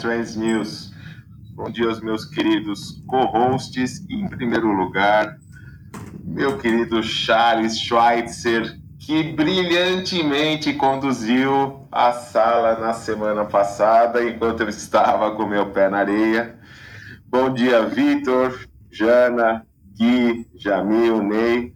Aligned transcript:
Trends 0.00 0.34
News. 0.34 0.90
Bom 1.54 1.70
dia 1.70 1.86
aos 1.86 2.00
meus 2.00 2.24
queridos 2.24 3.02
co-hosts. 3.06 4.02
Em 4.08 4.26
primeiro 4.26 4.72
lugar, 4.72 5.36
meu 6.24 6.56
querido 6.56 7.02
Charles 7.02 7.78
Schweitzer, 7.78 8.78
que 8.98 9.22
brilhantemente 9.34 10.72
conduziu 10.72 11.86
a 11.92 12.12
sala 12.12 12.78
na 12.78 12.94
semana 12.94 13.44
passada, 13.44 14.24
enquanto 14.24 14.62
eu 14.62 14.70
estava 14.70 15.32
com 15.32 15.46
meu 15.46 15.66
pé 15.66 15.90
na 15.90 15.98
areia. 15.98 16.58
Bom 17.28 17.52
dia, 17.52 17.84
Vitor, 17.84 18.58
Jana, 18.90 19.66
Gui, 19.98 20.48
Jamil, 20.56 21.22
Ney. 21.22 21.74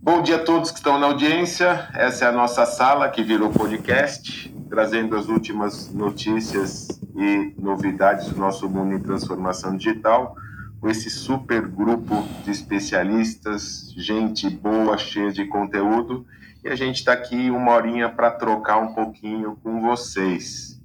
Bom 0.00 0.22
dia 0.22 0.36
a 0.36 0.44
todos 0.44 0.72
que 0.72 0.78
estão 0.78 0.98
na 0.98 1.06
audiência. 1.06 1.88
Essa 1.94 2.24
é 2.24 2.28
a 2.28 2.32
nossa 2.32 2.66
sala 2.66 3.08
que 3.08 3.22
virou 3.22 3.50
podcast, 3.50 4.52
trazendo 4.68 5.16
as 5.16 5.28
últimas 5.28 5.94
notícias 5.94 7.01
e 7.14 7.54
novidades 7.58 8.28
do 8.28 8.38
nosso 8.38 8.68
mundo 8.68 8.94
em 8.94 9.00
transformação 9.00 9.76
digital, 9.76 10.36
com 10.80 10.88
esse 10.88 11.10
super 11.10 11.66
grupo 11.66 12.26
de 12.44 12.50
especialistas, 12.50 13.92
gente 13.96 14.48
boa, 14.50 14.98
cheia 14.98 15.32
de 15.32 15.44
conteúdo. 15.46 16.26
E 16.64 16.68
a 16.68 16.74
gente 16.74 16.96
está 16.96 17.12
aqui 17.12 17.50
uma 17.50 17.72
horinha 17.72 18.08
para 18.08 18.30
trocar 18.30 18.78
um 18.78 18.94
pouquinho 18.94 19.56
com 19.62 19.80
vocês. 19.80 20.80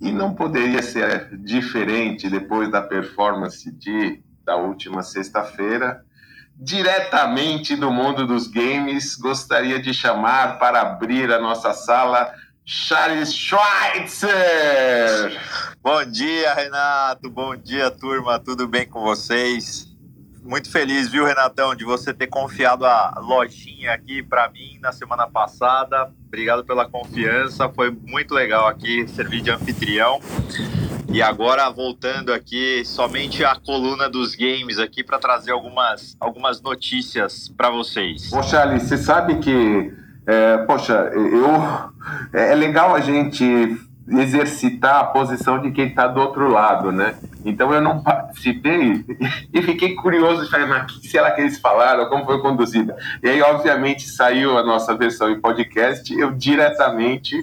E 0.00 0.12
não 0.12 0.34
poderia 0.34 0.82
ser 0.82 1.36
diferente 1.38 2.30
depois 2.30 2.70
da 2.70 2.80
performance 2.80 3.70
de, 3.70 4.22
da 4.44 4.56
última 4.56 5.02
sexta-feira 5.02 6.04
diretamente 6.58 7.76
do 7.76 7.90
mundo 7.90 8.26
dos 8.26 8.48
games, 8.48 9.14
gostaria 9.14 9.80
de 9.80 9.94
chamar 9.94 10.58
para 10.58 10.80
abrir 10.80 11.30
a 11.32 11.40
nossa 11.40 11.72
sala 11.72 12.34
Charles 12.70 13.32
Schweitzer. 13.32 14.30
Bom 15.82 16.04
dia, 16.04 16.52
Renato. 16.52 17.30
Bom 17.30 17.56
dia, 17.56 17.90
turma. 17.90 18.38
Tudo 18.38 18.68
bem 18.68 18.86
com 18.86 19.00
vocês? 19.00 19.88
Muito 20.44 20.70
feliz, 20.70 21.08
viu, 21.08 21.24
Renatão, 21.24 21.74
de 21.74 21.86
você 21.86 22.12
ter 22.12 22.26
confiado 22.26 22.84
a 22.84 23.20
lojinha 23.20 23.94
aqui 23.94 24.22
para 24.22 24.50
mim 24.50 24.78
na 24.82 24.92
semana 24.92 25.26
passada. 25.26 26.12
Obrigado 26.26 26.62
pela 26.62 26.86
confiança. 26.86 27.70
Foi 27.70 27.90
muito 27.90 28.34
legal 28.34 28.66
aqui 28.66 29.08
servir 29.08 29.40
de 29.40 29.50
anfitrião. 29.50 30.20
E 31.10 31.22
agora 31.22 31.70
voltando 31.70 32.34
aqui 32.34 32.84
somente 32.84 33.42
a 33.46 33.56
coluna 33.56 34.10
dos 34.10 34.34
games 34.34 34.78
aqui 34.78 35.02
para 35.02 35.18
trazer 35.18 35.52
algumas, 35.52 36.18
algumas 36.20 36.60
notícias 36.60 37.48
para 37.48 37.70
vocês. 37.70 38.30
Ô 38.30 38.42
Charlie, 38.42 38.78
você 38.78 38.98
sabe 38.98 39.38
que, 39.38 39.90
é, 40.28 40.58
poxa, 40.58 41.10
eu 41.14 41.90
é 42.34 42.54
legal 42.54 42.94
a 42.94 43.00
gente 43.00 43.80
exercitar 44.10 45.00
a 45.00 45.04
posição 45.04 45.58
de 45.58 45.70
quem 45.70 45.88
está 45.88 46.06
do 46.06 46.20
outro 46.20 46.50
lado, 46.50 46.92
né? 46.92 47.14
Então 47.46 47.72
eu 47.72 47.80
não 47.80 48.02
participei 48.02 49.04
e 49.52 49.62
fiquei 49.62 49.94
curioso 49.94 50.42
de 50.42 50.54
o 50.54 50.86
que 50.86 51.08
será 51.08 51.30
que 51.30 51.40
eles 51.40 51.58
falaram? 51.58 52.10
Como 52.10 52.26
foi 52.26 52.42
conduzida? 52.42 52.94
E 53.22 53.28
aí, 53.28 53.40
obviamente, 53.40 54.06
saiu 54.06 54.58
a 54.58 54.62
nossa 54.62 54.94
versão 54.94 55.30
em 55.30 55.40
podcast, 55.40 56.12
eu 56.12 56.32
diretamente 56.32 57.34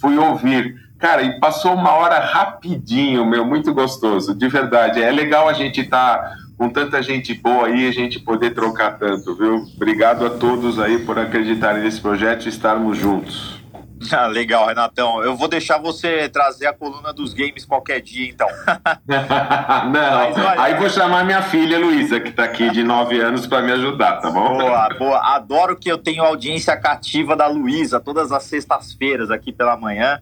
fui 0.00 0.16
ouvir. 0.16 0.80
Cara, 0.98 1.22
e 1.22 1.38
passou 1.38 1.74
uma 1.74 1.92
hora 1.92 2.18
rapidinho, 2.18 3.26
meu, 3.26 3.44
muito 3.44 3.74
gostoso, 3.74 4.34
de 4.34 4.48
verdade. 4.48 5.02
É 5.02 5.10
legal 5.10 5.48
a 5.48 5.52
gente 5.52 5.82
estar 5.82 6.18
tá 6.18 6.36
com 6.62 6.68
tanta 6.68 7.02
gente 7.02 7.34
boa 7.34 7.66
aí, 7.66 7.88
a 7.88 7.90
gente 7.90 8.20
poder 8.20 8.54
trocar 8.54 8.96
tanto, 8.96 9.34
viu? 9.34 9.66
Obrigado 9.74 10.24
a 10.24 10.30
todos 10.30 10.78
aí 10.78 11.00
por 11.00 11.18
acreditarem 11.18 11.82
nesse 11.82 12.00
projeto 12.00 12.46
e 12.46 12.50
estarmos 12.50 12.96
juntos. 12.96 13.60
Ah, 14.10 14.26
legal, 14.26 14.66
Renatão. 14.66 15.22
Eu 15.22 15.36
vou 15.36 15.46
deixar 15.46 15.78
você 15.78 16.28
trazer 16.28 16.66
a 16.66 16.72
coluna 16.72 17.12
dos 17.12 17.32
games 17.32 17.64
qualquer 17.64 18.00
dia, 18.00 18.28
então. 18.28 18.48
Não, 19.06 19.92
Mas, 19.92 20.58
aí 20.58 20.74
vou 20.74 20.90
chamar 20.90 21.24
minha 21.24 21.40
filha 21.40 21.78
Luísa, 21.78 22.18
que 22.18 22.30
está 22.30 22.42
aqui 22.42 22.68
de 22.70 22.82
9 22.82 23.20
anos, 23.20 23.46
para 23.46 23.62
me 23.62 23.70
ajudar, 23.70 24.16
tá 24.16 24.28
bom? 24.28 24.58
Boa, 24.58 24.88
boa. 24.98 25.36
Adoro 25.36 25.76
que 25.76 25.88
eu 25.88 25.96
tenho 25.96 26.24
audiência 26.24 26.76
cativa 26.76 27.36
da 27.36 27.46
Luísa 27.46 28.00
todas 28.00 28.32
as 28.32 28.42
sextas-feiras 28.42 29.30
aqui 29.30 29.52
pela 29.52 29.76
manhã. 29.76 30.18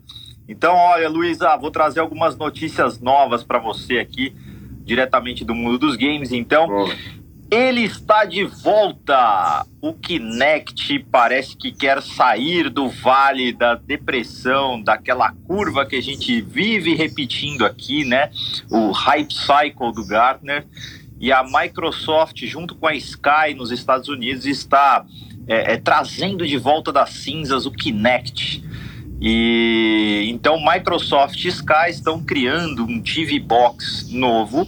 Então, 0.47 0.75
olha, 0.77 1.09
Luísa, 1.09 1.57
vou 1.57 1.71
trazer 1.71 2.01
algumas 2.01 2.37
notícias 2.37 3.01
novas 3.01 3.43
para 3.43 3.59
você 3.59 3.99
aqui, 3.99 4.37
diretamente 4.85 5.45
do 5.45 5.55
mundo 5.55 5.79
dos 5.79 5.97
games. 5.97 6.33
Então, 6.33 6.67
Boa. 6.67 6.95
ele 7.51 7.83
está 7.83 8.25
de 8.25 8.45
volta. 8.45 9.67
O 9.81 9.95
Kinect 9.95 10.99
parece 11.11 11.57
que 11.57 11.73
quer 11.73 12.03
sair 12.03 12.69
do 12.69 12.89
vale 12.89 13.53
da 13.53 13.75
depressão, 13.75 14.83
daquela 14.83 15.33
curva 15.47 15.87
que 15.87 15.97
a 15.97 16.03
gente 16.03 16.41
vive 16.41 16.95
repetindo 16.95 17.65
aqui, 17.65 18.05
né? 18.05 18.31
O 18.71 18.91
hype 18.91 19.33
cycle 19.33 19.93
do 19.95 20.07
Gartner. 20.07 20.67
E 21.19 21.31
a 21.31 21.45
Microsoft, 21.45 22.43
junto 22.47 22.75
com 22.75 22.87
a 22.87 22.95
Sky 22.95 23.55
nos 23.55 23.71
Estados 23.71 24.09
Unidos, 24.09 24.47
está 24.47 25.05
é, 25.47 25.75
é, 25.75 25.77
trazendo 25.77 26.47
de 26.47 26.57
volta 26.57 26.91
das 26.91 27.11
cinzas 27.11 27.67
o 27.67 27.71
Kinect. 27.71 28.65
E 29.21 30.29
então 30.31 30.59
Microsoft 30.59 31.45
e 31.45 31.49
Sky 31.49 31.91
estão 31.91 32.23
criando 32.23 32.85
um 32.85 33.03
TV 33.03 33.39
Box 33.39 34.09
novo 34.11 34.67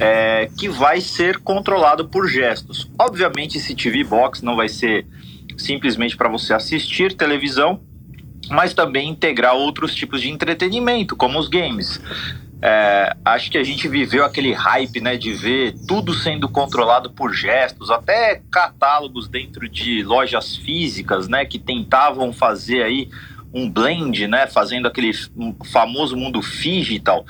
é, 0.00 0.50
que 0.58 0.68
vai 0.68 1.00
ser 1.00 1.38
controlado 1.38 2.08
por 2.08 2.28
gestos. 2.28 2.90
Obviamente, 2.98 3.58
esse 3.58 3.74
TV 3.74 4.02
Box 4.02 4.42
não 4.42 4.56
vai 4.56 4.68
ser 4.68 5.06
simplesmente 5.56 6.16
para 6.16 6.28
você 6.28 6.52
assistir 6.52 7.14
televisão, 7.14 7.80
mas 8.50 8.74
também 8.74 9.08
integrar 9.08 9.54
outros 9.54 9.94
tipos 9.94 10.20
de 10.20 10.30
entretenimento, 10.30 11.16
como 11.16 11.38
os 11.38 11.48
games. 11.48 12.00
É, 12.60 13.14
acho 13.24 13.50
que 13.50 13.58
a 13.58 13.62
gente 13.62 13.86
viveu 13.86 14.24
aquele 14.24 14.52
hype, 14.52 15.00
né, 15.00 15.16
de 15.16 15.32
ver 15.32 15.74
tudo 15.86 16.14
sendo 16.14 16.48
controlado 16.48 17.10
por 17.10 17.34
gestos, 17.34 17.90
até 17.90 18.42
catálogos 18.50 19.28
dentro 19.28 19.68
de 19.68 20.02
lojas 20.02 20.56
físicas, 20.56 21.28
né, 21.28 21.44
que 21.44 21.58
tentavam 21.58 22.32
fazer 22.32 22.82
aí 22.82 23.08
um 23.56 23.70
blend, 23.70 24.28
né, 24.28 24.46
fazendo 24.46 24.86
aquele 24.86 25.12
famoso 25.72 26.14
mundo 26.14 26.40
digital, 26.40 27.24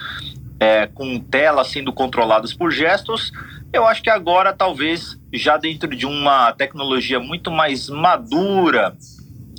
é, 0.58 0.88
com 0.88 1.20
telas 1.20 1.69
sendo 1.69 1.93
controladas 1.93 2.52
por 2.52 2.73
gestos, 2.73 3.31
eu 3.73 3.87
acho 3.87 4.02
que 4.02 4.11
agora 4.11 4.52
talvez 4.52 5.17
já 5.32 5.56
dentro 5.56 5.94
de 5.94 6.05
uma 6.05 6.52
tecnologia 6.52 7.20
muito 7.20 7.50
mais 7.50 7.88
madura 7.88 8.96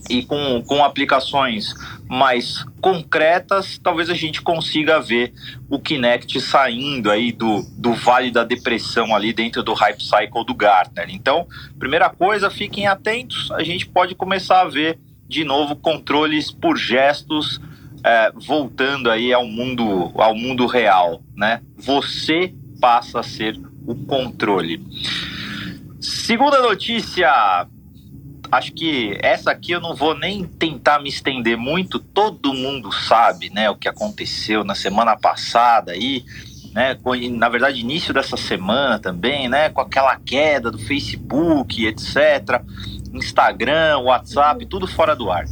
e 0.09 0.23
com, 0.23 0.61
com 0.63 0.83
aplicações 0.83 1.73
mais 2.07 2.65
concretas, 2.81 3.77
talvez 3.77 4.09
a 4.09 4.13
gente 4.13 4.41
consiga 4.41 4.99
ver 4.99 5.33
o 5.69 5.79
Kinect 5.79 6.39
saindo 6.41 7.11
aí 7.11 7.31
do, 7.31 7.65
do 7.77 7.93
vale 7.93 8.31
da 8.31 8.43
depressão 8.43 9.15
ali 9.15 9.33
dentro 9.33 9.61
do 9.63 9.73
hype 9.73 10.01
cycle 10.01 10.45
do 10.45 10.53
Gartner. 10.53 11.07
Então, 11.09 11.47
primeira 11.77 12.09
coisa, 12.09 12.49
fiquem 12.49 12.87
atentos, 12.87 13.51
a 13.51 13.63
gente 13.63 13.85
pode 13.85 14.15
começar 14.15 14.61
a 14.61 14.69
ver 14.69 14.99
de 15.27 15.43
novo 15.43 15.75
controles 15.75 16.51
por 16.51 16.77
gestos, 16.77 17.59
é, 18.03 18.31
voltando 18.31 19.09
aí 19.09 19.33
ao 19.33 19.45
mundo, 19.45 20.11
ao 20.15 20.35
mundo 20.35 20.65
real, 20.65 21.21
né? 21.35 21.61
Você 21.75 22.53
passa 22.79 23.19
a 23.19 23.23
ser 23.23 23.59
o 23.85 23.95
controle. 23.95 24.81
Segunda 25.99 26.61
notícia, 26.61 27.67
acho 28.51 28.73
que 28.73 29.17
essa 29.21 29.51
aqui 29.51 29.71
eu 29.71 29.81
não 29.81 29.95
vou 29.95 30.17
nem 30.17 30.45
tentar 30.45 30.99
me 30.99 31.09
estender 31.09 31.57
muito. 31.57 31.99
Todo 31.99 32.53
mundo 32.53 32.91
sabe, 32.91 33.49
né, 33.49 33.69
o 33.69 33.75
que 33.75 33.87
aconteceu 33.87 34.63
na 34.63 34.75
semana 34.75 35.17
passada 35.17 35.91
aí, 35.91 36.23
né, 36.73 36.97
na 37.31 37.49
verdade 37.49 37.79
início 37.79 38.13
dessa 38.13 38.37
semana 38.37 38.99
também, 38.99 39.49
né, 39.49 39.69
com 39.69 39.81
aquela 39.81 40.15
queda 40.17 40.69
do 40.69 40.77
Facebook, 40.77 41.85
etc. 41.85 42.61
Instagram, 43.13 43.99
WhatsApp, 43.99 44.65
tudo 44.65 44.87
fora 44.87 45.15
do 45.15 45.31
ar. 45.31 45.45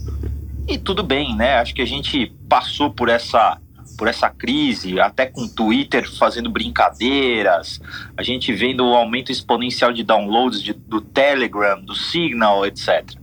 E 0.67 0.77
tudo 0.77 1.03
bem, 1.03 1.35
né? 1.35 1.57
Acho 1.57 1.75
que 1.75 1.81
a 1.81 1.87
gente 1.87 2.33
passou 2.49 2.91
por 2.91 3.09
essa 3.09 3.59
por 3.97 4.09
essa 4.09 4.29
crise, 4.29 4.99
até 4.99 5.25
com 5.25 5.47
Twitter 5.47 6.11
fazendo 6.17 6.49
brincadeiras, 6.49 7.79
a 8.17 8.23
gente 8.23 8.51
vendo 8.51 8.85
o 8.85 8.93
aumento 8.93 9.31
exponencial 9.31 9.93
de 9.93 10.03
downloads 10.03 10.61
de, 10.61 10.73
do 10.73 10.99
Telegram, 10.99 11.81
do 11.81 11.95
Signal, 11.95 12.65
etc. 12.65 13.13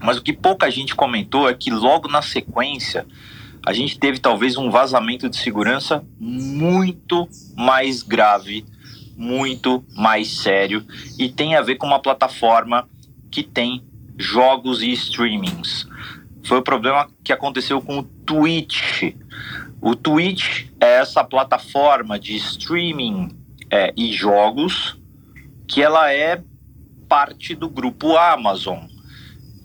Mas 0.00 0.16
o 0.16 0.22
que 0.22 0.32
pouca 0.32 0.70
gente 0.70 0.94
comentou 0.94 1.48
é 1.48 1.54
que 1.54 1.70
logo 1.70 2.08
na 2.08 2.22
sequência 2.22 3.06
a 3.66 3.72
gente 3.72 3.98
teve 3.98 4.18
talvez 4.18 4.56
um 4.56 4.70
vazamento 4.70 5.28
de 5.28 5.36
segurança 5.36 6.02
muito 6.18 7.28
mais 7.54 8.02
grave, 8.02 8.64
muito 9.16 9.84
mais 9.94 10.28
sério 10.28 10.84
e 11.18 11.28
tem 11.28 11.54
a 11.54 11.60
ver 11.60 11.76
com 11.76 11.86
uma 11.86 12.00
plataforma 12.00 12.88
que 13.30 13.42
tem 13.42 13.84
jogos 14.18 14.82
e 14.82 14.90
streamings. 14.92 15.88
Foi 16.44 16.58
o 16.58 16.62
problema 16.62 17.08
que 17.22 17.32
aconteceu 17.32 17.80
com 17.80 17.98
o 17.98 18.02
Twitch. 18.02 19.14
O 19.80 19.94
Twitch 19.94 20.66
é 20.80 20.96
essa 20.96 21.24
plataforma 21.24 22.18
de 22.18 22.36
streaming 22.36 23.36
é, 23.70 23.92
e 23.96 24.12
jogos 24.12 24.98
que 25.66 25.82
ela 25.82 26.12
é 26.12 26.42
parte 27.08 27.54
do 27.54 27.68
grupo 27.68 28.16
Amazon. 28.16 28.80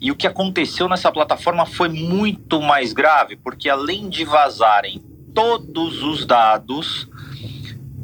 E 0.00 0.10
o 0.10 0.16
que 0.16 0.26
aconteceu 0.26 0.88
nessa 0.88 1.10
plataforma 1.10 1.66
foi 1.66 1.88
muito 1.88 2.60
mais 2.60 2.92
grave, 2.92 3.36
porque 3.36 3.68
além 3.68 4.08
de 4.08 4.24
vazarem 4.24 5.02
todos 5.34 6.02
os 6.02 6.24
dados, 6.24 7.08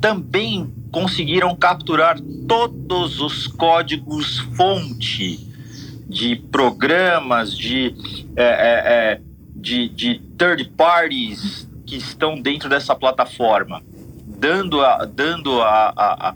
também 0.01 0.73
conseguiram 0.91 1.55
capturar 1.55 2.19
todos 2.49 3.21
os 3.21 3.47
códigos 3.47 4.39
fonte 4.57 5.52
de 6.13 6.37
programas, 6.37 7.57
de, 7.57 7.95
é, 8.37 8.45
é, 8.45 8.83
é, 9.15 9.21
de, 9.57 9.89
de 9.89 10.21
third 10.37 10.65
parties 10.77 11.69
que 11.87 11.97
estão 11.97 12.41
dentro 12.41 12.69
dessa 12.69 12.95
plataforma, 12.95 13.83
dando 14.27 14.81
a, 14.83 15.05
dando 15.05 15.61
a, 15.63 15.93
a, 15.97 16.29
a 16.29 16.35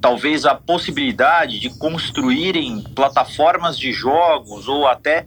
talvez 0.00 0.46
a 0.46 0.54
possibilidade 0.54 1.58
de 1.58 1.68
construírem 1.78 2.82
plataformas 2.94 3.78
de 3.78 3.92
jogos 3.92 4.66
ou 4.66 4.86
até 4.86 5.26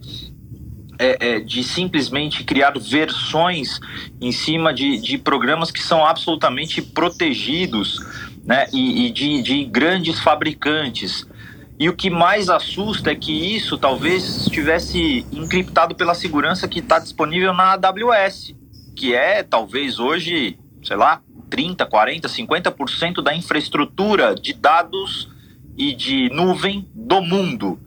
é, 0.98 1.16
é, 1.20 1.40
de 1.40 1.62
simplesmente 1.62 2.44
criar 2.44 2.72
versões 2.78 3.80
em 4.20 4.32
cima 4.32 4.72
de, 4.72 5.00
de 5.00 5.18
programas 5.18 5.70
que 5.70 5.82
são 5.82 6.04
absolutamente 6.04 6.82
protegidos 6.82 7.98
né, 8.44 8.66
e, 8.72 9.06
e 9.06 9.10
de, 9.10 9.42
de 9.42 9.64
grandes 9.64 10.20
fabricantes. 10.20 11.26
E 11.78 11.88
o 11.88 11.96
que 11.96 12.08
mais 12.08 12.48
assusta 12.48 13.10
é 13.10 13.14
que 13.14 13.32
isso 13.32 13.76
talvez 13.76 14.42
estivesse 14.42 15.26
encriptado 15.32 15.94
pela 15.94 16.14
segurança 16.14 16.68
que 16.68 16.78
está 16.78 16.98
disponível 16.98 17.52
na 17.52 17.72
AWS, 17.72 18.54
que 18.94 19.14
é 19.14 19.42
talvez 19.42 19.98
hoje, 19.98 20.56
sei 20.84 20.96
lá, 20.96 21.20
30, 21.50 21.84
40, 21.84 22.28
50% 22.28 23.22
da 23.22 23.34
infraestrutura 23.34 24.34
de 24.34 24.52
dados 24.52 25.28
e 25.76 25.94
de 25.94 26.30
nuvem 26.30 26.88
do 26.94 27.20
mundo. 27.20 27.78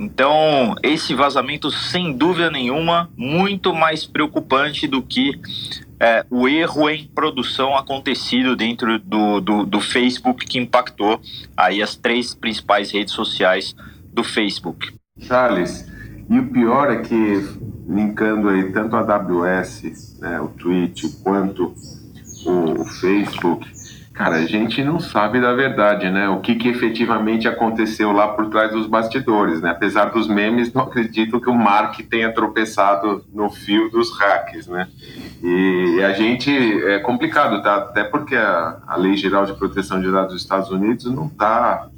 Então, 0.00 0.74
esse 0.82 1.14
vazamento, 1.14 1.70
sem 1.70 2.16
dúvida 2.16 2.50
nenhuma, 2.50 3.10
muito 3.14 3.74
mais 3.74 4.06
preocupante 4.06 4.86
do 4.86 5.02
que 5.02 5.38
é, 6.00 6.24
o 6.30 6.48
erro 6.48 6.88
em 6.88 7.06
produção 7.06 7.76
acontecido 7.76 8.56
dentro 8.56 8.98
do, 8.98 9.42
do, 9.42 9.66
do, 9.66 9.78
Facebook 9.78 10.46
que 10.46 10.58
impactou 10.58 11.20
aí 11.54 11.82
as 11.82 11.96
três 11.96 12.34
principais 12.34 12.90
redes 12.90 13.12
sociais 13.12 13.76
do 14.10 14.24
Facebook. 14.24 14.90
Charles, 15.18 15.86
e 16.30 16.38
o 16.38 16.46
pior 16.46 16.90
é 16.90 17.02
que, 17.02 17.46
linkando 17.86 18.48
aí 18.48 18.72
tanto 18.72 18.96
a 18.96 19.00
AWS, 19.00 20.18
né, 20.18 20.40
o 20.40 20.48
Twitch, 20.48 21.04
quanto 21.22 21.74
o, 22.46 22.80
o 22.80 22.84
Facebook, 22.86 23.68
cara, 24.20 24.36
a 24.36 24.44
gente 24.44 24.84
não 24.84 25.00
sabe 25.00 25.40
da 25.40 25.54
verdade, 25.54 26.10
né? 26.10 26.28
O 26.28 26.40
que, 26.40 26.54
que 26.54 26.68
efetivamente 26.68 27.48
aconteceu 27.48 28.12
lá 28.12 28.28
por 28.28 28.50
trás 28.50 28.70
dos 28.70 28.86
bastidores, 28.86 29.62
né? 29.62 29.70
Apesar 29.70 30.10
dos 30.10 30.28
memes, 30.28 30.70
não 30.74 30.82
acredito 30.82 31.40
que 31.40 31.48
o 31.48 31.54
Mark 31.54 31.98
tenha 32.00 32.30
tropeçado 32.30 33.24
no 33.32 33.48
fio 33.48 33.90
dos 33.90 34.14
hacks, 34.18 34.66
né? 34.66 34.88
E 35.42 36.02
a 36.04 36.12
gente 36.12 36.50
é 36.50 36.98
complicado, 36.98 37.62
tá? 37.62 37.76
Até 37.76 38.04
porque 38.04 38.36
a, 38.36 38.82
a 38.86 38.94
Lei 38.98 39.16
Geral 39.16 39.46
de 39.46 39.54
Proteção 39.54 39.98
de 39.98 40.12
Dados 40.12 40.34
dos 40.34 40.42
Estados 40.42 40.70
Unidos 40.70 41.06
não 41.06 41.26
tá 41.26 41.88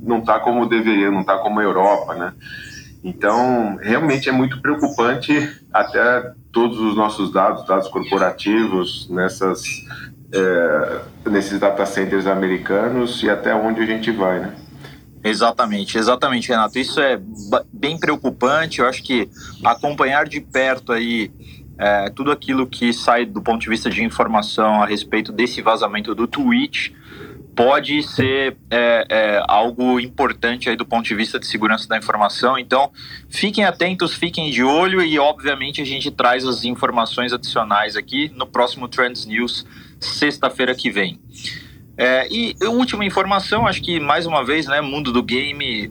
não 0.00 0.20
tá 0.20 0.38
como 0.38 0.68
deveria, 0.68 1.10
não 1.10 1.24
tá 1.24 1.38
como 1.38 1.58
a 1.58 1.64
Europa, 1.64 2.14
né? 2.14 2.32
Então, 3.02 3.80
realmente 3.82 4.28
é 4.28 4.32
muito 4.32 4.60
preocupante 4.60 5.32
até 5.72 6.32
todos 6.52 6.78
os 6.78 6.94
nossos 6.94 7.32
dados, 7.32 7.66
dados 7.66 7.88
corporativos, 7.88 9.08
nessas, 9.10 9.64
é, 10.32 11.30
nesses 11.30 11.58
data 11.58 11.84
centers 11.84 12.26
americanos 12.26 13.22
e 13.22 13.30
até 13.30 13.54
onde 13.54 13.80
a 13.80 13.86
gente 13.86 14.10
vai, 14.10 14.40
né? 14.40 14.54
Exatamente, 15.24 15.96
exatamente, 15.96 16.48
Renato. 16.48 16.78
Isso 16.78 17.00
é 17.00 17.20
bem 17.72 17.98
preocupante. 17.98 18.80
Eu 18.80 18.88
acho 18.88 19.02
que 19.02 19.28
acompanhar 19.64 20.26
de 20.26 20.40
perto 20.40 20.92
aí 20.92 21.30
é, 21.78 22.10
tudo 22.10 22.32
aquilo 22.32 22.66
que 22.66 22.92
sai 22.92 23.24
do 23.24 23.40
ponto 23.40 23.60
de 23.60 23.68
vista 23.68 23.88
de 23.88 24.02
informação 24.02 24.82
a 24.82 24.86
respeito 24.86 25.30
desse 25.30 25.62
vazamento 25.62 26.14
do 26.14 26.26
Twitch 26.26 26.90
pode 27.54 28.02
ser 28.02 28.56
é, 28.70 29.06
é, 29.08 29.42
algo 29.46 30.00
importante 30.00 30.70
aí 30.70 30.76
do 30.76 30.86
ponto 30.86 31.04
de 31.04 31.14
vista 31.14 31.38
de 31.38 31.46
segurança 31.46 31.86
da 31.86 31.98
informação. 31.98 32.58
Então, 32.58 32.90
fiquem 33.28 33.64
atentos, 33.64 34.14
fiquem 34.14 34.50
de 34.50 34.62
olho 34.62 35.02
e, 35.02 35.18
obviamente, 35.18 35.80
a 35.82 35.84
gente 35.84 36.10
traz 36.10 36.46
as 36.46 36.64
informações 36.64 37.32
adicionais 37.32 37.94
aqui 37.94 38.32
no 38.34 38.46
próximo 38.46 38.88
Trends 38.88 39.26
News, 39.26 39.66
sexta-feira 40.06 40.74
que 40.74 40.90
vem. 40.90 41.20
É, 41.96 42.26
e 42.30 42.54
última 42.64 43.04
informação, 43.04 43.66
acho 43.66 43.82
que 43.82 44.00
mais 44.00 44.26
uma 44.26 44.44
vez, 44.44 44.66
né, 44.66 44.80
mundo 44.80 45.12
do 45.12 45.22
game 45.22 45.90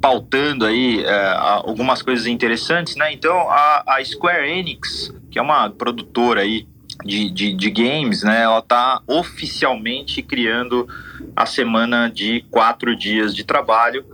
pautando 0.00 0.66
aí 0.66 1.02
é, 1.02 1.34
algumas 1.36 2.02
coisas 2.02 2.26
interessantes, 2.26 2.94
né? 2.94 3.12
Então, 3.12 3.48
a, 3.48 3.84
a 3.86 4.04
Square 4.04 4.46
Enix, 4.46 5.10
que 5.30 5.38
é 5.38 5.42
uma 5.42 5.70
produtora 5.70 6.42
aí 6.42 6.66
de, 7.02 7.30
de, 7.30 7.54
de, 7.54 7.70
games, 7.70 8.22
né? 8.22 8.42
Ela 8.42 8.58
está 8.58 9.00
oficialmente 9.06 10.22
criando 10.22 10.86
a 11.34 11.46
semana 11.46 12.10
de 12.10 12.44
quatro 12.50 12.94
dias 12.94 13.34
de 13.34 13.44
trabalho. 13.44 14.04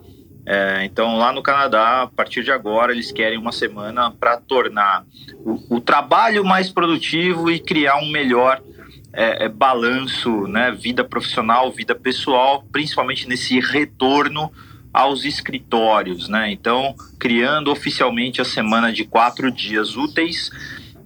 É, 0.47 0.85
então, 0.85 1.19
lá 1.19 1.33
no 1.33 1.43
Canadá, 1.43 2.03
a 2.03 2.07
partir 2.07 2.45
de 2.45 2.51
agora, 2.51 2.93
eles 2.93 3.11
querem 3.13 3.39
uma 3.39 3.53
semana 3.53 4.11
para 4.11 4.37
tornar 4.37 5.05
o, 5.45 5.77
o, 5.77 5.81
trabalho 5.81 6.45
mais 6.45 6.71
produtivo 6.71 7.51
e 7.51 7.59
criar 7.59 7.97
um 7.97 8.11
melhor 8.11 8.63
é, 9.13 9.45
é, 9.45 9.49
balanço, 9.49 10.47
né? 10.47 10.71
Vida 10.71 11.05
profissional, 11.05 11.71
vida 11.71 11.95
pessoal, 11.95 12.65
principalmente 12.71 13.29
nesse 13.29 13.59
retorno 13.61 14.53
aos 14.93 15.25
escritórios, 15.25 16.29
né? 16.29 16.51
Então, 16.51 16.95
criando 17.19 17.71
oficialmente 17.71 18.41
a 18.41 18.45
semana 18.45 18.93
de 18.93 19.05
quatro 19.05 19.51
dias 19.51 19.97
úteis 19.97 20.51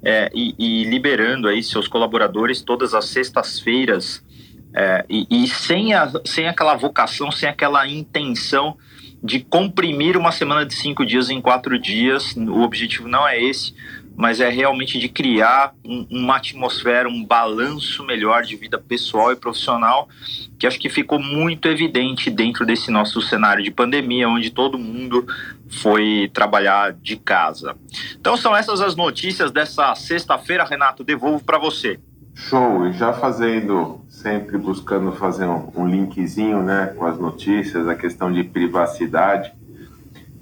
é, 0.03 0.31
e, 0.35 0.55
e, 0.59 0.85
liberando 0.85 1.49
aí 1.49 1.63
seus 1.63 1.89
colaboradores 1.89 2.63
todas 2.63 2.95
as 2.95 3.07
sextas-feiras 3.07 4.23
é, 4.75 5.05
e, 5.09 5.27
e, 5.31 5.49
sem, 5.49 5.95
a, 5.95 6.11
sem 6.25 6.47
aquela 6.47 6.75
vocação, 6.75 7.31
sem 7.31 7.49
aquela 7.49 7.87
intenção 7.89 8.77
de 9.23 9.41
comprimir 9.41 10.19
uma 10.19 10.31
semana 10.31 10.67
de 10.67 10.75
cinco 10.75 11.07
dias 11.07 11.31
em 11.31 11.41
quatro 11.41 11.79
dias. 11.79 12.37
O 12.37 12.61
objetivo 12.61 13.09
não 13.09 13.27
é 13.27 13.43
esse, 13.43 13.75
mas 14.17 14.41
é 14.41 14.49
realmente 14.49 14.99
de 14.99 15.09
criar 15.09 15.75
um, 15.85 16.07
uma 16.11 16.37
atmosfera, 16.37 17.09
um 17.09 17.25
balanço 17.25 18.05
melhor 18.05 18.43
de 18.43 18.57
vida 18.57 18.79
pessoal 18.79 19.33
e 19.33 19.37
profissional, 19.37 20.09
que 20.59 20.67
acho 20.67 20.79
que 20.79 20.89
ficou 20.89 21.19
muito 21.19 21.69
evidente 21.69 22.31
dentro 22.31 22.65
desse 22.65 22.91
nosso 22.91 23.21
cenário 23.21 23.63
de 23.63 23.71
pandemia, 23.71 24.29
onde 24.29 24.51
todo 24.51 24.79
mundo 24.79 25.27
foi 25.69 26.31
trabalhar 26.33 26.93
de 26.93 27.17
casa. 27.17 27.77
Então 28.19 28.37
são 28.37 28.55
essas 28.57 28.81
as 28.81 28.95
notícias 28.95 29.51
dessa 29.51 29.95
sexta-feira, 29.95 30.65
Renato, 30.65 31.03
devolvo 31.03 31.45
para 31.45 31.59
você. 31.59 31.99
Show, 32.35 32.87
e 32.89 32.93
já 32.93 33.13
fazendo, 33.13 34.01
sempre 34.09 34.59
buscando 34.59 35.13
fazer 35.13 35.47
um, 35.47 35.71
um 35.77 35.87
linkzinho 35.87 36.63
né, 36.63 36.93
com 36.97 37.07
as 37.07 37.19
notícias, 37.19 37.87
a 37.87 37.95
questão 37.95 38.33
de 38.33 38.43
privacidade. 38.43 39.53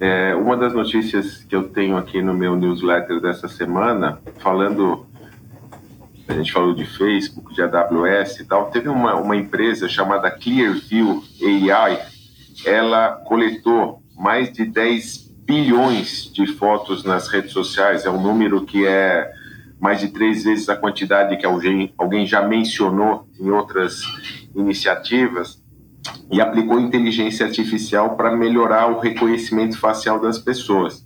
É, 0.05 0.35
uma 0.35 0.57
das 0.57 0.73
notícias 0.73 1.45
que 1.45 1.55
eu 1.55 1.69
tenho 1.69 1.95
aqui 1.95 2.21
no 2.21 2.33
meu 2.33 2.57
newsletter 2.57 3.21
dessa 3.21 3.47
semana, 3.47 4.19
falando, 4.39 5.07
a 6.27 6.33
gente 6.33 6.51
falou 6.51 6.75
de 6.75 6.83
Facebook, 6.83 7.53
de 7.53 7.61
AWS 7.61 8.41
e 8.41 8.45
tal, 8.45 8.69
teve 8.69 8.89
uma, 8.89 9.15
uma 9.15 9.33
empresa 9.33 9.87
chamada 9.87 10.29
Clearview 10.29 11.23
AI, 11.71 12.05
ela 12.65 13.11
coletou 13.25 14.03
mais 14.17 14.51
de 14.51 14.65
10 14.65 15.19
bilhões 15.45 16.29
de 16.33 16.47
fotos 16.47 17.05
nas 17.05 17.29
redes 17.29 17.53
sociais, 17.53 18.05
é 18.05 18.09
um 18.09 18.21
número 18.21 18.65
que 18.65 18.85
é 18.85 19.31
mais 19.79 20.01
de 20.01 20.09
três 20.09 20.43
vezes 20.43 20.67
a 20.67 20.75
quantidade 20.75 21.37
que 21.37 21.45
alguém, 21.45 21.93
alguém 21.97 22.27
já 22.27 22.45
mencionou 22.45 23.25
em 23.39 23.49
outras 23.49 24.01
iniciativas, 24.53 25.62
e 26.33 26.41
aplicou 26.41 26.79
inteligência 26.79 27.45
artificial 27.45 28.15
para 28.15 28.35
melhorar 28.35 28.87
o 28.87 28.99
reconhecimento 28.99 29.77
facial 29.77 30.19
das 30.19 30.39
pessoas. 30.39 31.05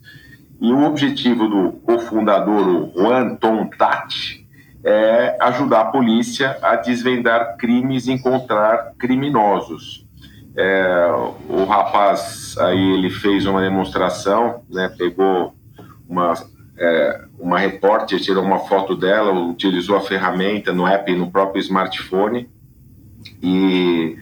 E 0.62 0.72
o 0.72 0.86
objetivo 0.86 1.50
do 1.50 1.74
cofundador, 1.84 2.66
o 2.66 2.94
Juan 2.96 3.36
Tom 3.36 3.70
Tati, 3.78 4.48
é 4.82 5.36
ajudar 5.42 5.82
a 5.82 5.86
polícia 5.86 6.58
a 6.62 6.78
desvendar 6.78 7.58
crimes 7.58 8.08
e 8.08 8.14
encontrar 8.14 8.94
criminosos. 8.98 10.08
É, 10.56 11.12
o 11.50 11.66
rapaz 11.66 12.56
aí 12.60 12.94
ele 12.94 13.10
fez 13.10 13.46
uma 13.46 13.62
demonstração, 13.62 14.62
né, 14.70 14.90
pegou 14.98 15.54
uma, 16.08 16.36
é, 16.78 17.22
uma 17.38 17.60
repórter, 17.60 18.22
tirou 18.22 18.46
uma 18.46 18.60
foto 18.60 18.96
dela, 18.96 19.34
utilizou 19.34 19.98
a 19.98 20.02
ferramenta 20.02 20.72
no 20.72 20.88
app 20.88 21.14
no 21.14 21.30
próprio 21.30 21.60
smartphone 21.60 22.50
e 23.44 24.18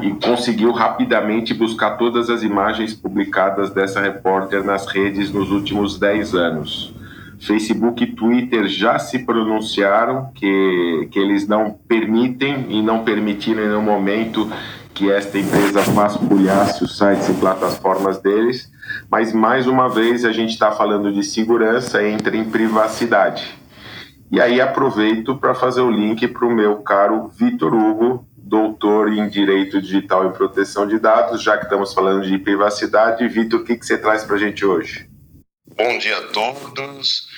e 0.00 0.10
conseguiu 0.12 0.70
rapidamente 0.70 1.52
buscar 1.52 1.96
todas 1.96 2.30
as 2.30 2.42
imagens 2.42 2.94
publicadas 2.94 3.70
dessa 3.70 4.00
repórter 4.00 4.62
nas 4.62 4.86
redes 4.86 5.32
nos 5.32 5.50
últimos 5.50 5.98
10 5.98 6.34
anos. 6.34 6.94
Facebook 7.40 8.04
e 8.04 8.14
Twitter 8.14 8.68
já 8.68 8.98
se 8.98 9.20
pronunciaram 9.20 10.30
que, 10.34 11.08
que 11.10 11.18
eles 11.18 11.48
não 11.48 11.72
permitem 11.88 12.66
e 12.68 12.82
não 12.82 13.02
permitiram 13.02 13.62
em 13.62 13.68
nenhum 13.68 13.82
momento 13.82 14.50
que 14.92 15.10
esta 15.10 15.38
empresa 15.38 15.80
vasculhasse 15.80 16.84
os 16.84 16.98
sites 16.98 17.28
e 17.30 17.34
plataformas 17.34 18.18
deles, 18.18 18.70
mas 19.10 19.32
mais 19.32 19.66
uma 19.66 19.88
vez 19.88 20.24
a 20.24 20.32
gente 20.32 20.50
está 20.50 20.70
falando 20.72 21.10
de 21.10 21.24
segurança, 21.24 22.06
entra 22.06 22.36
em 22.36 22.44
privacidade. 22.44 23.58
E 24.30 24.40
aí 24.40 24.60
aproveito 24.60 25.34
para 25.36 25.54
fazer 25.54 25.80
o 25.80 25.90
link 25.90 26.28
para 26.28 26.46
o 26.46 26.54
meu 26.54 26.76
caro 26.76 27.28
Vitor 27.28 27.74
Hugo, 27.74 28.26
doutor 28.50 29.12
em 29.12 29.28
Direito 29.28 29.80
Digital 29.80 30.26
e 30.26 30.32
Proteção 30.32 30.86
de 30.86 30.98
Dados, 30.98 31.40
já 31.40 31.56
que 31.56 31.64
estamos 31.64 31.94
falando 31.94 32.26
de 32.26 32.36
privacidade. 32.36 33.26
Vitor, 33.28 33.60
o 33.60 33.64
que, 33.64 33.76
que 33.76 33.86
você 33.86 33.96
traz 33.96 34.24
para 34.24 34.34
a 34.34 34.38
gente 34.38 34.66
hoje? 34.66 35.08
Bom 35.76 35.98
dia 35.98 36.18
a 36.18 36.22
todos. 36.28 37.28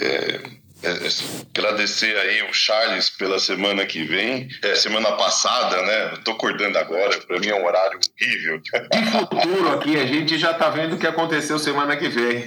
É 0.00 0.61
é, 0.82 0.90
é, 0.90 1.08
agradecer 1.56 2.16
aí 2.16 2.42
o 2.42 2.52
Charles 2.52 3.08
pela 3.08 3.38
semana 3.38 3.86
que 3.86 4.04
vem, 4.04 4.48
é, 4.62 4.74
semana 4.74 5.12
passada, 5.12 5.80
né? 5.82 6.10
Eu 6.12 6.24
tô 6.24 6.32
acordando 6.32 6.76
agora, 6.76 7.18
para 7.20 7.38
mim 7.38 7.48
é 7.48 7.54
um 7.54 7.64
horário 7.64 7.98
horrível. 8.20 8.60
Que 8.60 9.04
futuro 9.10 9.70
aqui, 9.70 9.96
a 9.96 10.06
gente 10.06 10.38
já 10.38 10.52
tá 10.54 10.70
vendo 10.70 10.96
o 10.96 10.98
que 10.98 11.06
aconteceu 11.06 11.58
semana 11.58 11.96
que 11.96 12.08
vem. 12.08 12.44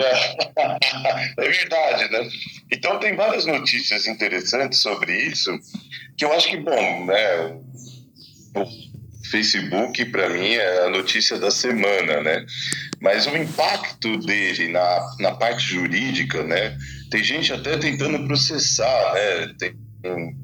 É, 0.00 1.44
é 1.44 1.48
verdade, 1.48 2.10
né? 2.10 2.28
Então 2.70 2.98
tem 2.98 3.16
várias 3.16 3.46
notícias 3.46 4.06
interessantes 4.06 4.80
sobre 4.80 5.12
isso, 5.12 5.50
que 6.16 6.24
eu 6.24 6.32
acho 6.32 6.48
que, 6.48 6.56
bom, 6.56 7.06
né? 7.06 7.56
O 8.54 8.64
Facebook, 9.30 10.04
para 10.06 10.28
mim, 10.28 10.54
é 10.54 10.84
a 10.84 10.90
notícia 10.90 11.38
da 11.38 11.50
semana, 11.50 12.20
né? 12.20 12.44
Mas 13.02 13.26
o 13.26 13.36
impacto 13.36 14.16
dele 14.18 14.68
na, 14.68 15.16
na 15.18 15.32
parte 15.32 15.66
jurídica, 15.66 16.44
né? 16.44 16.78
Tem 17.10 17.22
gente 17.22 17.52
até 17.52 17.76
tentando 17.76 18.24
processar, 18.28 19.12
né? 19.14 19.54
Tem 19.58 19.74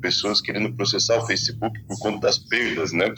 pessoas 0.00 0.40
querendo 0.40 0.72
processar 0.74 1.18
o 1.18 1.26
Facebook 1.26 1.78
por 1.86 1.98
conta 1.98 2.20
das 2.20 2.38
perdas 2.38 2.92
né, 2.92 3.12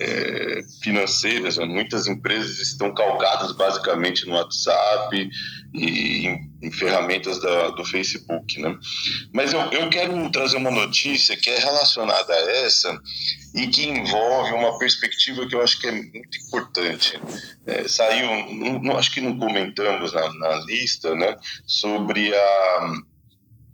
é, 0.00 0.60
financeiras. 0.82 1.56
Né? 1.56 1.64
Muitas 1.64 2.06
empresas 2.06 2.58
estão 2.58 2.92
calcadas 2.92 3.52
basicamente 3.52 4.26
no 4.26 4.34
WhatsApp 4.34 5.30
e 5.74 6.26
em, 6.26 6.50
em 6.62 6.70
ferramentas 6.70 7.40
da, 7.40 7.70
do 7.70 7.84
Facebook. 7.84 8.60
Né? 8.60 8.76
Mas 9.32 9.52
eu, 9.52 9.60
eu 9.72 9.88
quero 9.88 10.30
trazer 10.30 10.56
uma 10.56 10.70
notícia 10.70 11.36
que 11.36 11.50
é 11.50 11.58
relacionada 11.58 12.32
a 12.32 12.50
essa 12.64 13.00
e 13.54 13.66
que 13.66 13.86
envolve 13.86 14.52
uma 14.52 14.78
perspectiva 14.78 15.46
que 15.46 15.54
eu 15.54 15.62
acho 15.62 15.80
que 15.80 15.86
é 15.86 15.92
muito 15.92 16.38
importante. 16.46 17.20
É, 17.66 17.86
saiu, 17.88 18.54
não, 18.80 18.96
acho 18.96 19.12
que 19.12 19.20
não 19.20 19.38
comentamos 19.38 20.12
na, 20.12 20.32
na 20.34 20.56
lista, 20.64 21.14
né, 21.14 21.36
sobre 21.66 22.34
a 22.34 22.92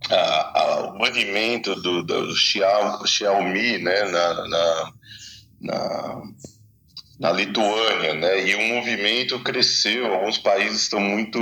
a, 0.09 0.59
a, 0.59 0.79
o 0.85 0.97
banimento 0.97 1.75
do, 1.75 2.03
do 2.03 2.35
Xiaomi 2.35 3.77
né, 3.79 4.03
na, 4.03 4.47
na, 4.47 4.93
na, 5.61 6.21
na, 7.19 7.31
Lituânia, 7.31 8.13
né, 8.13 8.47
e 8.47 8.55
o 8.55 8.75
movimento 8.75 9.39
cresceu. 9.39 10.13
Alguns 10.13 10.37
países 10.37 10.83
estão 10.83 10.99
muito 10.99 11.39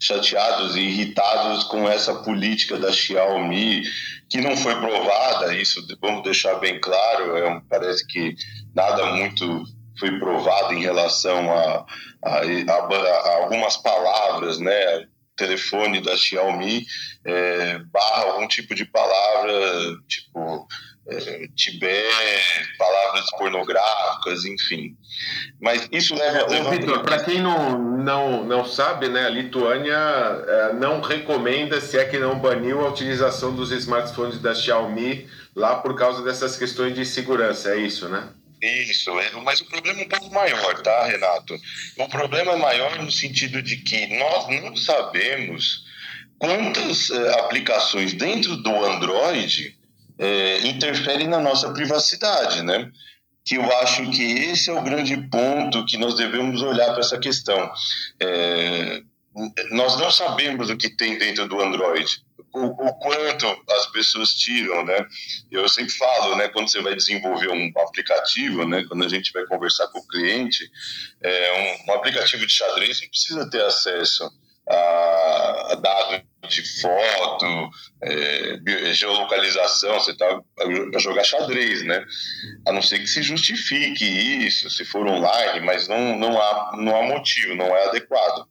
chateados 0.00 0.76
e 0.76 0.80
irritados 0.80 1.64
com 1.64 1.88
essa 1.88 2.14
política 2.14 2.78
da 2.78 2.92
Xiaomi, 2.92 3.82
que 4.28 4.40
não 4.40 4.56
foi 4.56 4.74
provada, 4.76 5.56
isso 5.56 5.84
vamos 6.00 6.22
deixar 6.22 6.54
bem 6.56 6.80
claro, 6.80 7.36
é, 7.36 7.62
parece 7.68 8.06
que 8.06 8.34
nada 8.74 9.06
muito 9.14 9.64
foi 9.98 10.16
provado 10.20 10.74
em 10.74 10.80
relação 10.80 11.50
a, 11.50 11.84
a, 12.24 12.38
a, 12.38 12.74
a 12.74 13.36
algumas 13.42 13.76
palavras, 13.78 14.60
né, 14.60 15.08
telefone 15.38 16.02
da 16.02 16.16
Xiaomi 16.16 16.84
é, 17.24 17.78
barra 17.90 18.24
algum 18.24 18.46
tipo 18.46 18.74
de 18.74 18.84
palavra, 18.84 19.52
tipo 20.06 20.68
é, 21.08 21.48
Tibete, 21.56 22.76
palavras 22.76 23.30
pornográficas, 23.38 24.44
enfim. 24.44 24.94
Mas 25.60 25.88
isso 25.90 26.14
leva... 26.14 26.44
Ô, 26.44 26.70
Vitor, 26.70 27.02
para 27.02 27.24
quem 27.24 27.40
não, 27.40 27.78
não, 27.78 28.44
não 28.44 28.64
sabe, 28.64 29.08
né, 29.08 29.26
a 29.26 29.30
Lituânia 29.30 29.96
é, 29.96 30.72
não 30.74 31.00
recomenda, 31.00 31.80
se 31.80 31.96
é 31.96 32.04
que 32.04 32.18
não 32.18 32.38
baniu, 32.38 32.84
a 32.84 32.90
utilização 32.90 33.54
dos 33.54 33.70
smartphones 33.70 34.38
da 34.40 34.54
Xiaomi 34.54 35.26
lá 35.56 35.76
por 35.76 35.94
causa 35.96 36.22
dessas 36.22 36.56
questões 36.56 36.94
de 36.94 37.06
segurança, 37.06 37.70
é 37.70 37.78
isso, 37.78 38.08
né? 38.08 38.28
Isso, 38.60 39.18
é, 39.20 39.30
mas 39.42 39.60
o 39.60 39.66
problema 39.66 40.00
é 40.00 40.04
um 40.04 40.08
pouco 40.08 40.34
maior, 40.34 40.82
tá, 40.82 41.04
Renato? 41.06 41.56
O 41.96 42.08
problema 42.08 42.52
é 42.52 42.56
maior 42.56 43.00
no 43.00 43.10
sentido 43.10 43.62
de 43.62 43.76
que 43.76 44.18
nós 44.18 44.48
não 44.48 44.76
sabemos 44.76 45.84
quantas 46.38 47.10
é, 47.10 47.40
aplicações 47.40 48.12
dentro 48.14 48.56
do 48.56 48.84
Android 48.84 49.76
é, 50.18 50.66
interferem 50.66 51.28
na 51.28 51.40
nossa 51.40 51.72
privacidade, 51.72 52.62
né? 52.62 52.90
Que 53.44 53.54
eu 53.54 53.78
acho 53.78 54.10
que 54.10 54.22
esse 54.22 54.70
é 54.70 54.72
o 54.72 54.82
grande 54.82 55.16
ponto 55.28 55.86
que 55.86 55.96
nós 55.96 56.16
devemos 56.16 56.60
olhar 56.60 56.90
para 56.90 57.00
essa 57.00 57.18
questão. 57.18 57.70
É, 58.20 59.02
nós 59.70 59.96
não 59.98 60.10
sabemos 60.10 60.68
o 60.68 60.76
que 60.76 60.90
tem 60.90 61.16
dentro 61.16 61.46
do 61.46 61.60
Android 61.60 62.22
o, 62.52 62.66
o, 62.66 62.94
quanto 62.98 63.46
as 63.70 63.86
pessoas 63.86 64.30
tiram, 64.30 64.84
né? 64.84 65.06
Eu 65.50 65.68
sempre 65.68 65.92
falo, 65.92 66.36
né? 66.36 66.48
Quando 66.48 66.70
você 66.70 66.80
vai 66.80 66.94
desenvolver 66.94 67.48
um 67.50 67.72
aplicativo, 67.80 68.66
né? 68.66 68.84
Quando 68.88 69.04
a 69.04 69.08
gente 69.08 69.32
vai 69.32 69.44
conversar 69.46 69.88
com 69.88 69.98
o 69.98 70.06
cliente, 70.06 70.70
é, 71.22 71.78
um, 71.86 71.90
um 71.90 71.94
aplicativo 71.94 72.46
de 72.46 72.52
xadrez 72.52 73.00
não 73.00 73.08
precisa 73.08 73.50
ter 73.50 73.62
acesso 73.62 74.30
a, 74.68 75.72
a 75.72 75.74
dados 75.76 76.22
de 76.48 76.80
foto, 76.80 77.70
é, 78.02 78.92
geolocalização, 78.94 79.94
você 79.94 80.12
está 80.12 80.40
para 80.54 80.98
jogar 80.98 81.24
xadrez, 81.24 81.84
né? 81.84 82.04
A 82.66 82.72
não 82.72 82.82
ser 82.82 82.98
que 83.00 83.06
se 83.06 83.22
justifique 83.22 84.04
isso, 84.04 84.70
se 84.70 84.84
for 84.84 85.06
online, 85.06 85.60
mas 85.60 85.88
não, 85.88 86.18
não, 86.18 86.40
há, 86.40 86.76
não 86.76 86.96
há 86.96 87.02
motivo, 87.02 87.54
não 87.54 87.66
é 87.66 87.88
adequado. 87.88 88.46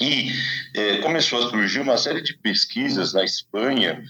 E 0.00 0.32
é, 0.74 0.98
começou 0.98 1.46
a 1.46 1.50
surgir 1.50 1.80
uma 1.80 1.96
série 1.96 2.22
de 2.22 2.36
pesquisas 2.38 3.12
na 3.12 3.24
Espanha 3.24 4.02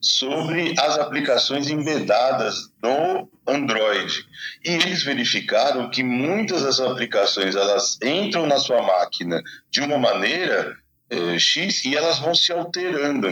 sobre 0.00 0.74
as 0.78 0.98
aplicações 0.98 1.68
embedadas 1.68 2.56
no 2.82 3.30
Android. 3.46 4.26
E 4.64 4.70
eles 4.70 5.04
verificaram 5.04 5.90
que 5.90 6.02
muitas 6.02 6.62
das 6.62 6.80
aplicações 6.80 7.54
elas 7.54 7.98
entram 8.02 8.46
na 8.46 8.58
sua 8.58 8.82
máquina 8.82 9.40
de 9.70 9.80
uma 9.80 9.98
maneira 9.98 10.76
é, 11.08 11.38
X 11.38 11.84
e 11.84 11.94
elas 11.94 12.18
vão 12.18 12.34
se 12.34 12.50
alterando. 12.50 13.28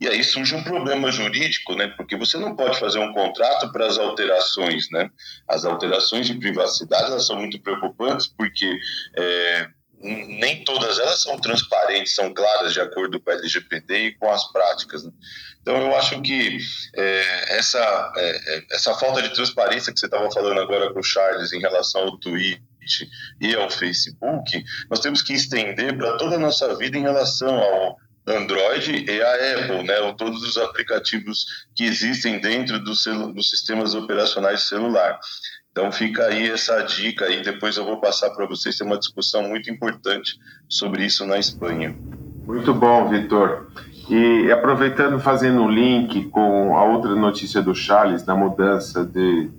E 0.00 0.06
aí 0.06 0.22
surge 0.22 0.54
um 0.54 0.62
problema 0.62 1.10
jurídico, 1.10 1.74
né? 1.74 1.88
Porque 1.96 2.14
você 2.14 2.36
não 2.36 2.54
pode 2.54 2.78
fazer 2.78 2.98
um 2.98 3.12
contrato 3.12 3.72
para 3.72 3.86
as 3.86 3.98
alterações, 3.98 4.88
né? 4.92 5.10
As 5.48 5.64
alterações 5.64 6.26
de 6.26 6.34
privacidade 6.34 7.06
elas 7.06 7.26
são 7.26 7.36
muito 7.36 7.58
preocupantes 7.60 8.28
porque 8.28 8.78
é, 9.16 9.68
nem 10.00 10.62
todas 10.64 10.98
elas 10.98 11.22
são 11.22 11.38
transparentes, 11.38 12.14
são 12.14 12.32
claras 12.32 12.72
de 12.72 12.80
acordo 12.80 13.18
com 13.20 13.30
a 13.30 13.34
LGPD 13.34 13.98
e 13.98 14.14
com 14.14 14.30
as 14.30 14.50
práticas. 14.52 15.04
Né? 15.04 15.10
Então, 15.62 15.76
eu 15.76 15.96
acho 15.96 16.20
que 16.22 16.58
é, 16.94 17.58
essa, 17.58 18.12
é, 18.16 18.56
é, 18.56 18.64
essa 18.72 18.94
falta 18.94 19.22
de 19.22 19.34
transparência 19.34 19.92
que 19.92 19.98
você 19.98 20.06
estava 20.06 20.30
falando 20.30 20.60
agora 20.60 20.92
com 20.92 21.00
o 21.00 21.04
Charles 21.04 21.52
em 21.52 21.60
relação 21.60 22.02
ao 22.02 22.18
Twitch 22.18 22.60
e 23.40 23.54
ao 23.54 23.68
Facebook, 23.68 24.64
nós 24.88 25.00
temos 25.00 25.22
que 25.22 25.32
estender 25.32 25.96
para 25.96 26.16
toda 26.18 26.36
a 26.36 26.38
nossa 26.38 26.76
vida 26.76 26.96
em 26.96 27.02
relação 27.02 27.56
ao 27.58 27.96
Android 28.28 29.04
e 29.08 29.22
a 29.22 29.34
Apple, 29.58 29.84
né, 29.84 29.94
todos 30.18 30.42
os 30.42 30.56
aplicativos 30.56 31.46
que 31.76 31.84
existem 31.84 32.40
dentro 32.40 32.78
do 32.80 32.92
dos 33.32 33.50
sistemas 33.50 33.94
operacionais 33.94 34.62
celular. 34.62 35.18
Então 35.76 35.92
fica 35.92 36.22
aí 36.22 36.48
essa 36.48 36.80
dica 36.84 37.28
e 37.28 37.42
depois 37.42 37.76
eu 37.76 37.84
vou 37.84 38.00
passar 38.00 38.30
para 38.30 38.46
vocês, 38.46 38.78
tem 38.78 38.86
uma 38.86 38.96
discussão 38.96 39.42
muito 39.42 39.70
importante 39.70 40.40
sobre 40.66 41.04
isso 41.04 41.26
na 41.26 41.36
Espanha. 41.36 41.94
Muito 42.46 42.72
bom, 42.72 43.06
Vitor. 43.10 43.66
E 44.08 44.50
aproveitando, 44.50 45.20
fazendo 45.20 45.62
o 45.64 45.70
link 45.70 46.30
com 46.30 46.78
a 46.78 46.82
outra 46.82 47.14
notícia 47.14 47.60
do 47.60 47.74
Charles, 47.74 48.22
da 48.22 48.34
mudança 48.34 49.04
de, 49.04 49.50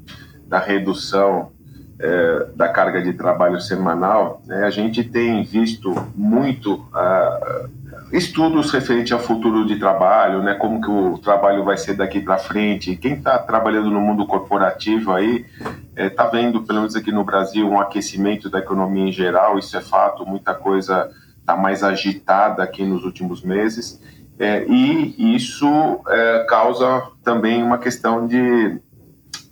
da 0.48 0.58
redução 0.58 1.52
é, 2.00 2.48
da 2.56 2.68
carga 2.68 3.00
de 3.00 3.14
trabalho 3.14 3.62
semanal, 3.62 4.42
né, 4.48 4.64
a 4.64 4.72
gente 4.72 5.04
tem 5.04 5.44
visto 5.44 5.94
muito 6.16 6.74
uh, 6.96 7.70
estudos 8.12 8.72
referentes 8.72 9.12
ao 9.12 9.20
futuro 9.20 9.66
de 9.66 9.78
trabalho, 9.78 10.42
né, 10.42 10.54
como 10.54 10.82
que 10.82 10.90
o 10.90 11.18
trabalho 11.18 11.64
vai 11.64 11.78
ser 11.78 11.96
daqui 11.96 12.20
para 12.20 12.38
frente. 12.38 12.96
Quem 12.96 13.14
está 13.14 13.38
trabalhando 13.40 13.92
no 13.92 14.00
mundo 14.00 14.26
corporativo 14.26 15.12
aí 15.12 15.46
está 15.60 15.74
é, 15.96 16.10
tá 16.10 16.26
vendo, 16.28 16.62
pelo 16.64 16.80
menos 16.80 16.96
aqui 16.96 17.12
no 17.12 17.24
Brasil, 17.24 17.68
um 17.68 17.80
aquecimento 17.80 18.50
da 18.50 18.60
economia 18.60 19.08
em 19.08 19.12
geral, 19.12 19.60
isso 19.60 19.76
é 19.78 19.82
fato, 19.82 20.26
muita 20.26 20.54
coisa 20.54 21.10
está 21.40 21.56
mais 21.56 21.84
agitada 21.84 22.62
aqui 22.62 22.84
nos 22.86 23.04
últimos 23.06 23.42
meses, 23.42 24.02
é, 24.38 24.66
e 24.68 25.36
isso 25.36 25.68
é, 26.08 26.46
causa 26.48 27.04
também 27.24 27.64
uma 27.64 27.78
questão 27.78 28.28
de 28.28 28.80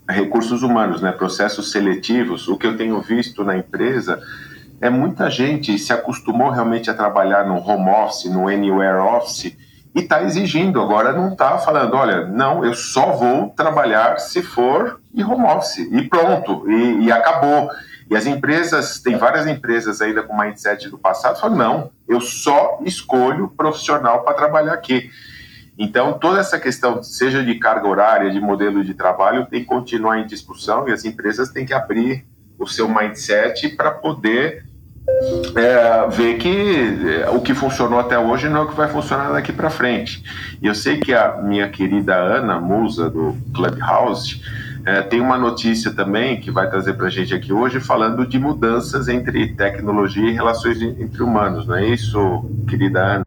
recursos 0.08 0.62
humanos, 0.62 1.02
né, 1.02 1.10
processos 1.10 1.72
seletivos. 1.72 2.48
O 2.48 2.56
que 2.56 2.66
eu 2.66 2.76
tenho 2.76 3.00
visto 3.00 3.42
na 3.42 3.56
empresa 3.56 4.22
é 4.80 4.90
muita 4.90 5.30
gente 5.30 5.78
se 5.78 5.92
acostumou 5.92 6.50
realmente 6.50 6.90
a 6.90 6.94
trabalhar 6.94 7.46
no 7.46 7.56
home 7.56 7.90
office, 7.90 8.30
no 8.30 8.48
anywhere 8.48 8.98
office, 8.98 9.56
e 9.94 10.00
está 10.00 10.22
exigindo. 10.22 10.80
Agora 10.80 11.12
não 11.12 11.32
está 11.32 11.58
falando, 11.58 11.94
olha, 11.94 12.26
não, 12.26 12.64
eu 12.64 12.74
só 12.74 13.12
vou 13.12 13.50
trabalhar 13.50 14.18
se 14.18 14.42
for 14.42 15.00
em 15.14 15.24
home 15.24 15.44
office 15.44 15.78
e 15.78 16.02
pronto, 16.02 16.70
e, 16.70 17.04
e 17.04 17.12
acabou. 17.12 17.70
E 18.08 18.14
as 18.14 18.26
empresas, 18.26 19.00
tem 19.00 19.16
várias 19.16 19.46
empresas 19.46 20.00
ainda 20.00 20.22
com 20.22 20.38
mindset 20.38 20.88
do 20.88 20.98
passado, 20.98 21.40
falam, 21.40 21.56
não, 21.56 21.90
eu 22.06 22.20
só 22.20 22.78
escolho 22.84 23.48
profissional 23.48 24.22
para 24.22 24.34
trabalhar 24.34 24.74
aqui. 24.74 25.10
Então, 25.78 26.14
toda 26.14 26.40
essa 26.40 26.58
questão, 26.58 27.02
seja 27.02 27.42
de 27.42 27.56
carga 27.56 27.86
horária, 27.86 28.30
de 28.30 28.40
modelo 28.40 28.84
de 28.84 28.94
trabalho, 28.94 29.46
tem 29.46 29.60
que 29.60 29.66
continuar 29.66 30.18
em 30.18 30.26
discussão 30.26 30.88
e 30.88 30.92
as 30.92 31.04
empresas 31.04 31.50
têm 31.50 31.66
que 31.66 31.74
abrir 31.74 32.24
o 32.58 32.66
seu 32.66 32.88
mindset 32.88 33.68
para 33.70 33.90
poder 33.90 34.64
é, 35.54 36.08
ver 36.08 36.38
que 36.38 37.22
é, 37.22 37.30
o 37.30 37.40
que 37.40 37.54
funcionou 37.54 37.98
até 37.98 38.18
hoje 38.18 38.48
não 38.48 38.62
é 38.62 38.64
o 38.64 38.68
que 38.68 38.76
vai 38.76 38.88
funcionar 38.88 39.32
daqui 39.32 39.52
para 39.52 39.70
frente. 39.70 40.22
E 40.60 40.66
eu 40.66 40.74
sei 40.74 40.98
que 40.98 41.14
a 41.14 41.40
minha 41.42 41.68
querida 41.68 42.16
Ana 42.16 42.58
Musa, 42.58 43.08
do 43.08 43.36
Clubhouse, 43.54 44.40
é, 44.84 45.02
tem 45.02 45.20
uma 45.20 45.38
notícia 45.38 45.92
também 45.92 46.40
que 46.40 46.50
vai 46.50 46.68
trazer 46.68 46.94
para 46.94 47.06
a 47.06 47.10
gente 47.10 47.34
aqui 47.34 47.52
hoje, 47.52 47.80
falando 47.80 48.26
de 48.26 48.38
mudanças 48.38 49.08
entre 49.08 49.54
tecnologia 49.54 50.30
e 50.30 50.32
relações 50.32 50.80
entre 50.80 51.22
humanos, 51.22 51.66
não 51.66 51.76
é 51.76 51.86
isso, 51.86 52.18
querida 52.68 53.00
Ana? 53.00 53.26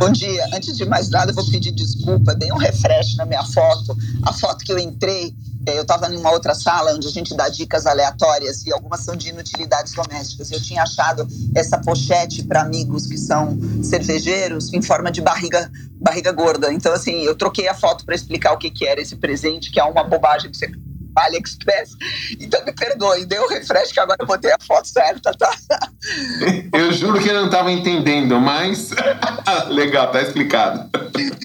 Bom 0.00 0.10
dia. 0.10 0.44
Antes 0.52 0.76
de 0.76 0.84
mais 0.84 1.08
nada, 1.08 1.30
eu 1.30 1.34
vou 1.34 1.48
pedir 1.48 1.70
desculpa. 1.70 2.34
Dei 2.34 2.50
um 2.50 2.56
refresh 2.56 3.14
na 3.16 3.24
minha 3.24 3.44
foto. 3.44 3.96
A 4.24 4.32
foto 4.32 4.64
que 4.64 4.72
eu 4.72 4.78
entrei, 4.78 5.32
eu 5.74 5.82
estava 5.82 6.12
em 6.12 6.16
uma 6.16 6.30
outra 6.30 6.54
sala 6.54 6.94
onde 6.94 7.08
a 7.08 7.10
gente 7.10 7.34
dá 7.36 7.48
dicas 7.48 7.86
aleatórias 7.86 8.64
e 8.64 8.72
algumas 8.72 9.00
são 9.00 9.16
de 9.16 9.30
inutilidades 9.30 9.92
domésticas. 9.92 10.50
Eu 10.50 10.62
tinha 10.62 10.82
achado 10.82 11.26
essa 11.54 11.78
pochete 11.78 12.44
para 12.44 12.62
amigos 12.62 13.06
que 13.06 13.18
são 13.18 13.58
cervejeiros 13.82 14.72
em 14.72 14.82
forma 14.82 15.10
de 15.10 15.20
barriga, 15.20 15.70
barriga 16.00 16.32
gorda. 16.32 16.72
Então, 16.72 16.92
assim, 16.92 17.22
eu 17.22 17.34
troquei 17.34 17.68
a 17.68 17.74
foto 17.74 18.04
para 18.04 18.14
explicar 18.14 18.52
o 18.52 18.58
que, 18.58 18.70
que 18.70 18.86
era 18.86 19.00
esse 19.00 19.16
presente, 19.16 19.70
que 19.70 19.80
é 19.80 19.84
uma 19.84 20.04
bobagem 20.04 20.50
que 20.50 20.56
você 20.56 20.70
AliExpress. 21.16 21.96
Então 22.38 22.62
me 22.64 22.72
perdoe, 22.72 23.24
deu 23.24 23.42
o 23.44 23.48
refresh 23.48 23.92
que 23.92 24.00
agora 24.00 24.18
eu 24.20 24.26
botei 24.26 24.52
a 24.52 24.58
foto 24.60 24.86
certa, 24.86 25.32
tá? 25.32 25.50
Eu 26.72 26.92
juro 26.92 27.20
que 27.20 27.28
eu 27.28 27.34
não 27.34 27.46
estava 27.46 27.72
entendendo, 27.72 28.38
mas 28.38 28.90
legal, 29.70 30.10
tá 30.12 30.22
explicado. 30.22 30.88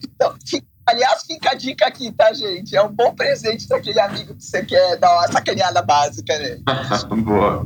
Então, 0.04 0.36
aliás, 0.86 1.24
fica 1.24 1.52
a 1.52 1.54
dica 1.54 1.86
aqui, 1.88 2.12
tá, 2.12 2.34
gente? 2.34 2.76
É 2.76 2.82
um 2.82 2.92
bom 2.92 3.14
presente 3.14 3.68
daquele 3.68 4.00
amigo 4.00 4.36
que 4.36 4.44
você 4.44 4.64
quer 4.64 4.98
dar 4.98 5.14
uma 5.14 5.28
sacaneada 5.32 5.82
básica, 5.82 6.38
né? 6.38 6.60
Boa. 7.24 7.66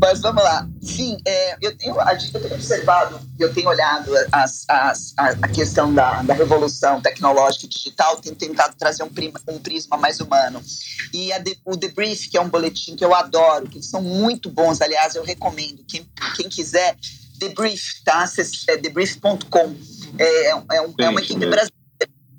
Mas 0.00 0.20
vamos 0.22 0.42
lá. 0.42 0.66
Sim, 0.80 1.18
é, 1.26 1.58
eu, 1.60 1.76
tenho, 1.76 1.94
eu 1.94 2.40
tenho 2.40 2.54
observado, 2.54 3.20
eu 3.38 3.52
tenho 3.52 3.68
olhado 3.68 4.10
as, 4.32 4.64
as, 4.66 5.12
a, 5.16 5.28
a, 5.42 5.48
questão 5.48 5.92
da, 5.92 6.22
da 6.22 6.32
revolução 6.32 7.02
tecnológica 7.02 7.66
e 7.66 7.68
digital, 7.68 8.16
tenho 8.16 8.34
tentado 8.34 8.74
trazer 8.78 9.02
um, 9.02 9.10
prima, 9.10 9.38
um 9.46 9.58
prisma 9.58 9.98
mais 9.98 10.18
humano. 10.18 10.62
E 11.12 11.38
de, 11.40 11.58
o 11.66 11.76
Debrief, 11.76 12.30
que 12.30 12.38
é 12.38 12.40
um 12.40 12.48
boletim 12.48 12.96
que 12.96 13.04
eu 13.04 13.14
adoro, 13.14 13.68
que 13.68 13.82
são 13.82 14.00
muito 14.00 14.48
bons, 14.48 14.80
aliás, 14.80 15.14
eu 15.16 15.22
recomendo. 15.22 15.84
Quem, 15.86 16.08
quem 16.34 16.48
quiser, 16.48 16.96
Debrief, 17.36 18.02
tá? 18.02 18.26
É 18.68 18.76
debrief.com. 18.78 19.74
É, 20.18 20.48
é, 20.48 20.56
um, 20.56 20.94
é 20.98 21.08
uma 21.10 21.20
equipe 21.20 21.40
brasileira 21.40 21.79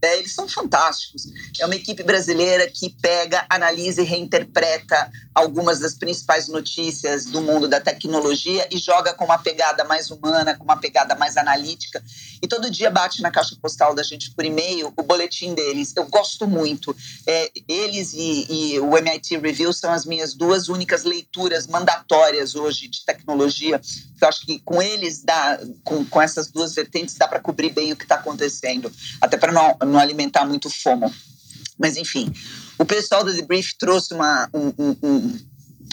é, 0.02 0.18
eles 0.18 0.34
são 0.34 0.48
fantásticos. 0.48 1.28
É 1.60 1.66
uma 1.66 1.76
equipe 1.76 2.04
brasileira 2.04 2.70
que 2.70 2.90
pega, 2.90 3.46
analisa 3.50 4.02
e 4.02 4.06
reinterpreta 4.06 5.12
algumas 5.34 5.80
das 5.80 5.94
principais 5.94 6.48
notícias 6.48 7.26
do 7.26 7.42
mundo 7.42 7.68
da 7.68 7.80
tecnologia 7.80 8.68
e 8.70 8.78
joga 8.78 9.14
com 9.14 9.26
uma 9.26 9.38
pegada 9.38 9.84
mais 9.84 10.12
humana, 10.12 10.56
com 10.56 10.64
uma 10.64 10.78
pegada 10.78 11.16
mais 11.16 11.38
analítica. 11.38 12.04
E 12.42 12.48
todo 12.48 12.70
dia 12.70 12.90
bate 12.90 13.22
na 13.22 13.32
caixa 13.32 13.56
postal 13.62 13.94
da 13.94 14.04
gente 14.04 14.32
por 14.32 14.44
e-mail 14.44 14.92
o 14.98 15.04
boletim 15.04 15.54
deles. 15.54 15.94
Eu 15.96 16.06
gosto 16.08 16.48
muito. 16.48 16.96
É, 17.28 17.52
eles 17.68 18.14
e, 18.14 18.48
e 18.50 18.80
o 18.80 18.98
MIT 18.98 19.38
Review 19.38 19.72
são 19.72 19.92
as 19.92 20.06
minhas 20.06 20.34
duas 20.34 20.68
únicas 20.68 21.04
leituras 21.04 21.68
mandatórias 21.68 22.56
hoje 22.56 22.88
de 22.88 23.06
tecnologia. 23.06 23.80
Eu 24.22 24.28
acho 24.28 24.46
que 24.46 24.60
com 24.60 24.82
eles, 24.82 25.24
dá, 25.24 25.60
com, 25.84 26.04
com 26.06 26.22
essas 26.22 26.48
duas 26.52 26.74
vertentes, 26.74 27.16
dá 27.16 27.28
para 27.28 27.40
cobrir 27.40 27.72
bem 27.72 27.92
o 27.92 27.96
que 27.96 28.04
está 28.04 28.16
acontecendo. 28.16 28.92
Até 29.20 29.38
para 29.38 29.52
não 29.52 29.91
não 29.92 30.00
alimentar 30.00 30.46
muito 30.46 30.70
fomo. 30.70 31.14
Mas, 31.78 31.98
enfim, 31.98 32.32
o 32.78 32.86
pessoal 32.86 33.24
do 33.24 33.34
Debrief 33.34 33.74
trouxe 33.78 34.14
uma, 34.14 34.50
um, 34.54 34.96
um, 35.04 35.40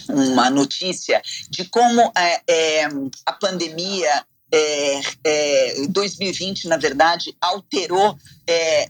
uma 0.09 0.49
notícia 0.49 1.21
de 1.49 1.65
como 1.65 2.11
é, 2.15 2.41
é, 2.47 2.87
a 3.25 3.33
pandemia 3.33 4.25
é, 4.51 5.01
é, 5.23 5.87
2020, 5.89 6.67
na 6.67 6.77
verdade, 6.77 7.35
alterou 7.39 8.17
é, 8.47 8.89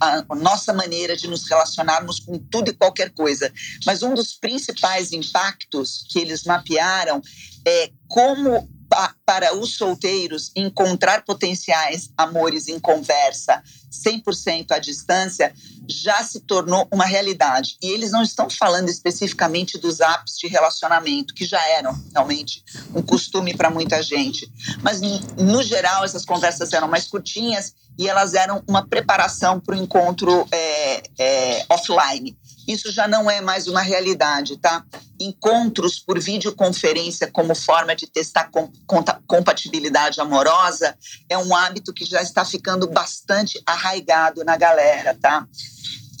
a, 0.00 0.24
a, 0.28 0.34
nossa 0.34 0.72
maneira 0.72 1.16
de 1.16 1.28
nos 1.28 1.48
relacionarmos 1.48 2.18
com 2.20 2.38
tudo 2.38 2.70
e 2.70 2.74
qualquer 2.74 3.10
coisa. 3.10 3.52
Mas 3.84 4.02
um 4.02 4.14
dos 4.14 4.34
principais 4.34 5.12
impactos 5.12 6.04
que 6.10 6.18
eles 6.18 6.44
mapearam 6.44 7.22
é 7.64 7.90
como 8.08 8.68
para 9.24 9.56
os 9.56 9.76
solteiros 9.76 10.52
encontrar 10.54 11.24
potenciais 11.24 12.10
amores 12.16 12.68
em 12.68 12.78
conversa 12.78 13.62
100% 13.90 14.72
à 14.72 14.78
distância 14.78 15.52
já 15.88 16.22
se 16.22 16.40
tornou 16.40 16.86
uma 16.90 17.04
realidade. 17.04 17.76
E 17.82 17.88
eles 17.90 18.10
não 18.10 18.22
estão 18.22 18.50
falando 18.50 18.88
especificamente 18.88 19.78
dos 19.78 20.00
apps 20.00 20.36
de 20.38 20.48
relacionamento, 20.48 21.34
que 21.34 21.44
já 21.44 21.62
eram 21.70 21.96
realmente 22.12 22.64
um 22.94 23.02
costume 23.02 23.56
para 23.56 23.70
muita 23.70 24.02
gente. 24.02 24.50
Mas, 24.82 25.00
no 25.00 25.62
geral, 25.62 26.04
essas 26.04 26.24
conversas 26.24 26.72
eram 26.72 26.88
mais 26.88 27.06
curtinhas 27.06 27.74
e 27.98 28.08
elas 28.08 28.34
eram 28.34 28.62
uma 28.68 28.86
preparação 28.86 29.58
para 29.60 29.74
o 29.74 29.78
encontro 29.78 30.46
é, 30.50 31.02
é, 31.18 31.66
offline. 31.68 32.36
Isso 32.66 32.90
já 32.90 33.06
não 33.06 33.30
é 33.30 33.40
mais 33.40 33.68
uma 33.68 33.80
realidade, 33.80 34.56
tá? 34.56 34.84
Encontros 35.20 35.98
por 35.98 36.18
videoconferência 36.18 37.30
como 37.30 37.54
forma 37.54 37.94
de 37.94 38.06
testar 38.06 38.50
compatibilidade 39.26 40.20
amorosa 40.20 40.96
é 41.28 41.38
um 41.38 41.54
hábito 41.54 41.92
que 41.92 42.04
já 42.04 42.20
está 42.20 42.44
ficando 42.44 42.88
bastante 42.88 43.62
arraigado 43.64 44.44
na 44.44 44.56
galera, 44.56 45.14
tá? 45.14 45.46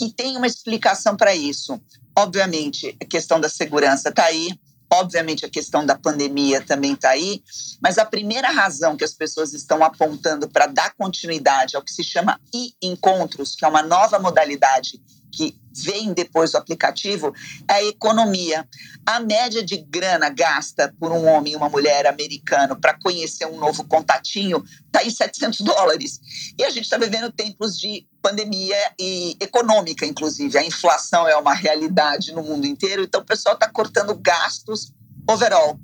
E 0.00 0.10
tem 0.10 0.36
uma 0.36 0.46
explicação 0.46 1.16
para 1.16 1.34
isso. 1.34 1.80
Obviamente, 2.16 2.96
a 3.00 3.04
questão 3.04 3.40
da 3.40 3.48
segurança 3.48 4.10
está 4.10 4.24
aí, 4.24 4.50
Obviamente, 4.92 5.44
a 5.44 5.50
questão 5.50 5.84
da 5.84 5.98
pandemia 5.98 6.60
também 6.60 6.92
está 6.92 7.10
aí, 7.10 7.42
mas 7.82 7.98
a 7.98 8.04
primeira 8.04 8.50
razão 8.50 8.96
que 8.96 9.02
as 9.02 9.12
pessoas 9.12 9.52
estão 9.52 9.82
apontando 9.82 10.48
para 10.48 10.66
dar 10.66 10.94
continuidade 10.94 11.76
ao 11.76 11.82
que 11.82 11.92
se 11.92 12.04
chama 12.04 12.40
e-encontros, 12.54 13.56
que 13.56 13.64
é 13.64 13.68
uma 13.68 13.82
nova 13.82 14.18
modalidade 14.18 15.00
que 15.36 15.54
vem 15.84 16.14
depois 16.14 16.52
do 16.52 16.56
aplicativo 16.56 17.34
é 17.68 17.74
a 17.74 17.84
economia. 17.84 18.66
A 19.04 19.20
média 19.20 19.62
de 19.62 19.76
grana 19.76 20.30
gasta 20.30 20.92
por 20.98 21.12
um 21.12 21.26
homem 21.26 21.52
e 21.52 21.56
uma 21.56 21.68
mulher 21.68 22.06
americano 22.06 22.74
para 22.74 22.98
conhecer 22.98 23.46
um 23.46 23.58
novo 23.58 23.84
contatinho 23.84 24.64
está 24.86 25.04
em 25.04 25.10
700 25.10 25.60
dólares. 25.60 26.20
E 26.58 26.64
a 26.64 26.70
gente 26.70 26.84
está 26.84 26.96
vivendo 26.96 27.30
tempos 27.30 27.78
de 27.78 28.06
pandemia 28.22 28.76
e 28.98 29.36
econômica, 29.38 30.06
inclusive. 30.06 30.56
A 30.56 30.64
inflação 30.64 31.28
é 31.28 31.36
uma 31.36 31.52
realidade 31.52 32.32
no 32.32 32.42
mundo 32.42 32.66
inteiro, 32.66 33.02
então 33.02 33.20
o 33.20 33.26
pessoal 33.26 33.54
está 33.54 33.68
cortando 33.68 34.14
gastos 34.14 34.92
overall. 35.28 35.78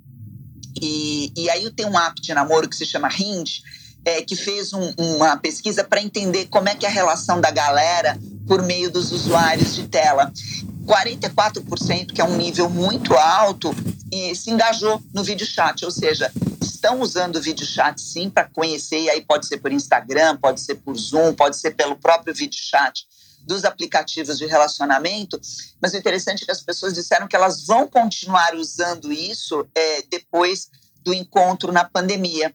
E, 0.81 1.33
e 1.37 1.51
aí 1.51 1.71
tem 1.71 1.85
um 1.87 1.99
app 1.99 2.21
de 2.21 2.33
namoro 2.33 2.69
que 2.69 2.77
se 2.77 2.87
chama 2.87 3.11
Hinge, 3.13 3.63
é, 4.05 4.23
que 4.23 4.37
fez 4.37 4.73
um, 4.73 4.93
uma 4.99 5.37
pesquisa 5.37 5.85
para 5.85 6.03
entender 6.03 6.47
como 6.47 6.69
é 6.69 6.75
que 6.75 6.85
é 6.85 6.89
a 6.89 6.93
relação 6.93 7.41
da 7.41 7.51
galera 7.51 8.19
por 8.47 8.63
meio 8.63 8.91
dos 8.91 9.13
usuários 9.13 9.75
de 9.75 9.87
tela. 9.87 10.33
44%, 10.85 12.13
que 12.13 12.21
é 12.21 12.25
um 12.25 12.37
nível 12.37 12.69
muito 12.69 13.15
alto, 13.15 13.75
e 14.11 14.35
se 14.35 14.51
engajou 14.51 15.01
no 15.15 15.23
vídeo 15.23 15.47
chat, 15.47 15.85
ou 15.85 15.91
seja, 15.91 16.31
estão 16.61 17.01
usando 17.01 17.37
o 17.37 17.41
vídeo 17.41 17.65
chat 17.65 18.01
sim 18.01 18.29
para 18.29 18.49
conhecer, 18.49 19.01
e 19.01 19.11
aí 19.11 19.21
pode 19.23 19.47
ser 19.47 19.59
por 19.59 19.73
Instagram, 19.73 20.37
pode 20.39 20.61
ser 20.61 20.75
por 20.77 20.97
Zoom, 20.97 21.35
pode 21.35 21.57
ser 21.57 21.73
pelo 21.73 21.97
próprio 21.97 22.35
vídeo 22.35 22.59
chat 22.61 23.07
dos 23.47 23.65
aplicativos 23.65 24.39
de 24.39 24.47
relacionamento, 24.47 25.41
mas 25.81 25.93
o 25.93 25.97
interessante 25.97 26.43
é 26.43 26.47
que 26.47 26.53
as 26.53 26.63
pessoas 26.63 26.93
disseram 26.93 27.27
que 27.27 27.35
elas 27.35 27.65
vão 27.65 27.89
continuar 27.89 28.55
usando 28.55 29.13
isso 29.13 29.67
é, 29.75 30.03
depois 30.11 30.69
do 31.03 31.13
encontro 31.13 31.73
na 31.73 31.85
pandemia. 31.85 32.53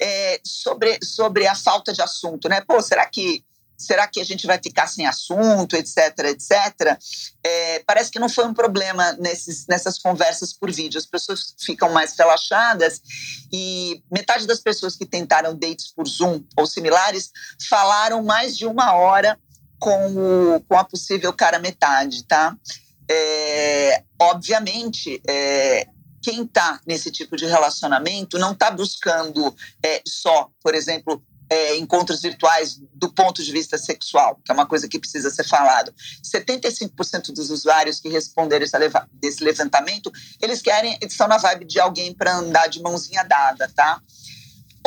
É, 0.00 0.40
sobre, 0.44 0.98
sobre 1.02 1.46
a 1.46 1.54
falta 1.54 1.92
de 1.92 2.02
assunto, 2.02 2.48
né? 2.48 2.60
Pô, 2.60 2.80
será 2.82 3.06
que 3.06 3.44
será 3.80 4.06
que 4.06 4.20
a 4.20 4.24
gente 4.24 4.46
vai 4.46 4.60
ficar 4.62 4.86
sem 4.86 5.06
assunto, 5.06 5.74
etc, 5.74 6.18
etc. 6.26 6.98
É, 7.42 7.82
parece 7.86 8.10
que 8.10 8.18
não 8.18 8.28
foi 8.28 8.46
um 8.46 8.52
problema 8.52 9.12
nesses, 9.12 9.66
nessas 9.66 9.98
conversas 9.98 10.52
por 10.52 10.70
vídeo. 10.70 10.98
As 10.98 11.06
pessoas 11.06 11.54
ficam 11.58 11.90
mais 11.90 12.14
relaxadas 12.16 13.00
e 13.50 14.02
metade 14.12 14.46
das 14.46 14.60
pessoas 14.60 14.96
que 14.96 15.06
tentaram 15.06 15.56
dates 15.56 15.90
por 15.94 16.06
Zoom 16.06 16.44
ou 16.56 16.66
similares 16.66 17.30
falaram 17.68 18.22
mais 18.22 18.56
de 18.56 18.66
uma 18.66 18.92
hora 18.92 19.38
com, 19.78 20.08
o, 20.08 20.60
com 20.68 20.76
a 20.76 20.84
possível 20.84 21.32
cara 21.32 21.58
metade, 21.58 22.24
tá? 22.24 22.54
É, 23.10 24.04
obviamente, 24.20 25.22
é, 25.26 25.88
quem 26.22 26.42
está 26.42 26.80
nesse 26.86 27.10
tipo 27.10 27.36
de 27.36 27.46
relacionamento 27.46 28.38
não 28.38 28.52
está 28.52 28.70
buscando 28.70 29.54
é, 29.82 30.02
só, 30.06 30.50
por 30.62 30.74
exemplo, 30.74 31.22
é, 31.50 31.76
encontros 31.76 32.22
virtuais 32.22 32.80
do 32.94 33.12
ponto 33.12 33.42
de 33.42 33.50
vista 33.50 33.76
sexual, 33.76 34.40
que 34.44 34.52
é 34.52 34.54
uma 34.54 34.66
coisa 34.66 34.88
que 34.88 35.00
precisa 35.00 35.30
ser 35.30 35.44
falado. 35.44 35.92
75% 36.22 37.32
dos 37.32 37.50
usuários 37.50 37.98
que 37.98 38.08
responderam 38.08 38.64
esse 39.20 39.42
levantamento, 39.42 40.12
eles 40.40 40.62
querem, 40.62 40.96
eles 41.00 41.12
estão 41.12 41.26
na 41.26 41.38
vibe 41.38 41.64
de 41.64 41.80
alguém 41.80 42.14
para 42.14 42.36
andar 42.36 42.68
de 42.68 42.80
mãozinha 42.80 43.24
dada, 43.24 43.68
tá? 43.74 44.00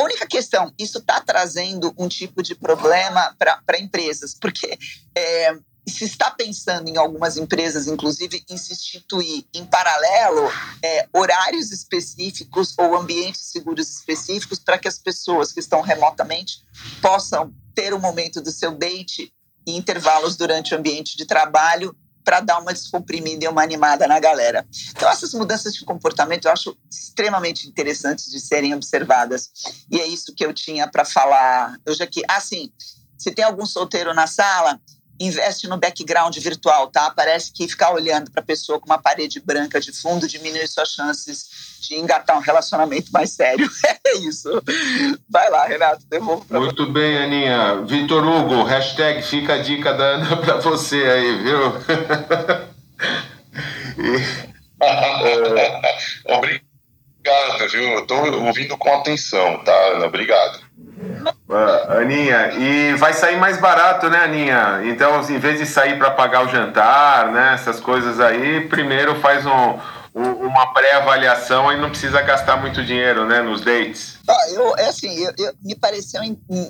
Única 0.00 0.26
questão, 0.26 0.72
isso 0.78 0.98
está 0.98 1.20
trazendo 1.20 1.94
um 1.98 2.08
tipo 2.08 2.42
de 2.42 2.54
problema 2.54 3.36
para 3.38 3.78
empresas, 3.78 4.34
porque 4.34 4.76
é, 5.14 5.56
se 5.86 6.04
está 6.04 6.30
pensando 6.30 6.88
em 6.88 6.96
algumas 6.96 7.36
empresas, 7.36 7.86
inclusive, 7.86 8.42
em 8.48 8.56
se 8.56 8.72
instituir 8.72 9.44
em 9.52 9.64
paralelo 9.66 10.50
é, 10.82 11.08
horários 11.12 11.70
específicos 11.70 12.74
ou 12.78 12.96
ambientes 12.96 13.42
seguros 13.42 13.90
específicos 13.90 14.58
para 14.58 14.78
que 14.78 14.88
as 14.88 14.98
pessoas 14.98 15.52
que 15.52 15.60
estão 15.60 15.80
remotamente 15.82 16.64
possam 17.02 17.52
ter 17.74 17.92
um 17.92 18.00
momento 18.00 18.40
do 18.40 18.50
seu 18.50 18.72
date 18.72 19.32
e 19.66 19.76
intervalos 19.76 20.36
durante 20.36 20.74
o 20.74 20.78
ambiente 20.78 21.16
de 21.16 21.26
trabalho 21.26 21.94
para 22.24 22.40
dar 22.40 22.58
uma 22.58 22.72
descomprimida 22.72 23.44
e 23.44 23.48
uma 23.48 23.62
animada 23.62 24.08
na 24.08 24.18
galera. 24.18 24.66
Então, 24.90 25.10
essas 25.10 25.34
mudanças 25.34 25.74
de 25.74 25.84
comportamento 25.84 26.46
eu 26.46 26.52
acho 26.52 26.76
extremamente 26.90 27.68
interessantes 27.68 28.30
de 28.30 28.40
serem 28.40 28.74
observadas. 28.74 29.50
E 29.90 30.00
é 30.00 30.06
isso 30.06 30.34
que 30.34 30.44
eu 30.44 30.54
tinha 30.54 30.88
para 30.88 31.04
falar 31.04 31.78
hoje 31.86 32.02
aqui. 32.02 32.22
Ah, 32.26 32.40
sim, 32.40 32.72
se 33.18 33.30
tem 33.30 33.44
algum 33.44 33.66
solteiro 33.66 34.14
na 34.14 34.26
sala, 34.26 34.80
investe 35.18 35.68
no 35.68 35.76
background 35.76 36.36
virtual, 36.38 36.88
tá? 36.88 37.10
Parece 37.10 37.52
que 37.52 37.68
ficar 37.68 37.92
olhando 37.92 38.30
para 38.30 38.42
a 38.42 38.44
pessoa 38.44 38.80
com 38.80 38.86
uma 38.86 38.98
parede 38.98 39.40
branca 39.40 39.80
de 39.80 39.92
fundo 39.92 40.26
diminui 40.26 40.66
suas 40.66 40.90
chances 40.90 41.78
de 41.80 41.94
engatar 41.96 42.36
um 42.36 42.40
relacionamento 42.40 43.10
mais 43.12 43.30
sério. 43.30 43.68
É 44.06 44.18
isso. 44.18 44.50
Vai 45.28 45.50
lá, 45.50 45.64
Renato, 45.66 46.04
devolvo 46.06 46.44
para 46.44 46.60
Muito 46.60 46.84
você. 46.84 46.92
bem, 46.92 47.18
Aninha. 47.18 47.82
Vitor 47.86 48.22
Hugo, 48.22 48.62
hashtag 48.62 49.22
fica 49.22 49.54
a 49.54 49.62
dica 49.62 49.94
da 49.94 50.04
Ana 50.04 50.36
para 50.44 50.58
você 50.58 50.96
aí, 50.96 51.42
viu? 51.42 51.72
Obrigado, 56.26 57.70
viu? 57.70 57.82
Eu 57.82 58.06
tô 58.06 58.14
ouvindo 58.14 58.76
com 58.76 58.94
atenção, 58.94 59.64
tá, 59.64 59.72
Ana? 59.94 60.06
Obrigado. 60.06 60.60
Aninha, 62.00 62.52
e 62.54 62.94
vai 62.94 63.12
sair 63.12 63.36
mais 63.36 63.60
barato, 63.60 64.08
né, 64.08 64.24
Aninha? 64.24 64.80
Então, 64.84 65.20
em 65.30 65.38
vez 65.38 65.58
de 65.58 65.66
sair 65.66 65.98
para 65.98 66.10
pagar 66.10 66.44
o 66.44 66.48
jantar, 66.48 67.30
né, 67.32 67.54
essas 67.54 67.80
coisas 67.80 68.20
aí, 68.20 68.66
primeiro 68.68 69.20
faz 69.20 69.44
um, 69.44 69.78
um, 70.14 70.46
uma 70.46 70.72
pré-avaliação 70.72 71.72
e 71.72 71.76
não 71.76 71.90
precisa 71.90 72.22
gastar 72.22 72.56
muito 72.56 72.84
dinheiro, 72.84 73.26
né, 73.26 73.42
nos 73.42 73.60
dates. 73.60 74.18
Ah, 74.28 74.50
eu, 74.50 74.76
é 74.76 74.88
assim, 74.88 75.12
eu, 75.16 75.32
eu, 75.36 75.52
me, 75.62 75.74
pareceu, 75.74 76.20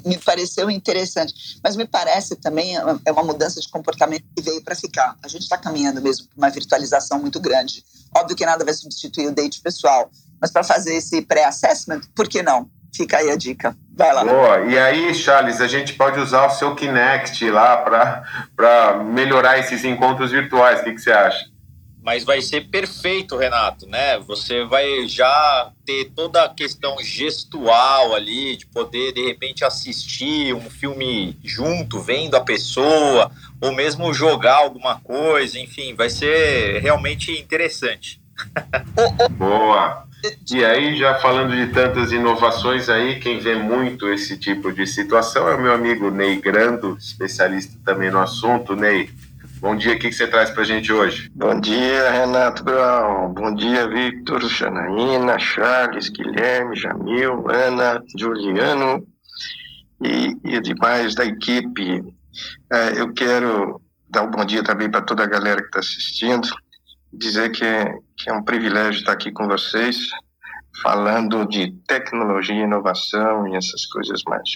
me 0.04 0.18
pareceu 0.18 0.70
interessante, 0.70 1.58
mas 1.62 1.76
me 1.76 1.86
parece 1.86 2.36
também 2.36 2.76
é 2.76 3.12
uma 3.12 3.22
mudança 3.22 3.60
de 3.60 3.68
comportamento 3.68 4.24
que 4.34 4.42
veio 4.42 4.62
para 4.62 4.74
ficar. 4.74 5.16
A 5.22 5.28
gente 5.28 5.42
está 5.42 5.58
caminhando 5.58 6.00
mesmo 6.00 6.26
para 6.26 6.38
uma 6.38 6.50
virtualização 6.50 7.18
muito 7.18 7.38
grande. 7.38 7.84
Óbvio 8.16 8.36
que 8.36 8.46
nada 8.46 8.64
vai 8.64 8.74
substituir 8.74 9.26
o 9.26 9.34
date 9.34 9.60
pessoal, 9.60 10.10
mas 10.40 10.50
para 10.50 10.64
fazer 10.64 10.94
esse 10.94 11.20
pré-assessment, 11.22 12.00
por 12.14 12.28
que 12.28 12.42
não? 12.42 12.68
Fica 12.94 13.18
aí 13.18 13.30
a 13.30 13.36
dica. 13.36 13.76
Vai 13.96 14.12
lá. 14.12 14.24
Boa. 14.24 14.60
E 14.66 14.78
aí, 14.78 15.14
Charles, 15.14 15.60
a 15.60 15.66
gente 15.66 15.94
pode 15.94 16.20
usar 16.20 16.46
o 16.46 16.50
seu 16.50 16.74
Kinect 16.74 17.50
lá 17.50 17.76
para 18.56 19.02
melhorar 19.04 19.58
esses 19.58 19.84
encontros 19.84 20.30
virtuais. 20.30 20.80
O 20.80 20.84
que, 20.84 20.92
que 20.92 21.00
você 21.00 21.12
acha? 21.12 21.52
Mas 22.04 22.22
vai 22.22 22.42
ser 22.42 22.68
perfeito, 22.68 23.34
Renato, 23.34 23.86
né? 23.86 24.18
Você 24.18 24.62
vai 24.64 25.08
já 25.08 25.72
ter 25.86 26.12
toda 26.14 26.44
a 26.44 26.48
questão 26.50 26.96
gestual 27.02 28.14
ali, 28.14 28.56
de 28.56 28.66
poder, 28.66 29.12
de 29.12 29.24
repente, 29.26 29.64
assistir 29.64 30.54
um 30.54 30.68
filme 30.68 31.38
junto, 31.42 32.00
vendo 32.00 32.36
a 32.36 32.42
pessoa, 32.42 33.30
ou 33.58 33.72
mesmo 33.72 34.12
jogar 34.12 34.56
alguma 34.56 35.00
coisa, 35.00 35.58
enfim, 35.58 35.94
vai 35.94 36.10
ser 36.10 36.78
realmente 36.82 37.32
interessante. 37.32 38.20
Boa! 39.32 40.06
E 40.50 40.64
aí, 40.64 40.96
já 40.96 41.16
falando 41.16 41.54
de 41.54 41.70
tantas 41.72 42.10
inovações 42.10 42.88
aí, 42.88 43.20
quem 43.20 43.38
vê 43.38 43.56
muito 43.56 44.08
esse 44.08 44.38
tipo 44.38 44.72
de 44.72 44.86
situação 44.86 45.46
é 45.46 45.54
o 45.54 45.60
meu 45.60 45.72
amigo 45.72 46.10
Ney 46.10 46.40
Grando, 46.40 46.96
especialista 46.98 47.78
também 47.84 48.10
no 48.10 48.18
assunto. 48.18 48.74
Ney, 48.74 49.10
bom 49.60 49.76
dia, 49.76 49.94
o 49.94 49.98
que, 49.98 50.10
você 50.10 50.26
traz 50.26 50.50
para 50.50 50.62
a 50.62 50.66
gente 50.66 50.90
hoje? 50.90 51.30
Bom 51.34 51.60
dia, 51.60 52.10
Renato 52.10 52.64
Brown. 52.64 53.34
Bom 53.34 53.54
dia, 53.54 53.86
Victor, 53.86 54.40
Janaína, 54.48 55.38
Charles, 55.38 56.08
Guilherme, 56.08 56.74
Jamil, 56.74 57.44
Ana, 57.50 58.02
Juliano 58.18 59.06
e, 60.02 60.34
e 60.42 60.60
demais 60.60 61.14
da 61.14 61.26
equipe. 61.26 62.02
É, 62.72 62.98
eu 62.98 63.12
quero 63.12 63.78
dar 64.08 64.22
um 64.22 64.30
bom 64.30 64.44
dia 64.44 64.64
também 64.64 64.90
para 64.90 65.02
toda 65.02 65.22
a 65.22 65.28
galera 65.28 65.60
que 65.60 65.66
está 65.66 65.80
assistindo 65.80 66.48
dizer 67.16 67.50
que 67.50 67.64
é, 67.64 67.92
que 68.16 68.30
é 68.30 68.32
um 68.32 68.42
privilégio 68.42 69.00
estar 69.00 69.12
aqui 69.12 69.32
com 69.32 69.46
vocês, 69.46 70.08
falando 70.82 71.46
de 71.46 71.72
tecnologia, 71.86 72.64
inovação 72.64 73.48
e 73.48 73.56
essas 73.56 73.86
coisas 73.86 74.22
mais. 74.26 74.48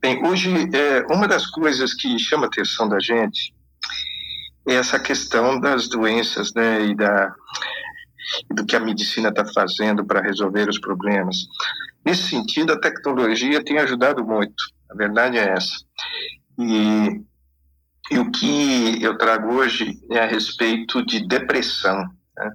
Bem, 0.00 0.24
hoje, 0.26 0.50
é, 0.72 1.04
uma 1.12 1.26
das 1.26 1.46
coisas 1.46 1.94
que 1.94 2.18
chama 2.18 2.44
a 2.44 2.46
atenção 2.46 2.88
da 2.88 3.00
gente 3.00 3.54
é 4.68 4.74
essa 4.74 4.98
questão 4.98 5.60
das 5.60 5.88
doenças, 5.88 6.52
né, 6.54 6.84
e 6.86 6.94
da 6.94 7.34
do 8.50 8.66
que 8.66 8.74
a 8.74 8.80
medicina 8.80 9.28
está 9.28 9.44
fazendo 9.54 10.04
para 10.04 10.20
resolver 10.20 10.68
os 10.68 10.80
problemas. 10.80 11.36
Nesse 12.04 12.28
sentido, 12.28 12.72
a 12.72 12.80
tecnologia 12.80 13.62
tem 13.64 13.78
ajudado 13.78 14.24
muito. 14.24 14.64
A 14.90 14.94
verdade 14.94 15.38
é 15.38 15.50
essa. 15.50 15.76
E 16.58 17.22
e 18.10 18.18
o 18.18 18.30
que 18.30 19.02
eu 19.02 19.16
trago 19.18 19.54
hoje 19.54 19.98
é 20.10 20.20
a 20.20 20.26
respeito 20.26 21.04
de 21.04 21.26
depressão. 21.26 22.04
Né? 22.36 22.50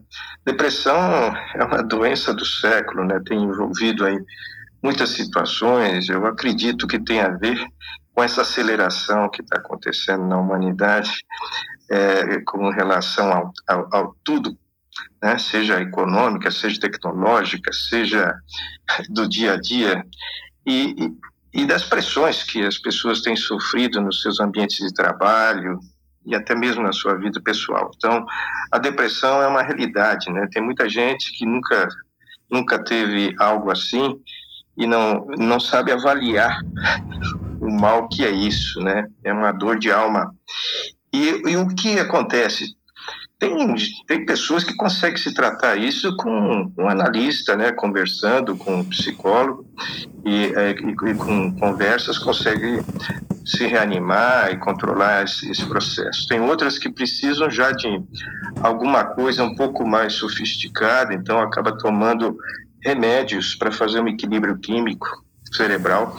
Depressão 0.46 1.36
é 1.56 1.64
uma 1.64 1.84
doença 1.84 2.34
do 2.34 2.46
século, 2.46 3.06
né? 3.06 3.20
tem 3.26 3.44
envolvido 3.44 4.06
aí 4.06 4.18
muitas 4.82 5.10
situações. 5.10 6.08
Eu 6.10 6.26
acredito 6.26 6.88
que 6.88 7.00
tem 7.00 7.20
a 7.22 7.30
ver 7.30 7.60
com 8.14 8.24
essa 8.24 8.42
aceleração 8.42 9.30
que 9.30 9.42
está 9.42 9.58
acontecendo 9.58 10.26
na 10.26 10.38
humanidade 10.38 11.12
é, 11.90 12.40
com 12.42 12.70
relação 12.70 13.32
ao, 13.32 13.52
ao, 13.68 13.96
ao 13.96 14.16
tudo, 14.24 14.58
né? 15.22 15.38
seja 15.38 15.82
econômica, 15.82 16.50
seja 16.50 16.80
tecnológica, 16.80 17.72
seja 17.74 18.34
do 19.10 19.28
dia 19.28 19.54
a 19.54 19.58
dia. 19.60 20.06
E, 20.66 20.96
e 21.54 21.66
das 21.66 21.84
pressões 21.84 22.44
que 22.44 22.66
as 22.66 22.78
pessoas 22.78 23.22
têm 23.22 23.36
sofrido 23.36 24.00
nos 24.02 24.22
seus 24.22 24.40
ambientes 24.40 24.78
de 24.78 24.94
trabalho 24.94 25.80
e 26.26 26.36
até 26.36 26.56
mesmo 26.56 26.84
na 26.84 26.94
sua 26.94 27.16
vida 27.16 27.42
pessoal. 27.42 27.92
Então, 27.96 28.26
a 28.72 28.78
depressão 28.78 29.42
é 29.42 29.48
uma 29.48 29.62
realidade, 29.62 30.32
né? 30.32 30.48
Tem 30.52 30.62
muita 30.62 30.88
gente 30.88 31.32
que 31.38 31.46
nunca 31.46 31.88
nunca 32.50 32.84
teve 32.84 33.34
algo 33.40 33.72
assim 33.72 34.20
e 34.78 34.86
não 34.86 35.26
não 35.38 35.60
sabe 35.60 35.92
avaliar 35.92 36.58
o 37.60 37.70
mal 37.70 38.08
que 38.08 38.26
é 38.26 38.32
isso, 38.32 38.80
né? 38.82 39.08
É 39.24 39.34
uma 39.34 39.52
dor 39.52 39.78
de 39.78 39.92
alma. 39.92 40.34
E, 41.14 41.50
e 41.50 41.58
o 41.58 41.68
que 41.68 42.00
acontece? 42.00 42.76
Tem, 43.42 43.76
tem 44.06 44.24
pessoas 44.24 44.64
que 44.64 44.76
conseguem 44.76 45.18
se 45.18 45.34
tratar 45.34 45.76
isso 45.76 46.16
com 46.16 46.72
um 46.78 46.88
analista, 46.88 47.58
né, 47.58 47.72
conversando 47.72 48.56
com 48.56 48.76
um 48.76 48.84
psicólogo 48.84 49.66
e, 50.24 50.54
é, 50.56 50.70
e, 50.70 51.16
com 51.16 51.52
conversas 51.58 52.20
consegue 52.20 52.84
se 53.44 53.66
reanimar 53.66 54.52
e 54.52 54.58
controlar 54.58 55.24
esse, 55.24 55.50
esse, 55.50 55.66
processo. 55.66 56.28
Tem 56.28 56.40
outras 56.40 56.78
que 56.78 56.92
precisam 56.92 57.50
já 57.50 57.72
de 57.72 57.88
alguma 58.62 59.06
coisa 59.06 59.44
um 59.44 59.56
pouco 59.56 59.88
mais 59.88 60.14
sofisticada, 60.14 61.12
então 61.12 61.40
acaba 61.40 61.76
tomando 61.76 62.38
remédios 62.84 63.56
para 63.56 63.72
fazer 63.72 64.02
um 64.02 64.08
equilíbrio 64.08 64.56
químico 64.60 65.08
cerebral 65.52 66.16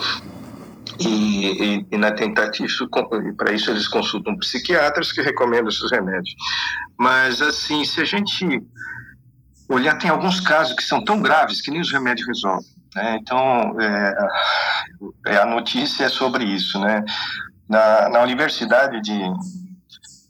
e, 1.09 1.77
e, 1.77 1.87
e, 1.91 1.99
na 1.99 2.12
tentativa, 2.12 2.69
para 3.37 3.53
isso 3.53 3.71
eles 3.71 3.88
consultam 3.88 4.37
psiquiatras 4.38 5.12
que 5.12 5.23
recomendam 5.23 5.69
esses 5.69 5.91
remédios. 5.91 6.35
Mas, 6.99 7.41
assim, 7.41 7.85
se 7.85 8.01
a 8.01 8.05
gente 8.05 8.62
olhar, 9.69 9.97
tem 9.99 10.11
alguns 10.11 10.41
casos 10.41 10.75
que 10.75 10.83
são 10.83 11.05
tão 11.05 11.21
graves 11.21 11.61
que 11.61 11.71
nem 11.71 11.81
os 11.81 11.91
remédios 11.91 12.27
resolvem. 12.27 12.67
Né? 12.95 13.19
Então, 13.21 13.81
é, 13.81 14.29
é, 15.27 15.37
a 15.38 15.47
notícia 15.47 16.05
é 16.05 16.09
sobre 16.09 16.45
isso. 16.45 16.79
Né? 16.79 17.05
Na, 17.69 18.09
na 18.09 18.23
Universidade 18.23 19.01
de, 19.01 19.19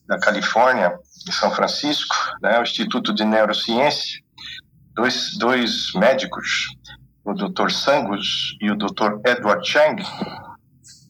da 0.07 0.19
Califórnia, 0.19 0.99
em 1.29 1.33
São 1.33 1.51
Francisco, 1.51 2.15
né, 2.41 2.59
o 2.59 2.63
Instituto 2.63 3.15
de 3.15 3.25
Neurociência, 3.25 4.21
dois, 4.95 5.37
dois 5.39 5.93
médicos, 5.95 6.69
o 7.25 7.33
Dr. 7.33 7.71
Sangus 7.71 8.57
e 8.61 8.71
o 8.71 8.77
Dr. 8.77 9.21
Edward 9.25 9.67
Chang, 9.69 10.03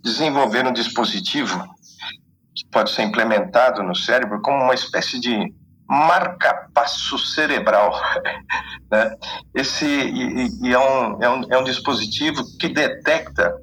desenvolver 0.02 0.66
um 0.66 0.72
dispositivo 0.72 1.62
que 2.54 2.66
pode 2.70 2.90
ser 2.90 3.02
implementado 3.02 3.82
no 3.82 3.94
cérebro 3.94 4.40
como 4.42 4.64
uma 4.64 4.74
espécie 4.74 5.18
de 5.18 5.52
marca-passo 5.88 7.18
cerebral. 7.18 7.92
Né? 8.90 9.16
Esse 9.54 9.86
e, 9.86 10.68
e 10.68 10.74
é, 10.74 10.78
um, 10.78 11.22
é, 11.22 11.30
um, 11.30 11.44
é 11.50 11.58
um 11.58 11.64
dispositivo 11.64 12.42
que 12.58 12.68
detecta 12.68 13.54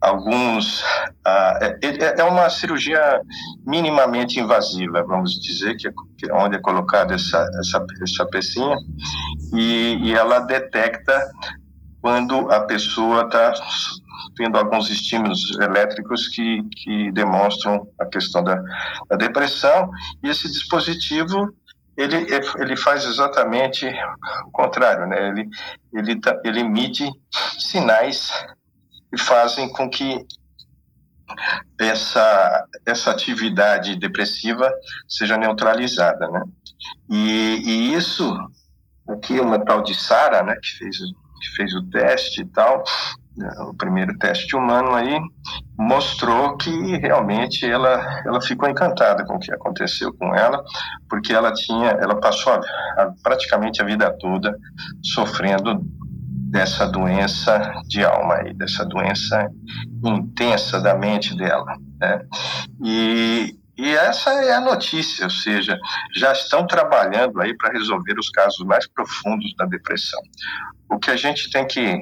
alguns. 0.00 0.80
Uh, 0.82 1.76
é, 1.82 2.20
é, 2.20 2.24
uma 2.24 2.48
cirurgia 2.48 3.20
minimamente 3.66 4.40
invasiva, 4.40 5.02
vamos 5.02 5.38
dizer, 5.38 5.76
que 5.76 5.86
é, 5.86 5.90
é 6.30 6.34
onde 6.34 6.56
é 6.56 6.60
colocada 6.60 7.14
essa, 7.14 7.46
essa, 7.60 7.84
essa 8.02 8.24
pecinha, 8.24 8.74
e, 9.52 9.98
e 10.02 10.14
ela 10.14 10.40
detecta 10.40 11.30
quando 12.00 12.50
a 12.50 12.60
pessoa 12.60 13.24
está 13.24 13.54
tendo 14.36 14.58
alguns 14.58 14.90
estímulos 14.90 15.56
elétricos 15.60 16.28
que, 16.28 16.62
que 16.70 17.12
demonstram 17.12 17.86
a 17.98 18.06
questão 18.06 18.42
da, 18.42 18.62
da 19.08 19.16
depressão, 19.16 19.90
e 20.22 20.28
esse 20.28 20.50
dispositivo 20.50 21.54
ele, 21.96 22.26
ele 22.58 22.76
faz 22.76 23.04
exatamente 23.04 23.86
o 24.46 24.50
contrário, 24.50 25.06
né? 25.06 25.28
Ele, 25.28 25.48
ele, 25.92 26.20
ele 26.44 26.60
emite 26.60 27.08
sinais 27.58 28.30
que 29.10 29.20
fazem 29.20 29.68
com 29.72 29.88
que 29.88 30.26
essa, 31.78 32.66
essa 32.84 33.10
atividade 33.10 33.96
depressiva 33.96 34.72
seja 35.08 35.36
neutralizada, 35.36 36.28
né? 36.28 36.42
E, 37.08 37.62
e 37.64 37.94
isso, 37.94 38.36
o 39.06 39.18
que 39.18 39.38
uma 39.40 39.64
tal 39.64 39.82
de 39.82 39.94
Sara, 39.94 40.42
né, 40.42 40.56
que 40.60 40.78
fez, 40.78 40.98
que 40.98 41.56
fez 41.56 41.74
o 41.74 41.82
teste 41.90 42.42
e 42.42 42.46
tal, 42.46 42.82
o 43.68 43.74
primeiro 43.74 44.16
teste 44.18 44.54
humano 44.54 44.94
aí, 44.94 45.18
mostrou 45.76 46.56
que 46.56 46.96
realmente 46.98 47.66
ela, 47.68 48.22
ela 48.24 48.40
ficou 48.40 48.68
encantada 48.68 49.24
com 49.24 49.34
o 49.34 49.38
que 49.38 49.52
aconteceu 49.52 50.12
com 50.14 50.34
ela, 50.34 50.62
porque 51.08 51.32
ela 51.32 51.52
tinha, 51.52 51.90
ela 51.90 52.20
passou 52.20 52.52
a, 52.52 52.60
a, 53.02 53.12
praticamente 53.22 53.82
a 53.82 53.84
vida 53.84 54.16
toda 54.20 54.56
sofrendo 55.02 55.80
dessa 56.50 56.86
doença 56.86 57.72
de 57.88 58.04
alma 58.04 58.36
aí, 58.36 58.54
dessa 58.54 58.84
doença 58.84 59.50
intensa 60.04 60.80
da 60.80 60.94
mente 60.94 61.36
dela, 61.36 61.76
né? 62.00 62.20
E, 62.84 63.58
e 63.76 63.88
essa 63.96 64.30
é 64.30 64.54
a 64.54 64.60
notícia, 64.60 65.24
ou 65.24 65.30
seja, 65.30 65.76
já 66.14 66.30
estão 66.32 66.64
trabalhando 66.64 67.40
aí 67.40 67.56
para 67.56 67.72
resolver 67.72 68.16
os 68.16 68.30
casos 68.30 68.64
mais 68.64 68.86
profundos 68.86 69.52
da 69.56 69.64
depressão. 69.64 70.20
O 70.88 70.96
que 71.00 71.10
a 71.10 71.16
gente 71.16 71.50
tem 71.50 71.66
que 71.66 72.00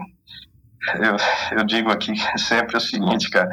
eu, 1.00 1.58
eu 1.58 1.64
digo 1.64 1.90
aqui 1.90 2.12
sempre 2.38 2.76
o 2.76 2.80
seguinte, 2.80 3.30
cara, 3.30 3.50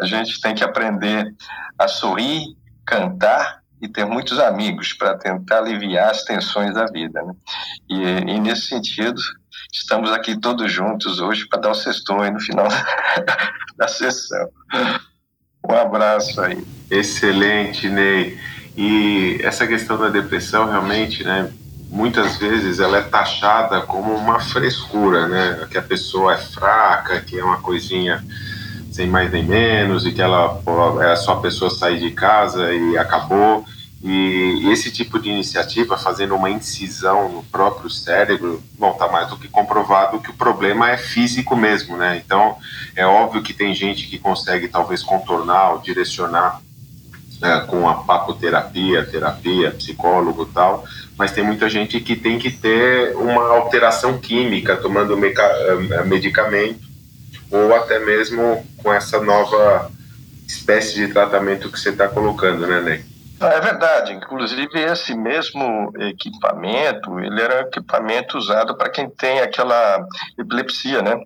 a 0.00 0.04
gente 0.04 0.40
tem 0.40 0.54
que 0.54 0.64
aprender 0.64 1.34
a 1.78 1.88
sorrir, 1.88 2.56
cantar 2.86 3.62
e 3.80 3.88
ter 3.88 4.04
muitos 4.04 4.38
amigos 4.38 4.92
para 4.92 5.16
tentar 5.16 5.58
aliviar 5.58 6.10
as 6.10 6.24
tensões 6.24 6.74
da 6.74 6.86
vida, 6.86 7.22
né? 7.22 7.34
E, 7.88 8.02
e, 8.02 8.40
nesse 8.40 8.68
sentido, 8.68 9.20
estamos 9.72 10.10
aqui 10.10 10.40
todos 10.40 10.72
juntos 10.72 11.20
hoje 11.20 11.46
para 11.48 11.60
dar 11.60 11.70
o 11.70 11.74
sexto 11.74 12.14
aí 12.20 12.30
no 12.30 12.40
final 12.40 12.66
da 13.76 13.88
sessão. 13.88 14.48
Um 15.68 15.74
abraço 15.74 16.40
aí. 16.40 16.64
Excelente, 16.90 17.88
Ney. 17.88 18.38
E 18.76 19.38
essa 19.42 19.66
questão 19.66 19.98
da 19.98 20.08
depressão 20.08 20.66
realmente, 20.66 21.22
né? 21.22 21.52
Muitas 21.94 22.36
vezes 22.36 22.80
ela 22.80 22.98
é 22.98 23.02
taxada 23.02 23.80
como 23.82 24.12
uma 24.12 24.40
frescura, 24.40 25.28
né? 25.28 25.66
Que 25.70 25.78
a 25.78 25.82
pessoa 25.82 26.34
é 26.34 26.38
fraca, 26.38 27.20
que 27.20 27.38
é 27.38 27.44
uma 27.44 27.58
coisinha 27.58 28.22
sem 28.90 29.06
mais 29.06 29.30
nem 29.30 29.44
menos 29.44 30.04
e 30.04 30.12
que 30.12 30.20
ela 30.20 30.60
é 31.02 31.16
só 31.16 31.34
a 31.34 31.40
pessoa 31.40 31.70
sair 31.70 32.00
de 32.00 32.10
casa 32.10 32.72
e 32.72 32.98
acabou. 32.98 33.64
E 34.02 34.68
esse 34.70 34.90
tipo 34.90 35.18
de 35.18 35.30
iniciativa, 35.30 35.96
fazendo 35.96 36.34
uma 36.34 36.50
incisão 36.50 37.28
no 37.32 37.42
próprio 37.44 37.88
cérebro, 37.88 38.62
bom, 38.78 38.92
tá 38.94 39.08
mais 39.08 39.28
do 39.30 39.38
que 39.38 39.48
comprovado 39.48 40.20
que 40.20 40.30
o 40.30 40.34
problema 40.34 40.90
é 40.90 40.96
físico 40.96 41.56
mesmo, 41.56 41.96
né? 41.96 42.20
Então, 42.24 42.58
é 42.94 43.06
óbvio 43.06 43.42
que 43.42 43.54
tem 43.54 43.72
gente 43.72 44.08
que 44.08 44.18
consegue 44.18 44.68
talvez 44.68 45.02
contornar 45.02 45.72
ou 45.72 45.78
direcionar 45.78 46.60
é, 47.42 47.60
com 47.60 47.88
a 47.88 47.94
papoterapia, 47.94 49.04
terapia, 49.04 49.70
psicólogo 49.70 50.46
tal, 50.46 50.84
mas 51.16 51.32
tem 51.32 51.44
muita 51.44 51.68
gente 51.68 52.00
que 52.00 52.16
tem 52.16 52.38
que 52.38 52.50
ter 52.50 53.14
uma 53.16 53.56
alteração 53.56 54.18
química 54.18 54.76
tomando 54.76 55.16
eh, 55.24 56.04
medicamento 56.04 56.84
ou 57.50 57.74
até 57.74 58.00
mesmo 58.00 58.66
com 58.82 58.92
essa 58.92 59.20
nova 59.20 59.90
espécie 60.46 60.94
de 60.94 61.12
tratamento 61.12 61.70
que 61.70 61.78
você 61.78 61.90
está 61.90 62.08
colocando, 62.08 62.66
né, 62.66 62.80
Ney? 62.80 63.04
Ah, 63.40 63.54
é 63.54 63.60
verdade. 63.60 64.12
Inclusive, 64.12 64.68
esse 64.74 65.14
mesmo 65.14 65.92
equipamento, 65.98 67.18
ele 67.20 67.40
era 67.40 67.64
um 67.64 67.68
equipamento 67.68 68.38
usado 68.38 68.76
para 68.76 68.88
quem 68.88 69.08
tem 69.10 69.40
aquela 69.40 70.06
epilepsia, 70.38 71.02
né? 71.02 71.16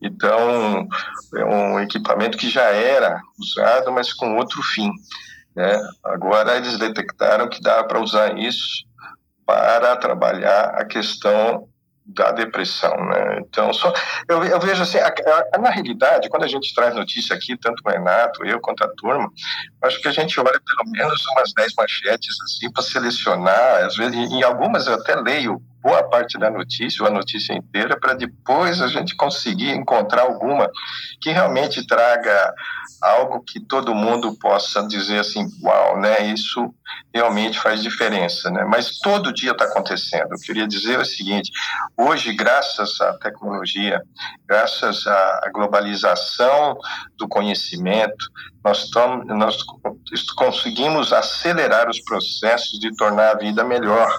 Então, 0.00 0.88
é 1.34 1.44
um 1.44 1.80
equipamento 1.80 2.38
que 2.38 2.48
já 2.48 2.64
era 2.64 3.20
usado, 3.38 3.92
mas 3.92 4.12
com 4.12 4.36
outro 4.36 4.62
fim. 4.62 4.90
Né? 5.54 5.78
Agora, 6.04 6.56
eles 6.56 6.78
detectaram 6.78 7.48
que 7.48 7.60
dá 7.60 7.82
para 7.82 8.00
usar 8.00 8.38
isso 8.38 8.86
para 9.46 9.96
trabalhar 9.96 10.74
a 10.74 10.84
questão 10.84 11.68
da 12.06 12.30
depressão, 12.30 12.94
né? 13.06 13.38
Então, 13.40 13.72
só 13.72 13.92
eu, 14.28 14.44
eu 14.44 14.60
vejo 14.60 14.82
assim, 14.82 14.98
a, 14.98 15.12
a, 15.52 15.58
na 15.58 15.70
realidade, 15.70 16.28
quando 16.28 16.44
a 16.44 16.48
gente 16.48 16.72
traz 16.72 16.94
notícia 16.94 17.34
aqui, 17.34 17.56
tanto 17.56 17.82
o 17.84 17.90
Renato, 17.90 18.44
eu 18.44 18.60
quanto 18.60 18.84
a 18.84 18.88
turma, 18.96 19.28
acho 19.82 20.00
que 20.00 20.06
a 20.06 20.12
gente 20.12 20.38
olha 20.38 20.60
pelo 20.60 20.90
menos 20.90 21.20
umas 21.32 21.52
10 21.52 21.72
manchetes 21.76 22.36
assim 22.44 22.70
para 22.70 22.82
selecionar, 22.82 23.84
às 23.84 23.96
vezes 23.96 24.14
em 24.14 24.42
algumas 24.42 24.86
eu 24.86 24.94
até 24.94 25.16
leio 25.16 25.60
boa 25.86 26.02
parte 26.02 26.36
da 26.36 26.50
notícia, 26.50 27.00
ou 27.04 27.08
a 27.08 27.12
notícia 27.12 27.54
inteira, 27.54 27.96
para 27.96 28.14
depois 28.14 28.82
a 28.82 28.88
gente 28.88 29.14
conseguir 29.14 29.70
encontrar 29.70 30.22
alguma 30.22 30.68
que 31.20 31.30
realmente 31.30 31.86
traga 31.86 32.52
algo 33.00 33.40
que 33.44 33.60
todo 33.60 33.94
mundo 33.94 34.36
possa 34.36 34.84
dizer 34.88 35.20
assim, 35.20 35.46
uau, 35.62 36.00
né? 36.00 36.26
Isso 36.26 36.74
realmente 37.14 37.60
faz 37.60 37.84
diferença, 37.84 38.50
né? 38.50 38.64
Mas 38.64 38.98
todo 38.98 39.32
dia 39.32 39.52
está 39.52 39.64
acontecendo. 39.66 40.32
Eu 40.32 40.40
queria 40.40 40.66
dizer 40.66 40.98
o 40.98 41.04
seguinte: 41.04 41.52
hoje, 41.96 42.32
graças 42.32 43.00
à 43.00 43.12
tecnologia, 43.18 44.02
graças 44.44 45.06
à 45.06 45.50
globalização 45.54 46.76
do 47.16 47.28
conhecimento, 47.28 48.26
nós, 48.64 48.90
tom, 48.90 49.22
nós 49.24 49.56
conseguimos 50.36 51.12
acelerar 51.12 51.88
os 51.88 52.00
processos 52.00 52.80
de 52.80 52.92
tornar 52.96 53.30
a 53.30 53.38
vida 53.38 53.62
melhor 53.62 54.10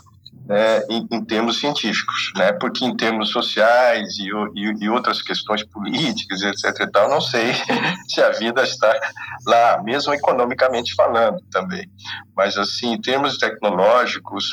né, 0.48 0.82
em, 0.90 1.08
em, 1.12 1.26
termos 1.26 1.60
científicos, 1.60 2.32
né, 2.36 2.54
porque 2.54 2.86
em 2.86 2.96
termos 2.96 3.30
sociais 3.30 4.18
e, 4.18 4.30
e, 4.56 4.86
e, 4.86 4.90
outras 4.90 5.22
questões 5.22 5.64
políticas, 5.64 6.42
etc. 6.42 6.82
E 6.82 6.92
tal, 6.92 7.10
não 7.10 7.20
sei 7.22 7.54
se 8.08 8.22
a 8.22 8.32
vida 8.32 8.64
está 8.64 8.98
lá, 9.46 9.82
mesmo 9.84 10.14
economicamente 10.14 10.96
falando 10.96 11.42
também. 11.52 11.90
Mas, 12.36 12.58
assim, 12.58 12.94
em 12.94 13.02
termos 13.02 13.38
tecnológicos 13.38 14.48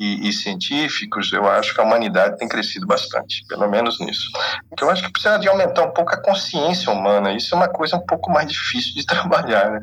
e, 0.00 0.26
e, 0.26 0.32
científicos, 0.32 1.30
eu 1.30 1.46
acho 1.46 1.74
que 1.74 1.80
a 1.80 1.84
humanidade 1.84 2.38
tem 2.38 2.48
crescido 2.48 2.86
bastante, 2.86 3.44
pelo 3.46 3.68
menos 3.68 4.00
nisso. 4.00 4.30
Porque 4.66 4.82
eu 4.82 4.88
acho 4.88 5.02
que 5.02 5.12
precisa 5.12 5.38
de 5.38 5.46
aumentar 5.46 5.82
um 5.82 5.92
pouco 5.92 6.14
a 6.14 6.22
consciência 6.22 6.90
humana, 6.90 7.34
isso 7.34 7.54
é 7.54 7.58
uma 7.58 7.68
coisa 7.68 7.96
um 7.96 8.06
pouco 8.06 8.30
mais 8.30 8.48
difícil 8.50 8.94
de 8.94 9.04
trabalhar, 9.04 9.70
né? 9.70 9.80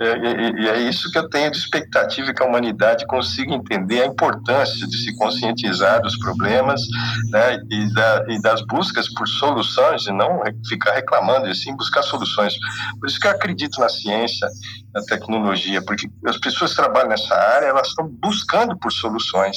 E, 0.00 0.62
e 0.62 0.68
é 0.68 0.78
isso 0.82 1.10
que 1.10 1.18
eu 1.18 1.28
tenho 1.28 1.50
de 1.50 1.58
expectativa 1.58 2.32
que 2.32 2.42
a 2.42 2.46
humanidade 2.46 3.04
consiga 3.06 3.52
entender 3.52 4.02
a 4.02 4.06
importância 4.06 4.86
de 4.86 4.96
se 4.96 5.16
conscientizar 5.16 6.00
dos 6.00 6.16
problemas 6.18 6.80
né, 7.30 7.58
e, 7.68 7.92
da, 7.92 8.24
e 8.28 8.40
das 8.40 8.62
buscas 8.66 9.12
por 9.14 9.26
soluções 9.26 10.06
e 10.06 10.12
não 10.12 10.42
ficar 10.68 10.92
reclamando, 10.92 11.48
e 11.48 11.54
sim 11.56 11.74
buscar 11.74 12.02
soluções. 12.02 12.54
Por 13.00 13.08
isso 13.08 13.18
que 13.18 13.26
eu 13.26 13.32
acredito 13.32 13.80
na 13.80 13.88
ciência, 13.88 14.46
na 14.94 15.02
tecnologia, 15.02 15.82
porque 15.82 16.08
as 16.26 16.36
pessoas 16.36 16.70
que 16.70 16.76
trabalham 16.76 17.08
nessa 17.08 17.34
área, 17.34 17.66
elas 17.66 17.88
estão 17.88 18.06
buscando 18.06 18.78
por 18.78 18.92
soluções 18.92 19.55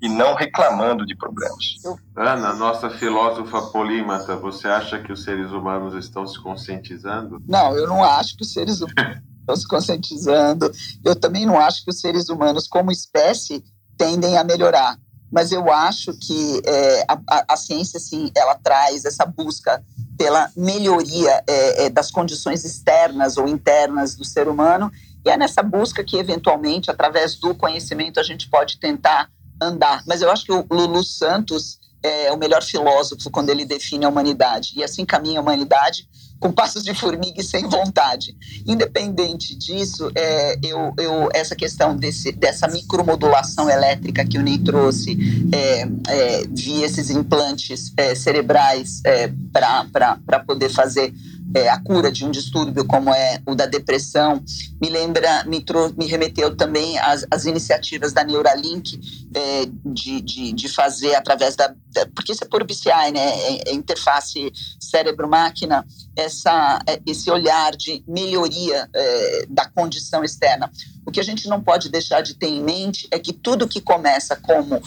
e 0.00 0.08
não 0.08 0.34
reclamando 0.34 1.06
de 1.06 1.16
problemas. 1.16 1.76
Ana, 2.16 2.52
nossa 2.54 2.90
filósofa 2.90 3.62
polímata, 3.70 4.36
você 4.36 4.68
acha 4.68 4.98
que 5.00 5.12
os 5.12 5.22
seres 5.22 5.50
humanos 5.50 5.94
estão 5.94 6.26
se 6.26 6.40
conscientizando? 6.40 7.42
Não, 7.46 7.74
eu 7.76 7.86
não 7.86 8.04
acho 8.04 8.36
que 8.36 8.42
os 8.42 8.52
seres 8.52 8.80
humanos 8.80 9.22
estão 9.40 9.56
se 9.56 9.68
conscientizando. 9.68 10.70
Eu 11.04 11.16
também 11.16 11.46
não 11.46 11.58
acho 11.58 11.84
que 11.84 11.90
os 11.90 12.00
seres 12.00 12.28
humanos, 12.28 12.68
como 12.68 12.90
espécie, 12.90 13.64
tendem 13.96 14.36
a 14.38 14.44
melhorar. 14.44 14.96
Mas 15.30 15.52
eu 15.52 15.70
acho 15.72 16.12
que 16.14 16.60
é, 16.66 17.04
a, 17.06 17.44
a, 17.50 17.56
ciência, 17.56 18.00
sim, 18.00 18.32
ela 18.36 18.56
traz 18.56 19.04
essa 19.04 19.24
busca 19.24 19.82
pela 20.18 20.50
melhoria 20.56 21.42
é, 21.46 21.86
é, 21.86 21.90
das 21.90 22.10
condições 22.10 22.64
externas 22.64 23.36
ou 23.36 23.46
internas 23.46 24.16
do 24.16 24.24
ser 24.24 24.48
humano, 24.48 24.90
e 25.24 25.30
é 25.30 25.36
nessa 25.36 25.62
busca 25.62 26.02
que, 26.02 26.16
eventualmente, 26.16 26.90
através 26.90 27.36
do 27.36 27.54
conhecimento, 27.54 28.18
a 28.18 28.22
gente 28.22 28.48
pode 28.48 28.78
tentar 28.80 29.30
andar. 29.60 30.02
Mas 30.06 30.22
eu 30.22 30.30
acho 30.30 30.44
que 30.44 30.52
o 30.52 30.66
Lulu 30.70 31.02
Santos 31.04 31.78
é 32.02 32.32
o 32.32 32.36
melhor 32.36 32.62
filósofo 32.62 33.30
quando 33.30 33.50
ele 33.50 33.64
define 33.64 34.04
a 34.04 34.08
humanidade, 34.08 34.72
e 34.76 34.82
assim 34.82 35.04
caminha 35.04 35.38
a 35.38 35.42
humanidade 35.42 36.08
com 36.40 36.50
passos 36.50 36.82
de 36.82 36.94
formiga 36.94 37.38
e 37.38 37.44
sem 37.44 37.68
vontade. 37.68 38.34
Independente 38.66 39.54
disso, 39.54 40.10
é, 40.14 40.58
eu, 40.62 40.94
eu, 40.96 41.28
essa 41.34 41.54
questão 41.54 41.94
desse, 41.94 42.32
dessa 42.32 42.66
micromodulação 42.66 43.68
elétrica 43.68 44.24
que 44.24 44.38
o 44.38 44.42
Ney 44.42 44.58
trouxe 44.58 45.18
é, 45.52 45.82
é, 46.08 46.46
via 46.48 46.86
esses 46.86 47.10
implantes 47.10 47.92
é, 47.94 48.14
cerebrais 48.14 49.02
é, 49.04 49.30
para 49.52 50.40
poder 50.40 50.70
fazer 50.70 51.12
é, 51.54 51.68
a 51.68 51.80
cura 51.80 52.10
de 52.10 52.24
um 52.24 52.30
distúrbio 52.30 52.84
como 52.84 53.12
é 53.12 53.40
o 53.46 53.54
da 53.54 53.66
depressão. 53.66 54.42
Me 54.80 54.88
lembra, 54.88 55.44
me, 55.44 55.60
trou 55.60 55.92
me 55.96 56.06
remeteu 56.06 56.56
também 56.56 56.98
às, 56.98 57.26
às 57.30 57.44
iniciativas 57.44 58.12
da 58.12 58.24
Neuralink 58.24 59.00
é, 59.34 59.66
de, 59.84 60.20
de, 60.20 60.52
de, 60.52 60.68
fazer 60.68 61.14
através 61.14 61.56
da, 61.56 61.68
da, 61.68 62.06
porque 62.14 62.32
isso 62.32 62.44
é 62.44 62.46
por 62.46 62.64
BCI, 62.64 63.12
né? 63.12 63.20
É, 63.20 63.70
é 63.70 63.74
interface 63.74 64.52
cérebro-máquina, 64.78 65.84
essa 66.16 66.80
é, 66.86 67.00
esse 67.06 67.30
olhar 67.30 67.76
de 67.76 68.04
melhoria 68.06 68.88
é, 68.94 69.46
da 69.48 69.66
condição 69.66 70.22
externa. 70.22 70.70
O 71.04 71.10
que 71.10 71.20
a 71.20 71.24
gente 71.24 71.48
não 71.48 71.60
pode 71.60 71.88
deixar 71.88 72.20
de 72.20 72.34
ter 72.34 72.48
em 72.48 72.62
mente 72.62 73.08
é 73.10 73.18
que 73.18 73.32
tudo 73.32 73.66
que 73.66 73.80
começa 73.80 74.36
como 74.36 74.80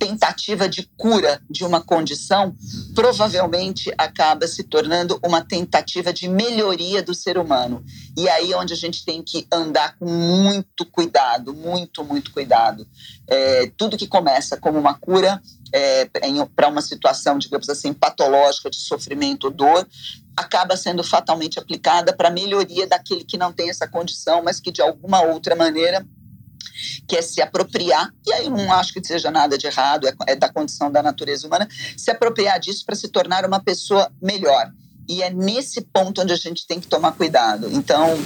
tentativa 0.00 0.66
de 0.66 0.90
cura 0.96 1.42
de 1.48 1.62
uma 1.62 1.82
condição 1.82 2.56
provavelmente 2.94 3.92
acaba 3.98 4.48
se 4.48 4.64
tornando 4.64 5.20
uma 5.22 5.42
tentativa 5.42 6.10
de 6.10 6.26
melhoria 6.26 7.02
do 7.02 7.14
ser 7.14 7.36
humano. 7.36 7.84
E 8.16 8.26
aí 8.26 8.52
é 8.52 8.56
onde 8.56 8.72
a 8.72 8.76
gente 8.76 9.04
tem 9.04 9.22
que 9.22 9.46
andar 9.52 9.96
com 9.98 10.06
muito 10.06 10.86
cuidado, 10.86 11.52
muito, 11.52 12.02
muito 12.02 12.32
cuidado. 12.32 12.86
É, 13.28 13.70
tudo 13.76 13.98
que 13.98 14.06
começa 14.06 14.56
como 14.56 14.78
uma 14.78 14.94
cura 14.94 15.40
é, 15.72 16.08
para 16.56 16.68
uma 16.68 16.80
situação, 16.80 17.38
digamos 17.38 17.68
assim, 17.68 17.92
patológica 17.92 18.70
de 18.70 18.78
sofrimento 18.78 19.44
ou 19.44 19.50
dor, 19.50 19.86
acaba 20.34 20.78
sendo 20.78 21.04
fatalmente 21.04 21.58
aplicada 21.58 22.16
para 22.16 22.30
melhoria 22.30 22.86
daquele 22.86 23.22
que 23.22 23.36
não 23.36 23.52
tem 23.52 23.68
essa 23.68 23.86
condição, 23.86 24.42
mas 24.42 24.58
que 24.58 24.72
de 24.72 24.80
alguma 24.80 25.20
outra 25.20 25.54
maneira 25.54 26.04
que 27.06 27.16
é 27.16 27.22
se 27.22 27.40
apropriar, 27.40 28.12
e 28.26 28.32
aí 28.32 28.48
não 28.48 28.72
acho 28.72 28.92
que 28.92 29.04
seja 29.04 29.30
nada 29.30 29.56
de 29.56 29.66
errado, 29.66 30.06
é, 30.06 30.14
é 30.28 30.36
da 30.36 30.48
condição 30.48 30.90
da 30.90 31.02
natureza 31.02 31.46
humana, 31.46 31.68
se 31.96 32.10
apropriar 32.10 32.58
disso 32.58 32.84
para 32.84 32.96
se 32.96 33.08
tornar 33.08 33.44
uma 33.44 33.60
pessoa 33.60 34.10
melhor. 34.20 34.72
E 35.08 35.22
é 35.22 35.30
nesse 35.30 35.80
ponto 35.80 36.22
onde 36.22 36.32
a 36.32 36.36
gente 36.36 36.66
tem 36.66 36.78
que 36.78 36.86
tomar 36.86 37.12
cuidado. 37.12 37.68
Então, 37.72 38.16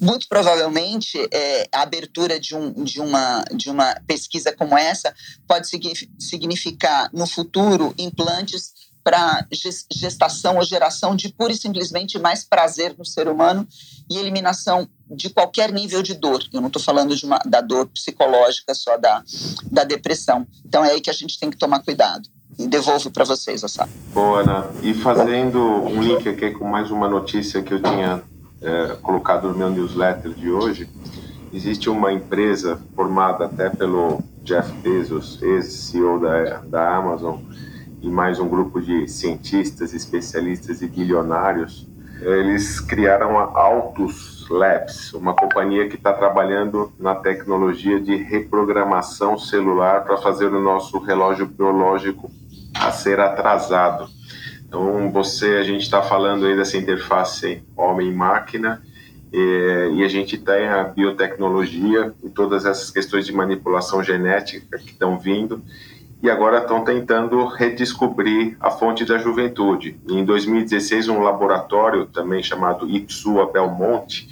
muito 0.00 0.28
provavelmente, 0.28 1.18
é, 1.32 1.68
a 1.72 1.82
abertura 1.82 2.38
de, 2.38 2.54
um, 2.54 2.84
de, 2.84 3.00
uma, 3.00 3.44
de 3.54 3.70
uma 3.70 3.94
pesquisa 4.06 4.52
como 4.52 4.76
essa 4.76 5.14
pode 5.48 5.66
significar, 6.18 7.08
no 7.12 7.26
futuro, 7.26 7.94
implantes 7.96 8.72
para 9.02 9.46
gestação 9.92 10.56
ou 10.56 10.64
geração 10.64 11.14
de 11.14 11.28
pura 11.28 11.52
e 11.52 11.56
simplesmente 11.56 12.18
mais 12.18 12.42
prazer 12.42 12.94
no 12.98 13.04
ser 13.04 13.28
humano 13.28 13.68
e 14.10 14.16
eliminação 14.16 14.88
de 15.10 15.30
qualquer 15.30 15.72
nível 15.72 16.02
de 16.02 16.14
dor. 16.14 16.42
Eu 16.52 16.60
não 16.60 16.68
estou 16.68 16.82
falando 16.82 17.14
de 17.14 17.24
uma, 17.24 17.38
da 17.44 17.60
dor 17.60 17.86
psicológica, 17.88 18.74
só 18.74 18.96
da, 18.96 19.22
da 19.70 19.84
depressão. 19.84 20.46
Então 20.64 20.84
é 20.84 20.92
aí 20.92 21.00
que 21.00 21.10
a 21.10 21.14
gente 21.14 21.38
tem 21.38 21.50
que 21.50 21.56
tomar 21.56 21.80
cuidado. 21.80 22.28
E 22.58 22.66
devolvo 22.66 23.10
para 23.10 23.24
vocês, 23.24 23.64
Assá. 23.64 23.88
Boa, 24.12 24.42
Ana. 24.42 24.70
E 24.82 24.94
fazendo 24.94 25.58
um 25.58 26.00
link 26.00 26.28
aqui 26.28 26.52
com 26.52 26.64
mais 26.64 26.90
uma 26.90 27.08
notícia 27.08 27.62
que 27.62 27.74
eu 27.74 27.82
tinha 27.82 28.22
é, 28.62 28.96
colocado 29.02 29.48
no 29.48 29.58
meu 29.58 29.70
newsletter 29.70 30.32
de 30.32 30.50
hoje, 30.50 30.88
existe 31.52 31.90
uma 31.90 32.12
empresa 32.12 32.80
formada 32.94 33.46
até 33.46 33.68
pelo 33.70 34.22
Jeff 34.42 34.70
Bezos, 34.74 35.42
ex-CEO 35.42 36.20
da, 36.20 36.58
da 36.58 36.96
Amazon, 36.96 37.40
e 38.00 38.08
mais 38.08 38.38
um 38.38 38.48
grupo 38.48 38.80
de 38.80 39.08
cientistas, 39.08 39.92
especialistas 39.94 40.82
e 40.82 40.86
bilionários, 40.86 41.88
eles 42.20 42.80
criaram 42.80 43.38
a 43.38 43.44
Altus 43.58 44.46
Labs, 44.48 45.12
uma 45.14 45.34
companhia 45.34 45.88
que 45.88 45.96
está 45.96 46.12
trabalhando 46.12 46.92
na 46.98 47.14
tecnologia 47.14 48.00
de 48.00 48.16
reprogramação 48.16 49.38
celular 49.38 50.04
para 50.04 50.16
fazer 50.18 50.46
o 50.46 50.60
nosso 50.60 50.98
relógio 50.98 51.46
biológico 51.46 52.30
a 52.74 52.90
ser 52.90 53.20
atrasado. 53.20 54.08
Então, 54.66 55.10
você, 55.10 55.56
a 55.56 55.62
gente 55.62 55.82
está 55.82 56.02
falando 56.02 56.46
aí 56.46 56.56
dessa 56.56 56.76
interface 56.76 57.62
homem-máquina, 57.76 58.82
e 59.36 60.04
a 60.04 60.08
gente 60.08 60.38
tem 60.38 60.68
a 60.68 60.84
biotecnologia 60.84 62.14
e 62.22 62.30
todas 62.30 62.64
essas 62.64 62.88
questões 62.90 63.26
de 63.26 63.32
manipulação 63.32 64.00
genética 64.00 64.78
que 64.78 64.92
estão 64.92 65.18
vindo, 65.18 65.60
e 66.24 66.30
agora 66.30 66.60
estão 66.60 66.82
tentando 66.82 67.44
redescobrir 67.44 68.56
a 68.58 68.70
fonte 68.70 69.04
da 69.04 69.18
juventude. 69.18 70.00
Em 70.08 70.24
2016, 70.24 71.08
um 71.08 71.20
laboratório 71.20 72.06
também 72.06 72.42
chamado 72.42 72.88
Ipsua 72.88 73.52
Belmonte 73.52 74.26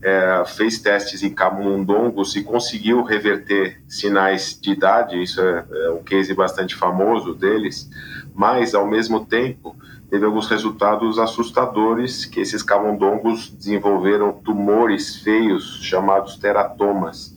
é, 0.00 0.44
fez 0.46 0.78
testes 0.78 1.20
em 1.24 1.34
camundongos 1.34 2.36
e 2.36 2.44
conseguiu 2.44 3.02
reverter 3.02 3.82
sinais 3.88 4.56
de 4.56 4.70
idade, 4.70 5.20
isso 5.20 5.40
é, 5.40 5.64
é 5.68 5.90
um 5.90 6.04
case 6.04 6.32
bastante 6.32 6.76
famoso 6.76 7.34
deles, 7.34 7.90
mas, 8.32 8.72
ao 8.72 8.86
mesmo 8.86 9.26
tempo, 9.26 9.74
teve 10.08 10.24
alguns 10.24 10.46
resultados 10.46 11.18
assustadores 11.18 12.24
que 12.24 12.38
esses 12.38 12.62
camundongos 12.62 13.50
desenvolveram 13.50 14.30
tumores 14.30 15.16
feios 15.16 15.80
chamados 15.82 16.36
teratomas 16.36 17.34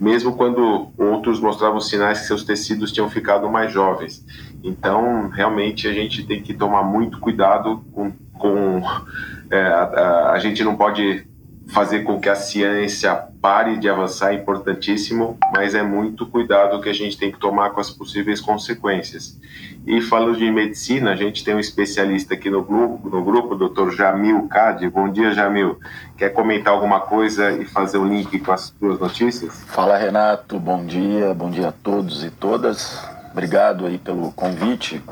mesmo 0.00 0.36
quando 0.36 0.90
outros 0.96 1.40
mostravam 1.40 1.80
sinais 1.80 2.20
que 2.20 2.26
seus 2.26 2.44
tecidos 2.44 2.92
tinham 2.92 3.08
ficado 3.08 3.48
mais 3.48 3.72
jovens. 3.72 4.24
Então, 4.62 5.28
realmente, 5.28 5.88
a 5.88 5.92
gente 5.92 6.24
tem 6.24 6.42
que 6.42 6.54
tomar 6.54 6.82
muito 6.82 7.18
cuidado 7.18 7.84
com. 7.92 8.12
com 8.38 8.82
é, 9.50 9.62
a, 9.62 10.30
a, 10.32 10.38
gente 10.38 10.62
não 10.64 10.76
pode 10.76 11.26
fazer 11.72 12.00
com 12.00 12.20
que 12.20 12.28
a 12.28 12.34
ciência 12.34 13.14
pare 13.40 13.78
de 13.78 13.88
avançar 13.88 14.32
é 14.32 14.34
importantíssimo, 14.34 15.38
mas 15.54 15.74
é 15.74 15.82
muito 15.82 16.26
cuidado 16.26 16.80
que 16.82 16.88
a 16.88 16.92
gente 16.92 17.16
tem 17.16 17.32
que 17.32 17.38
tomar 17.38 17.70
com 17.70 17.80
as 17.80 17.90
possíveis 17.90 18.40
consequências. 18.40 19.40
E 19.86 20.00
falando 20.02 20.36
de 20.36 20.50
medicina, 20.50 21.12
a 21.12 21.16
gente 21.16 21.42
tem 21.42 21.54
um 21.54 21.58
especialista 21.58 22.34
aqui 22.34 22.50
no 22.50 22.62
grupo, 22.62 23.08
no 23.08 23.24
grupo, 23.24 23.54
o 23.54 23.68
Dr. 23.68 23.90
Jamil 23.90 24.46
Cade. 24.48 24.88
Bom 24.88 25.10
dia, 25.10 25.32
Jamil. 25.32 25.78
Quer 26.16 26.28
comentar 26.28 26.74
alguma 26.74 27.00
coisa 27.00 27.50
e 27.50 27.64
fazer 27.64 27.96
um 27.96 28.06
link 28.06 28.38
com 28.38 28.52
as 28.52 28.72
suas 28.78 29.00
notícias? 29.00 29.64
Fala, 29.66 29.96
Renato. 29.96 30.60
Bom 30.60 30.84
dia, 30.84 31.32
bom 31.32 31.50
dia 31.50 31.68
a 31.68 31.72
todos 31.72 32.22
e 32.22 32.30
todas. 32.30 33.02
Obrigado 33.32 33.86
aí 33.86 33.96
pelo 33.96 34.30
convite. 34.32 35.02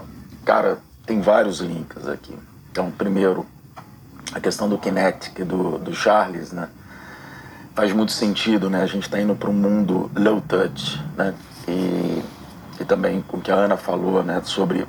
Cara, 0.44 0.78
tem 1.06 1.22
vários 1.22 1.60
links 1.60 2.06
aqui. 2.06 2.34
Então, 2.70 2.90
primeiro, 2.90 3.46
a 4.32 4.40
questão 4.40 4.68
do 4.68 4.78
Kinetic, 4.78 5.44
do, 5.44 5.78
do 5.78 5.94
Charles, 5.94 6.52
né? 6.52 6.68
Faz 7.74 7.92
muito 7.92 8.12
sentido, 8.12 8.68
né? 8.68 8.82
A 8.82 8.86
gente 8.86 9.04
está 9.04 9.20
indo 9.20 9.34
para 9.34 9.48
um 9.48 9.54
mundo 9.54 10.10
low 10.14 10.40
touch, 10.40 11.00
né? 11.16 11.34
E 11.66 12.22
e 12.80 12.84
também 12.84 13.20
com 13.20 13.36
o 13.36 13.40
que 13.40 13.52
a 13.52 13.54
Ana 13.54 13.76
falou, 13.76 14.22
né, 14.22 14.40
sobre 14.42 14.86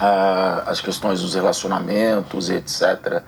ah, 0.00 0.64
as 0.66 0.80
questões 0.80 1.20
dos 1.20 1.34
relacionamentos 1.34 2.48
e 2.48 2.54
etc. 2.54 3.22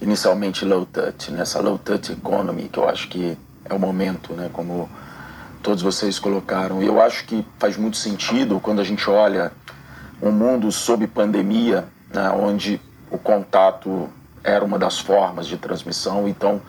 Inicialmente 0.00 0.64
low 0.64 0.86
touch, 0.86 1.32
nessa 1.32 1.60
né, 1.60 1.68
low 1.68 1.78
touch 1.78 2.12
economy, 2.12 2.68
que 2.68 2.78
eu 2.78 2.88
acho 2.88 3.08
que 3.08 3.36
é 3.64 3.74
o 3.74 3.78
momento, 3.78 4.32
né, 4.34 4.48
como 4.52 4.88
todos 5.62 5.82
vocês 5.82 6.18
colocaram. 6.18 6.80
E 6.80 6.86
eu 6.86 7.00
acho 7.02 7.24
que 7.24 7.44
faz 7.58 7.76
muito 7.76 7.96
sentido 7.96 8.60
quando 8.60 8.80
a 8.80 8.84
gente 8.84 9.10
olha 9.10 9.50
um 10.22 10.30
mundo 10.30 10.70
sob 10.70 11.06
pandemia, 11.08 11.88
né, 12.14 12.30
onde 12.30 12.80
o 13.10 13.18
contato 13.18 14.08
era 14.42 14.64
uma 14.64 14.78
das 14.78 14.98
formas 14.98 15.46
de 15.46 15.56
transmissão, 15.56 16.28
então 16.28 16.60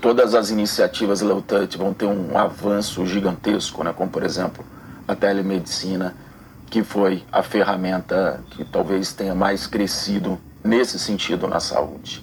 todas 0.00 0.34
as 0.34 0.50
iniciativas 0.50 1.20
low 1.20 1.42
touch 1.42 1.76
vão 1.76 1.92
ter 1.92 2.06
um 2.06 2.36
avanço 2.38 3.04
gigantesco, 3.06 3.82
né, 3.84 3.92
como 3.92 4.10
por 4.10 4.22
exemplo 4.22 4.64
a 5.06 5.14
telemedicina, 5.14 6.14
que 6.70 6.82
foi 6.82 7.24
a 7.32 7.42
ferramenta 7.42 8.40
que 8.50 8.64
talvez 8.64 9.12
tenha 9.12 9.34
mais 9.34 9.66
crescido 9.66 10.38
nesse 10.62 10.98
sentido 10.98 11.48
na 11.48 11.60
saúde. 11.60 12.22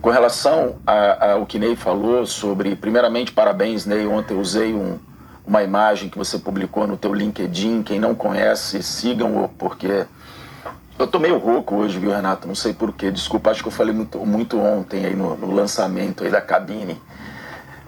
Com 0.00 0.10
relação 0.10 0.76
ao 0.86 1.46
que 1.46 1.58
Ney 1.58 1.74
falou 1.74 2.26
sobre, 2.26 2.76
primeiramente, 2.76 3.32
parabéns, 3.32 3.86
Ney. 3.86 4.06
Ontem 4.06 4.34
eu 4.34 4.40
usei 4.40 4.74
um, 4.74 4.98
uma 5.46 5.62
imagem 5.62 6.10
que 6.10 6.18
você 6.18 6.38
publicou 6.38 6.86
no 6.86 6.98
teu 6.98 7.14
LinkedIn. 7.14 7.82
Quem 7.82 7.98
não 7.98 8.14
conhece, 8.14 8.82
sigam-o, 8.82 9.48
porque 9.48 10.04
eu 10.98 11.06
tô 11.06 11.18
meio 11.18 11.38
rouco 11.38 11.76
hoje, 11.76 11.98
viu, 11.98 12.12
Renato? 12.12 12.46
Não 12.46 12.54
sei 12.54 12.72
porquê. 12.72 13.10
Desculpa, 13.10 13.50
acho 13.50 13.62
que 13.62 13.68
eu 13.68 13.72
falei 13.72 13.94
muito, 13.94 14.18
muito 14.20 14.58
ontem 14.58 15.04
aí 15.04 15.14
no, 15.14 15.36
no 15.36 15.52
lançamento 15.52 16.24
aí 16.24 16.30
da 16.30 16.40
cabine 16.40 17.00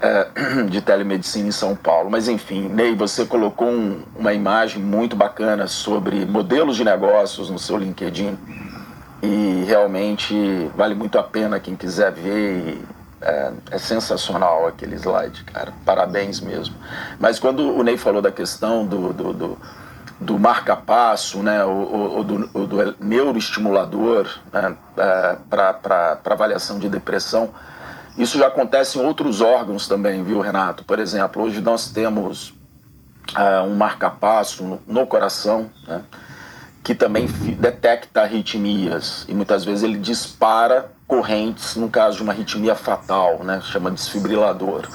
é, 0.00 0.28
de 0.68 0.80
telemedicina 0.80 1.48
em 1.48 1.52
São 1.52 1.74
Paulo. 1.74 2.10
Mas 2.10 2.28
enfim, 2.28 2.68
Ney, 2.68 2.94
você 2.94 3.24
colocou 3.24 3.68
um, 3.68 4.02
uma 4.16 4.32
imagem 4.32 4.82
muito 4.82 5.14
bacana 5.16 5.66
sobre 5.66 6.24
modelos 6.26 6.76
de 6.76 6.84
negócios 6.84 7.48
no 7.50 7.58
seu 7.58 7.76
LinkedIn 7.76 8.36
e 9.22 9.64
realmente 9.66 10.70
vale 10.76 10.94
muito 10.94 11.18
a 11.18 11.22
pena 11.22 11.60
quem 11.60 11.76
quiser 11.76 12.12
ver. 12.12 12.82
É, 13.18 13.50
é, 13.70 13.78
sensacional 13.78 14.66
aquele 14.66 14.94
slide, 14.94 15.42
cara. 15.44 15.72
Parabéns 15.86 16.38
mesmo. 16.38 16.76
Mas 17.18 17.38
quando 17.38 17.74
o 17.74 17.82
Ney 17.82 17.96
falou 17.96 18.20
da 18.20 18.30
questão 18.30 18.84
do, 18.84 19.10
do, 19.10 19.32
do, 19.32 19.58
do 20.20 20.38
marca-passo, 20.38 21.42
né, 21.42 21.64
o, 21.64 22.18
o, 22.18 22.24
do, 22.24 22.50
o 22.54 22.66
do 22.66 22.96
neuroestimulador 22.98 24.26
né, 24.52 24.76
é, 24.96 25.36
para 25.50 26.20
avaliação 26.24 26.78
de 26.78 26.88
depressão, 26.88 27.50
isso 28.16 28.38
já 28.38 28.46
acontece 28.46 28.98
em 28.98 29.04
outros 29.04 29.40
órgãos 29.42 29.86
também, 29.86 30.24
viu, 30.24 30.40
Renato? 30.40 30.84
Por 30.84 30.98
exemplo, 30.98 31.42
hoje 31.42 31.60
nós 31.60 31.90
temos 31.90 32.54
uh, 33.36 33.62
um 33.66 33.74
marca-passo 33.74 34.80
no, 34.86 35.06
coração, 35.06 35.70
né, 35.86 36.02
que 36.82 36.94
também 36.94 37.26
detecta 37.26 38.22
arritmias 38.22 39.26
e 39.28 39.34
muitas 39.34 39.64
vezes 39.64 39.82
ele 39.82 39.98
dispara 39.98 40.90
correntes 41.06 41.76
no 41.76 41.90
caso 41.90 42.16
de 42.16 42.22
uma 42.22 42.32
arritmia 42.32 42.74
fatal, 42.74 43.42
né? 43.44 43.60
Chama 43.60 43.90
desfibrilador. 43.90 44.88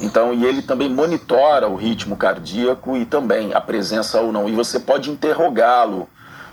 Então, 0.00 0.32
e 0.32 0.44
ele 0.44 0.62
também 0.62 0.88
monitora 0.88 1.68
o 1.68 1.74
ritmo 1.74 2.16
cardíaco 2.16 2.96
e 2.96 3.04
também 3.04 3.52
a 3.52 3.60
presença 3.60 4.20
ou 4.20 4.32
não. 4.32 4.48
E 4.48 4.52
você 4.52 4.78
pode 4.78 5.10
interrogá-lo 5.10 6.08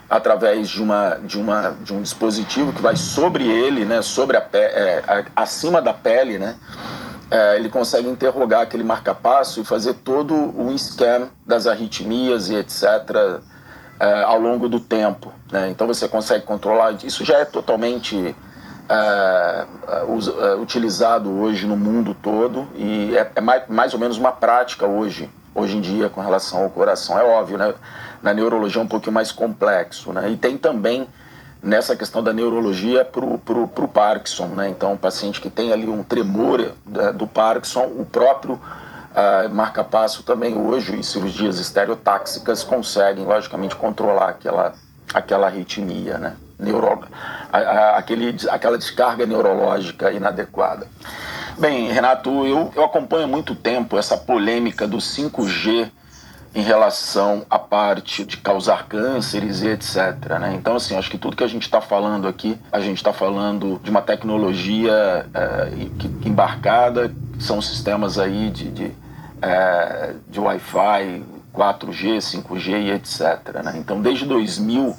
através 0.09 0.69
de, 0.69 0.81
uma, 0.81 1.19
de, 1.23 1.39
uma, 1.39 1.75
de 1.81 1.93
um 1.93 2.01
dispositivo 2.01 2.73
que 2.73 2.81
vai 2.81 2.95
sobre 2.95 3.47
ele, 3.47 3.85
né, 3.85 4.01
sobre 4.01 4.37
a 4.37 4.41
pele, 4.41 4.73
é, 4.73 5.25
acima 5.35 5.81
da 5.81 5.93
pele, 5.93 6.37
né, 6.37 6.55
é, 7.29 7.55
ele 7.55 7.69
consegue 7.69 8.07
interrogar 8.07 8.61
aquele 8.61 8.83
marca-passo 8.83 9.59
e 9.59 9.65
fazer 9.65 9.95
todo 9.95 10.33
o 10.33 10.71
scan 10.77 11.29
das 11.45 11.65
arritmias 11.65 12.49
e 12.49 12.55
etc. 12.55 13.41
É, 13.99 14.23
ao 14.23 14.39
longo 14.39 14.67
do 14.69 14.79
tempo. 14.79 15.33
Né? 15.51 15.69
Então 15.69 15.87
você 15.87 16.07
consegue 16.07 16.45
controlar. 16.45 16.91
Isso 17.03 17.23
já 17.25 17.39
é 17.39 17.45
totalmente 17.45 18.35
é 18.89 20.55
utilizado 20.55 21.31
hoje 21.31 21.65
no 21.65 21.75
mundo 21.75 22.13
todo 22.13 22.67
e 22.75 23.15
é, 23.17 23.31
é 23.35 23.41
mais, 23.41 23.67
mais 23.67 23.93
ou 23.93 23.99
menos 23.99 24.17
uma 24.17 24.31
prática 24.31 24.85
hoje, 24.85 25.29
hoje 25.53 25.77
em 25.77 25.81
dia, 25.81 26.09
com 26.09 26.21
relação 26.21 26.63
ao 26.63 26.69
coração. 26.69 27.17
É 27.17 27.23
óbvio, 27.23 27.57
né? 27.57 27.73
na 28.25 28.33
neurologia 28.33 28.81
é 28.81 28.83
um 28.83 28.87
pouquinho 28.87 29.13
mais 29.13 29.31
complexo. 29.31 30.11
Né? 30.11 30.31
E 30.31 30.37
tem 30.37 30.57
também 30.57 31.07
nessa 31.61 31.95
questão 31.95 32.23
da 32.23 32.33
neurologia 32.33 33.05
para 33.05 33.23
o 33.23 33.87
Parkinson. 33.87 34.47
Né? 34.47 34.69
Então, 34.69 34.93
o 34.93 34.97
paciente 34.97 35.39
que 35.39 35.49
tem 35.49 35.71
ali 35.71 35.87
um 35.87 36.03
tremor 36.03 36.73
do 37.15 37.27
Parkinson, 37.27 37.83
o 37.85 38.05
próprio 38.05 38.53
uh, 38.53 39.49
marca-passo 39.51 40.23
também 40.23 40.57
hoje, 40.57 40.95
em 40.95 41.03
cirurgias 41.03 41.59
estereotáxicas, 41.59 42.63
conseguem, 42.63 43.25
logicamente, 43.25 43.75
controlar 43.75 44.29
aquela, 44.29 44.73
aquela 45.13 45.47
arritmia, 45.47 46.17
né? 46.17 46.35
Neuro, 46.57 47.03
a, 47.51 47.57
a, 47.57 47.97
aquele, 47.97 48.35
aquela 48.49 48.77
descarga 48.77 49.25
neurológica 49.25 50.11
inadequada. 50.11 50.87
Bem, 51.57 51.91
Renato, 51.91 52.29
eu, 52.45 52.71
eu 52.75 52.83
acompanho 52.83 53.25
há 53.25 53.27
muito 53.27 53.55
tempo 53.55 53.97
essa 53.97 54.17
polêmica 54.17 54.87
do 54.87 54.97
5G 54.97 55.89
em 56.53 56.61
relação 56.61 57.45
à 57.49 57.59
parte 57.59 58.23
de 58.23 58.37
causar 58.37 58.87
cânceres 58.87 59.61
e 59.61 59.67
etc. 59.67 60.15
Né? 60.39 60.53
Então, 60.55 60.77
assim, 60.77 60.95
acho 60.95 61.11
que 61.11 61.17
tudo 61.17 61.35
que 61.35 61.43
a 61.43 61.47
gente 61.47 61.63
está 61.63 61.81
falando 61.81 62.27
aqui, 62.27 62.57
a 62.71 62.79
gente 62.79 62.97
está 62.97 63.11
falando 63.11 63.79
de 63.83 63.89
uma 63.89 64.01
tecnologia 64.01 65.25
é, 65.33 65.69
embarcada, 66.25 67.13
são 67.37 67.61
sistemas 67.61 68.17
aí 68.17 68.49
de, 68.49 68.71
de, 68.71 68.91
é, 69.41 70.13
de 70.29 70.39
Wi-Fi, 70.39 71.23
4G, 71.53 72.17
5G 72.17 72.69
e 72.83 72.91
etc. 72.91 73.61
Né? 73.63 73.73
Então, 73.77 74.01
desde 74.01 74.25
2000 74.25 74.95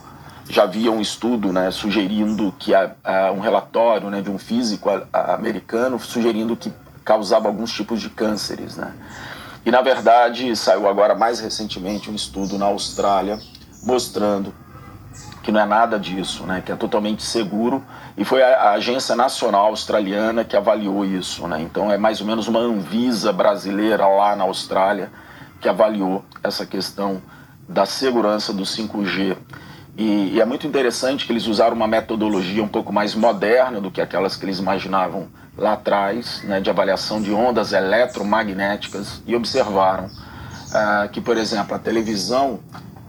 já 0.48 0.62
havia 0.62 0.92
um 0.92 1.00
estudo 1.00 1.52
né, 1.52 1.70
sugerindo 1.70 2.54
que 2.58 2.74
há, 2.74 2.92
um 3.34 3.40
relatório 3.40 4.08
né, 4.10 4.20
de 4.20 4.30
um 4.30 4.38
físico 4.38 4.88
americano 5.12 5.98
sugerindo 5.98 6.56
que 6.56 6.72
causava 7.04 7.48
alguns 7.48 7.72
tipos 7.72 8.00
de 8.00 8.10
cânceres, 8.10 8.76
né? 8.76 8.92
E 9.64 9.70
na 9.70 9.82
verdade 9.82 10.54
saiu 10.54 10.88
agora 10.88 11.14
mais 11.14 11.40
recentemente 11.40 12.10
um 12.10 12.14
estudo 12.14 12.56
na 12.58 12.66
Austrália 12.66 13.38
mostrando 13.82 14.54
que 15.42 15.52
não 15.52 15.60
é 15.60 15.66
nada 15.66 15.98
disso, 15.98 16.44
né? 16.44 16.62
Que 16.64 16.72
é 16.72 16.76
totalmente 16.76 17.22
seguro 17.22 17.84
e 18.16 18.24
foi 18.24 18.42
a, 18.42 18.70
a 18.70 18.70
agência 18.72 19.14
nacional 19.14 19.66
australiana 19.66 20.44
que 20.44 20.56
avaliou 20.56 21.04
isso, 21.04 21.46
né? 21.46 21.60
Então 21.60 21.90
é 21.90 21.98
mais 21.98 22.20
ou 22.20 22.26
menos 22.26 22.48
uma 22.48 22.60
Anvisa 22.60 23.32
brasileira 23.32 24.06
lá 24.06 24.34
na 24.34 24.44
Austrália 24.44 25.10
que 25.60 25.68
avaliou 25.68 26.24
essa 26.42 26.66
questão 26.66 27.22
da 27.68 27.86
segurança 27.86 28.52
do 28.52 28.62
5G. 28.62 29.36
E, 29.96 30.34
e, 30.34 30.40
é 30.40 30.44
muito 30.44 30.66
interessante 30.66 31.24
que 31.24 31.32
eles 31.32 31.46
usaram 31.46 31.74
uma 31.74 31.88
metodologia 31.88 32.62
um 32.62 32.68
pouco 32.68 32.92
mais 32.92 33.14
moderna 33.14 33.80
do 33.80 33.90
que 33.90 34.00
aquelas 34.00 34.36
que 34.36 34.44
eles 34.44 34.58
imaginavam 34.58 35.28
lá 35.56 35.72
atrás, 35.72 36.42
né, 36.44 36.60
de 36.60 36.68
avaliação 36.68 37.22
de 37.22 37.32
ondas 37.32 37.72
eletromagnéticas, 37.72 39.22
e 39.26 39.34
observaram 39.34 40.04
uh, 40.06 41.08
que, 41.10 41.20
por 41.20 41.38
exemplo, 41.38 41.74
a 41.74 41.78
televisão 41.78 42.60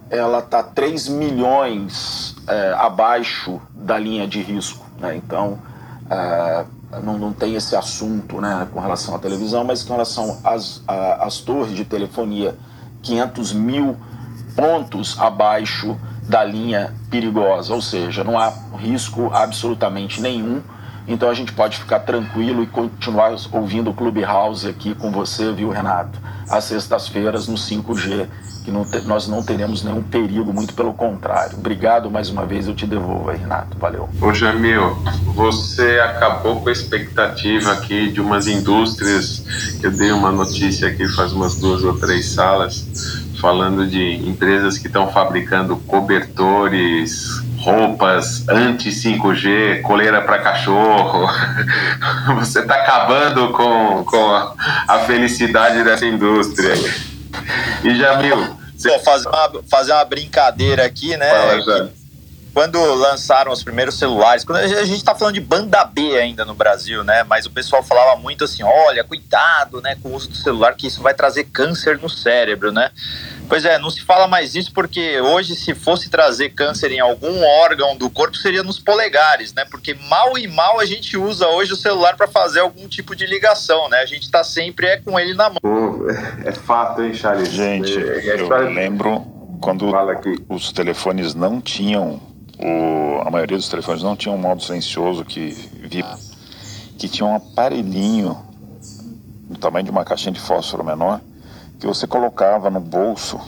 ela 0.09 0.39
está 0.39 0.63
3 0.63 1.09
milhões 1.09 2.31
uh, 2.47 2.77
abaixo 2.77 3.59
da 3.73 3.99
linha 3.99 4.25
de 4.25 4.41
risco. 4.41 4.85
Né? 4.97 5.17
Então, 5.17 5.59
uh, 6.05 7.01
não, 7.03 7.17
não 7.17 7.33
tem 7.33 7.55
esse 7.55 7.75
assunto 7.75 8.39
né, 8.39 8.65
com 8.71 8.79
relação 8.79 9.13
à 9.13 9.19
televisão, 9.19 9.65
mas 9.65 9.83
com 9.83 9.91
relação 9.91 10.39
às, 10.41 10.81
às 10.87 11.39
torres 11.39 11.75
de 11.75 11.83
telefonia, 11.83 12.55
500 13.03 13.51
mil 13.51 13.97
pontos 14.55 15.19
abaixo 15.19 15.97
da 16.27 16.43
linha 16.43 16.93
perigosa, 17.09 17.73
ou 17.73 17.81
seja, 17.81 18.23
não 18.23 18.37
há 18.37 18.53
risco 18.77 19.31
absolutamente 19.33 20.21
nenhum 20.21 20.61
então 21.07 21.29
a 21.29 21.33
gente 21.33 21.53
pode 21.53 21.77
ficar 21.77 21.99
tranquilo 21.99 22.61
e 22.61 22.67
continuar 22.67 23.33
ouvindo 23.51 23.89
o 23.89 23.93
Clubhouse 23.93 24.67
aqui 24.67 24.93
com 24.93 25.09
você, 25.09 25.53
viu, 25.53 25.69
Renato? 25.69 26.19
Às 26.49 26.65
sextas-feiras 26.65 27.47
no 27.47 27.55
5G, 27.55 28.27
que 28.65 28.71
não 28.71 28.83
te, 28.83 28.99
nós 29.07 29.29
não 29.29 29.41
teremos 29.41 29.83
nenhum 29.83 30.03
perigo, 30.03 30.51
muito 30.51 30.73
pelo 30.73 30.93
contrário. 30.93 31.57
Obrigado 31.57 32.11
mais 32.11 32.29
uma 32.29 32.45
vez, 32.45 32.67
eu 32.67 32.75
te 32.75 32.85
devolvo 32.85 33.29
aí, 33.29 33.37
Renato. 33.37 33.77
Valeu. 33.79 34.09
Ô, 34.21 34.33
Jamil, 34.33 34.97
você 35.33 35.99
acabou 36.01 36.59
com 36.59 36.67
a 36.67 36.71
expectativa 36.73 37.71
aqui 37.71 38.11
de 38.11 38.19
umas 38.19 38.45
indústrias, 38.47 39.45
que 39.79 39.87
eu 39.87 39.91
dei 39.91 40.11
uma 40.11 40.31
notícia 40.31 40.89
aqui 40.89 41.07
faz 41.07 41.31
umas 41.31 41.55
duas 41.55 41.85
ou 41.85 41.97
três 41.97 42.31
salas, 42.31 42.85
falando 43.39 43.87
de 43.87 44.15
empresas 44.27 44.77
que 44.77 44.87
estão 44.87 45.09
fabricando 45.13 45.77
cobertores, 45.77 47.46
roupas 47.67 48.47
anti-5G, 48.47 49.81
coleira 49.81 50.21
para 50.21 50.39
cachorro. 50.39 51.27
Você 52.39 52.61
está 52.61 52.75
acabando 52.75 53.51
com, 53.51 54.05
com 54.05 54.55
a, 54.87 54.99
felicidade 55.05 55.83
dessa 55.83 56.05
indústria. 56.05 56.73
E 57.83 57.93
Jamil. 57.95 58.55
Você... 58.73 58.97
fazer, 58.99 59.27
uma, 59.27 59.63
fazer 59.69 59.91
uma 59.91 60.05
brincadeira 60.05 60.85
aqui, 60.85 61.17
né? 61.17 61.29
Fala, 61.29 61.91
quando 62.53 62.81
lançaram 62.95 63.51
os 63.51 63.61
primeiros 63.61 63.99
celulares, 63.99 64.45
quando 64.45 64.59
a 64.59 64.85
gente 64.85 64.97
está 64.97 65.13
falando 65.13 65.35
de 65.35 65.41
banda 65.41 65.83
B 65.83 66.17
ainda 66.17 66.45
no 66.45 66.55
Brasil, 66.55 67.03
né? 67.03 67.23
Mas 67.23 67.45
o 67.45 67.51
pessoal 67.51 67.83
falava 67.83 68.19
muito 68.19 68.45
assim: 68.45 68.63
olha, 68.63 69.03
cuidado, 69.03 69.81
né, 69.81 69.95
com 70.01 70.09
o 70.09 70.15
uso 70.15 70.29
do 70.29 70.37
celular, 70.37 70.73
que 70.73 70.87
isso 70.87 71.01
vai 71.01 71.13
trazer 71.13 71.43
câncer 71.43 71.99
no 71.99 72.09
cérebro, 72.09 72.71
né? 72.71 72.89
Pois 73.47 73.63
é, 73.63 73.79
não 73.79 73.89
se 73.89 74.01
fala 74.01 74.27
mais 74.27 74.55
isso 74.55 74.73
porque 74.73 75.21
hoje, 75.21 75.55
se 75.55 75.73
fosse 75.73 76.09
trazer 76.09 76.49
câncer 76.49 76.91
em 76.91 76.99
algum 76.99 77.43
órgão 77.61 77.95
do 77.95 78.09
corpo, 78.09 78.35
seria 78.35 78.61
nos 78.61 78.77
polegares, 78.77 79.53
né? 79.53 79.63
Porque 79.63 79.93
mal 79.93 80.37
e 80.37 80.47
mal 80.47 80.79
a 80.79 80.85
gente 80.85 81.15
usa 81.15 81.47
hoje 81.47 81.71
o 81.71 81.75
celular 81.75 82.17
para 82.17 82.27
fazer 82.27 82.59
algum 82.59 82.87
tipo 82.87 83.15
de 83.15 83.25
ligação, 83.25 83.87
né? 83.87 83.99
A 83.99 84.05
gente 84.05 84.23
está 84.23 84.43
sempre 84.43 84.87
é 84.87 84.97
com 84.97 85.17
ele 85.17 85.33
na 85.33 85.49
mão. 85.49 85.59
É 86.43 86.51
fato, 86.51 87.01
hein, 87.01 87.13
Charles? 87.13 87.49
Gente, 87.49 87.97
é, 87.97 88.27
é 88.27 88.41
eu 88.41 88.49
lembro 88.69 89.25
quando 89.61 89.91
os 90.49 90.71
telefones 90.73 91.33
não 91.33 91.61
tinham, 91.61 92.21
o, 92.59 93.21
a 93.25 93.31
maioria 93.31 93.55
dos 93.55 93.69
telefones 93.69 94.03
não 94.03 94.15
tinham 94.15 94.35
um 94.35 94.39
modo 94.39 94.61
silencioso 94.61 95.23
que 95.23 95.51
via, 95.89 96.05
que 96.97 97.07
tinha 97.07 97.25
um 97.25 97.35
aparelhinho 97.35 98.45
do 99.49 99.57
tamanho 99.57 99.85
de 99.85 99.91
uma 99.91 100.03
caixinha 100.03 100.33
de 100.33 100.39
fósforo 100.39 100.83
menor 100.83 101.21
que 101.79 101.85
você 101.85 102.07
colocava 102.07 102.69
no 102.69 102.79
bolso 102.79 103.39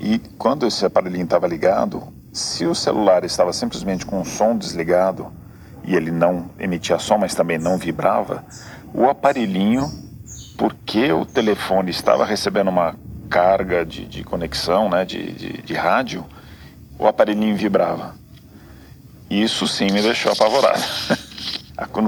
e 0.00 0.18
quando 0.36 0.66
esse 0.66 0.84
aparelhinho 0.84 1.24
estava 1.24 1.46
ligado, 1.46 2.02
se 2.32 2.66
o 2.66 2.74
celular 2.74 3.24
estava 3.24 3.52
simplesmente 3.52 4.04
com 4.04 4.20
o 4.20 4.24
som 4.24 4.56
desligado 4.56 5.32
e 5.84 5.94
ele 5.94 6.10
não 6.10 6.50
emitia 6.58 6.98
som, 6.98 7.18
mas 7.18 7.34
também 7.34 7.58
não 7.58 7.78
vibrava, 7.78 8.44
o 8.92 9.08
aparelhinho, 9.08 9.88
porque 10.56 11.12
o 11.12 11.24
telefone 11.24 11.90
estava 11.90 12.24
recebendo 12.24 12.68
uma 12.68 12.96
carga 13.30 13.86
de, 13.86 14.04
de 14.06 14.24
conexão, 14.24 14.88
né, 14.88 15.04
de, 15.04 15.32
de, 15.32 15.62
de 15.62 15.74
rádio, 15.74 16.24
o 16.98 17.06
aparelhinho 17.06 17.56
vibrava. 17.56 18.14
Isso 19.30 19.66
sim 19.66 19.86
me 19.86 20.02
deixou 20.02 20.32
apavorado. 20.32 20.82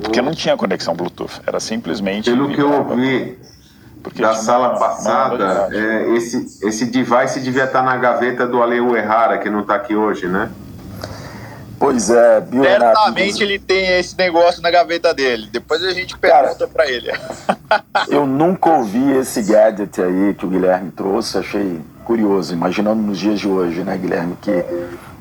Porque 0.03 0.23
não 0.23 0.33
tinha 0.33 0.57
conexão 0.57 0.95
Bluetooth, 0.95 1.41
era 1.47 1.59
simplesmente. 1.59 2.31
Pelo 2.31 2.49
que 2.53 2.61
eu 2.61 2.71
ouvi, 2.71 3.39
porque 4.05 4.21
da 4.21 4.35
sala 4.35 4.79
passada, 4.79 5.71
é, 5.73 6.15
esse, 6.15 6.59
esse 6.63 6.85
device 6.85 7.41
devia 7.41 7.65
estar 7.65 7.83
na 7.83 7.97
gaveta 7.97 8.47
do 8.47 8.63
Aleu 8.63 8.95
Errara, 8.95 9.39
que 9.39 9.49
não 9.49 9.61
está 9.61 9.77
aqui 9.77 9.97
hoje, 9.97 10.29
né? 10.29 10.51
Pois 11.79 12.11
é, 12.11 12.41
Bill 12.43 12.63
Certamente 12.65 13.43
ele 13.43 13.59
tem 13.59 13.99
esse 13.99 14.17
negócio 14.17 14.63
na 14.63 14.71
gaveta 14.71 15.15
dele. 15.15 15.49
Depois 15.51 15.83
a 15.83 15.93
gente 15.95 16.17
pergunta 16.19 16.69
para 16.69 16.89
ele. 16.89 17.11
eu 18.09 18.27
nunca 18.27 18.71
ouvi 18.71 19.13
esse 19.13 19.43
gadget 19.43 20.01
aí 20.03 20.35
que 20.35 20.45
o 20.45 20.51
Guilherme 20.51 20.91
trouxe, 20.91 21.39
achei 21.39 21.81
curioso, 22.05 22.53
imaginando 22.53 23.01
nos 23.03 23.19
dias 23.19 23.41
de 23.41 23.49
hoje, 23.49 23.83
né, 23.83 23.97
Guilherme? 23.97 24.37
Que, 24.41 24.65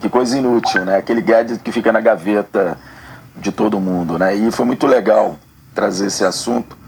que 0.02 0.10
coisa 0.10 0.38
inútil, 0.38 0.84
né? 0.84 0.98
Aquele 0.98 1.22
gadget 1.22 1.60
que 1.60 1.72
fica 1.72 1.92
na 1.92 2.02
gaveta 2.02 2.78
de 3.38 3.52
todo 3.52 3.80
mundo, 3.80 4.20
né? 4.20 4.36
E 4.36 4.52
foi 4.52 4.66
muito 4.66 4.86
legal 4.86 5.38
trazer 5.74 6.08
esse 6.08 6.26
assunto 6.26 6.83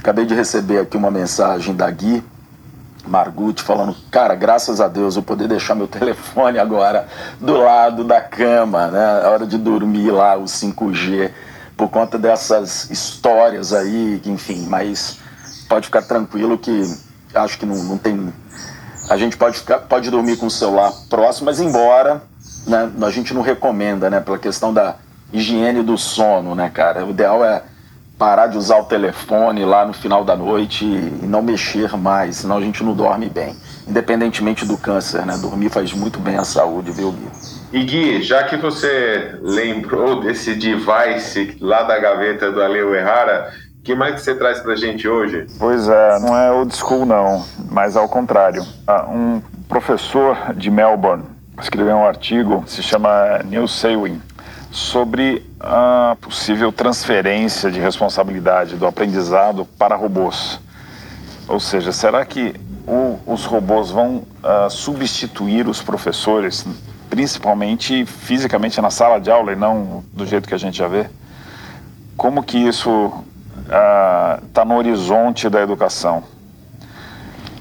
Acabei 0.00 0.24
de 0.24 0.34
receber 0.34 0.78
aqui 0.78 0.96
uma 0.96 1.10
mensagem 1.10 1.76
da 1.76 1.90
Gui 1.90 2.24
Margutti 3.06 3.62
falando, 3.62 3.94
cara, 4.10 4.34
graças 4.34 4.80
a 4.80 4.88
Deus 4.88 5.14
eu 5.14 5.22
poder 5.22 5.46
deixar 5.46 5.74
meu 5.74 5.86
telefone 5.88 6.58
agora 6.58 7.06
do 7.38 7.54
lado 7.58 8.02
da 8.02 8.18
cama, 8.18 8.86
né? 8.86 9.22
A 9.22 9.28
hora 9.28 9.46
de 9.46 9.58
dormir 9.58 10.10
lá, 10.10 10.38
o 10.38 10.44
5G 10.44 11.30
por 11.76 11.90
conta 11.90 12.18
dessas 12.18 12.90
histórias 12.90 13.74
aí, 13.74 14.22
enfim, 14.24 14.66
mas 14.68 15.18
pode 15.68 15.86
ficar 15.86 16.02
tranquilo 16.02 16.56
que 16.56 16.82
acho 17.34 17.58
que 17.58 17.66
não, 17.66 17.76
não 17.84 17.98
tem. 17.98 18.32
A 19.10 19.18
gente 19.18 19.36
pode, 19.36 19.58
ficar, 19.58 19.80
pode 19.80 20.10
dormir 20.10 20.38
com 20.38 20.46
o 20.46 20.50
celular 20.50 20.92
próximo, 21.10 21.44
mas 21.44 21.60
embora 21.60 22.22
né, 22.66 22.90
a 23.02 23.10
gente 23.10 23.34
não 23.34 23.42
recomenda, 23.42 24.08
né, 24.08 24.18
pela 24.20 24.38
questão 24.38 24.72
da 24.72 24.96
higiene 25.30 25.82
do 25.82 25.98
sono, 25.98 26.54
né, 26.54 26.70
cara? 26.70 27.04
O 27.04 27.10
ideal 27.10 27.44
é 27.44 27.62
parar 28.20 28.48
de 28.48 28.58
usar 28.58 28.76
o 28.76 28.84
telefone 28.84 29.64
lá 29.64 29.86
no 29.86 29.94
final 29.94 30.22
da 30.22 30.36
noite 30.36 30.84
e 30.84 31.26
não 31.26 31.40
mexer 31.40 31.96
mais, 31.96 32.36
senão 32.36 32.58
a 32.58 32.60
gente 32.60 32.84
não 32.84 32.92
dorme 32.92 33.30
bem. 33.30 33.56
Independentemente 33.88 34.66
do 34.66 34.76
câncer, 34.76 35.24
né? 35.24 35.38
Dormir 35.40 35.70
faz 35.70 35.94
muito 35.94 36.18
bem 36.18 36.36
à 36.36 36.44
saúde, 36.44 36.92
viu, 36.92 37.12
Gui? 37.12 37.28
E 37.72 37.82
Gui, 37.82 38.22
já 38.22 38.44
que 38.44 38.58
você 38.58 39.38
lembrou 39.40 40.20
desse 40.20 40.54
device 40.54 41.56
lá 41.62 41.82
da 41.84 41.98
gaveta 41.98 42.52
do 42.52 42.62
Aleu 42.62 42.94
Errara, 42.94 43.50
o 43.78 43.82
que 43.82 43.94
mais 43.94 44.16
que 44.16 44.20
você 44.20 44.34
traz 44.34 44.60
pra 44.60 44.76
gente 44.76 45.08
hoje? 45.08 45.46
Pois 45.58 45.88
é, 45.88 46.18
não 46.18 46.36
é 46.36 46.52
old 46.52 46.76
school 46.76 47.06
não, 47.06 47.42
mas 47.70 47.96
ao 47.96 48.06
contrário. 48.06 48.62
Ah, 48.86 49.06
um 49.08 49.40
professor 49.66 50.36
de 50.54 50.70
Melbourne 50.70 51.24
escreveu 51.58 51.96
um 51.96 52.06
artigo, 52.06 52.64
se 52.66 52.82
chama 52.82 53.40
Neil 53.44 53.66
Sewing, 53.66 54.20
sobre 54.70 55.44
a 55.58 56.16
possível 56.20 56.70
transferência 56.70 57.70
de 57.70 57.80
responsabilidade 57.80 58.76
do 58.76 58.86
aprendizado 58.86 59.64
para 59.78 59.96
robôs. 59.96 60.60
Ou 61.48 61.58
seja, 61.58 61.92
será 61.92 62.24
que 62.24 62.54
o, 62.86 63.18
os 63.26 63.44
robôs 63.44 63.90
vão 63.90 64.18
uh, 64.18 64.70
substituir 64.70 65.66
os 65.66 65.82
professores, 65.82 66.64
principalmente 67.08 68.06
fisicamente 68.06 68.80
na 68.80 68.90
sala 68.90 69.20
de 69.20 69.30
aula 69.30 69.52
e 69.52 69.56
não 69.56 70.04
do 70.12 70.24
jeito 70.24 70.48
que 70.48 70.54
a 70.54 70.58
gente 70.58 70.78
já 70.78 70.86
vê? 70.86 71.06
Como 72.16 72.42
que 72.42 72.58
isso 72.58 73.12
está 73.64 74.62
uh, 74.62 74.64
no 74.64 74.76
horizonte 74.76 75.48
da 75.48 75.60
educação? 75.60 76.22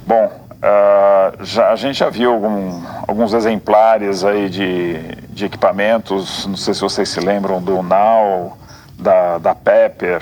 Bom, 0.06 0.40
Uh, 0.60 1.46
já, 1.46 1.72
a 1.72 1.76
gente 1.78 2.00
já 2.00 2.10
viu 2.10 2.34
algum, 2.34 2.84
alguns 3.08 3.34
exemplares 3.34 4.26
aí 4.26 4.50
de, 4.50 5.00
de 5.40 5.46
equipamentos, 5.46 6.46
não 6.46 6.58
sei 6.58 6.74
se 6.74 6.82
vocês 6.82 7.08
se 7.10 7.20
lembram 7.20 7.62
do 7.62 7.82
Now, 7.82 8.58
da, 8.98 9.38
da 9.38 9.56
Pepper 9.56 10.22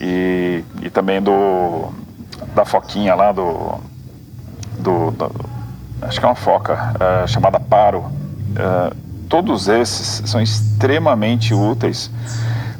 e, 0.00 0.64
e 0.82 0.90
também 0.90 1.22
do 1.22 1.92
da 2.54 2.64
foquinha 2.64 3.14
lá 3.14 3.32
do, 3.32 3.78
do, 4.78 5.10
do 5.10 5.30
acho 6.02 6.18
que 6.18 6.24
é 6.24 6.28
uma 6.28 6.34
foca 6.34 6.94
uh, 6.94 7.28
chamada 7.28 7.60
Paro. 7.60 8.00
Uh, 8.00 8.94
todos 9.28 9.68
esses 9.68 10.30
são 10.30 10.40
extremamente 10.40 11.52
úteis 11.52 12.10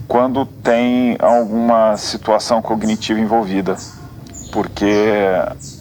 quando 0.06 0.46
tem 0.46 1.16
alguma 1.18 1.96
situação 1.96 2.62
cognitiva 2.62 3.18
envolvida, 3.18 3.76
porque 4.52 5.12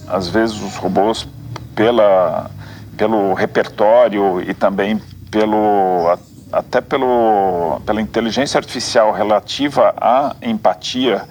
às 0.08 0.28
vezes 0.28 0.60
os 0.60 0.76
robôs, 0.76 1.26
pela, 1.74 2.50
pelo 2.96 3.34
repertório 3.34 4.40
e 4.40 4.54
também 4.54 5.00
pelo, 5.34 6.16
até 6.52 6.80
pelo, 6.80 7.80
pela 7.84 8.00
inteligência 8.00 8.56
artificial 8.56 9.12
relativa 9.12 9.92
à 10.00 10.36
empatia 10.40 11.24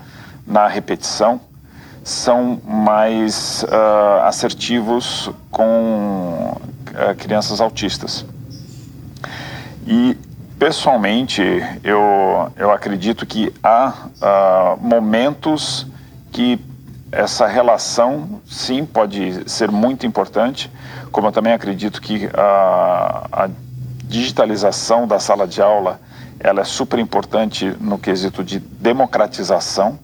na 0.46 0.68
repetição, 0.68 1.40
são 2.04 2.60
mais 2.66 3.64
uh, 3.64 4.26
assertivos 4.26 5.32
com 5.50 6.52
uh, 6.52 7.16
crianças 7.18 7.62
autistas. 7.62 8.26
E, 9.88 10.18
pessoalmente, 10.60 11.42
eu, 11.82 12.52
eu 12.58 12.72
acredito 12.72 13.26
que 13.26 13.54
há 13.64 13.94
uh, 14.20 14.86
momentos 14.86 15.88
que 16.30 16.60
essa 17.10 17.48
relação, 17.48 18.42
sim, 18.46 18.86
pode 18.86 19.50
ser 19.50 19.72
muito 19.72 20.06
importante, 20.06 20.70
como 21.10 21.28
eu 21.28 21.32
também 21.32 21.54
acredito 21.54 22.02
que 22.02 22.30
a, 22.34 23.50
digitalização 24.14 25.08
da 25.08 25.20
sala 25.20 25.48
de 25.48 25.60
aula 25.60 26.00
ela 26.40 26.62
é 26.62 26.64
super 26.64 27.00
importante 27.00 27.76
no 27.80 27.98
quesito 27.98 28.44
de 28.44 28.60
democratização 28.60 29.98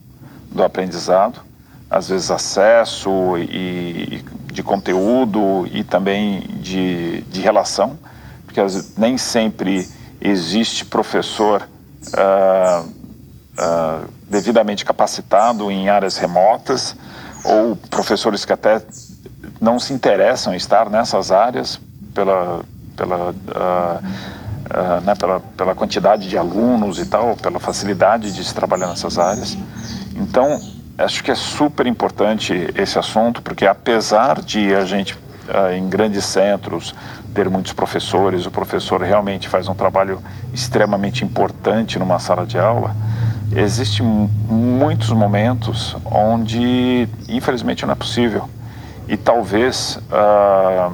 do 0.52 0.64
aprendizado, 0.64 1.42
às 1.90 2.10
vezes 2.10 2.32
acesso 2.32 3.38
e, 3.38 4.26
de 4.52 4.64
conteúdo 4.64 5.68
e 5.72 5.84
também 5.84 6.42
de, 6.60 7.22
de 7.22 7.40
relação, 7.40 8.00
porque 8.46 8.60
nem 8.98 9.16
sempre 9.16 9.88
existe 10.20 10.86
professor 10.86 11.68
uh, 12.08 12.88
uh, 12.88 14.10
devidamente 14.28 14.84
capacitado 14.84 15.70
em 15.70 15.88
áreas 15.88 16.18
remotas 16.18 16.96
ou 17.44 17.76
professores 17.76 18.44
que 18.44 18.54
até 18.54 18.82
não 19.62 19.80
se 19.80 19.94
interessam 19.94 20.54
em 20.54 20.58
estar 20.58 20.90
nessas 20.90 21.32
áreas 21.32 21.80
pela, 22.14 22.64
pela, 23.00 23.30
uh, 23.30 23.34
uh, 23.34 25.02
né, 25.06 25.16
pela, 25.16 25.40
pela 25.40 25.74
quantidade 25.74 26.28
de 26.28 26.38
alunos 26.38 27.00
e 27.00 27.06
tal, 27.06 27.38
pela 27.38 27.60
facilidade 27.60 28.34
de 28.34 28.44
se 28.44 28.54
trabalhar 28.54 28.88
nessas 28.88 29.18
áreas. 29.18 29.58
Então, 30.16 30.60
acho 30.98 31.24
que 31.24 31.32
é 31.32 31.36
super 31.36 31.88
importante 31.88 32.70
esse 32.76 33.00
assunto, 33.00 33.42
porque 33.42 33.66
apesar 33.66 34.42
de 34.42 34.76
a 34.76 34.84
gente, 34.84 35.14
uh, 35.14 35.74
em 35.74 35.88
grandes 35.88 36.26
centros, 36.26 36.94
ter 37.34 37.50
muitos 37.50 37.72
professores, 37.72 38.46
o 38.46 38.52
professor 38.52 39.02
realmente 39.02 39.48
faz 39.48 39.70
um 39.70 39.74
trabalho 39.74 40.22
extremamente 40.54 41.24
importante 41.24 41.98
numa 41.98 42.20
sala 42.20 42.46
de 42.46 42.60
aula, 42.60 42.94
existem 43.56 44.06
muitos 44.06 45.10
momentos 45.12 45.96
onde, 46.04 47.08
infelizmente, 47.30 47.86
não 47.86 47.94
é 47.94 47.96
possível. 47.96 48.50
E 49.08 49.16
talvez 49.18 49.98
uh, 50.12 50.94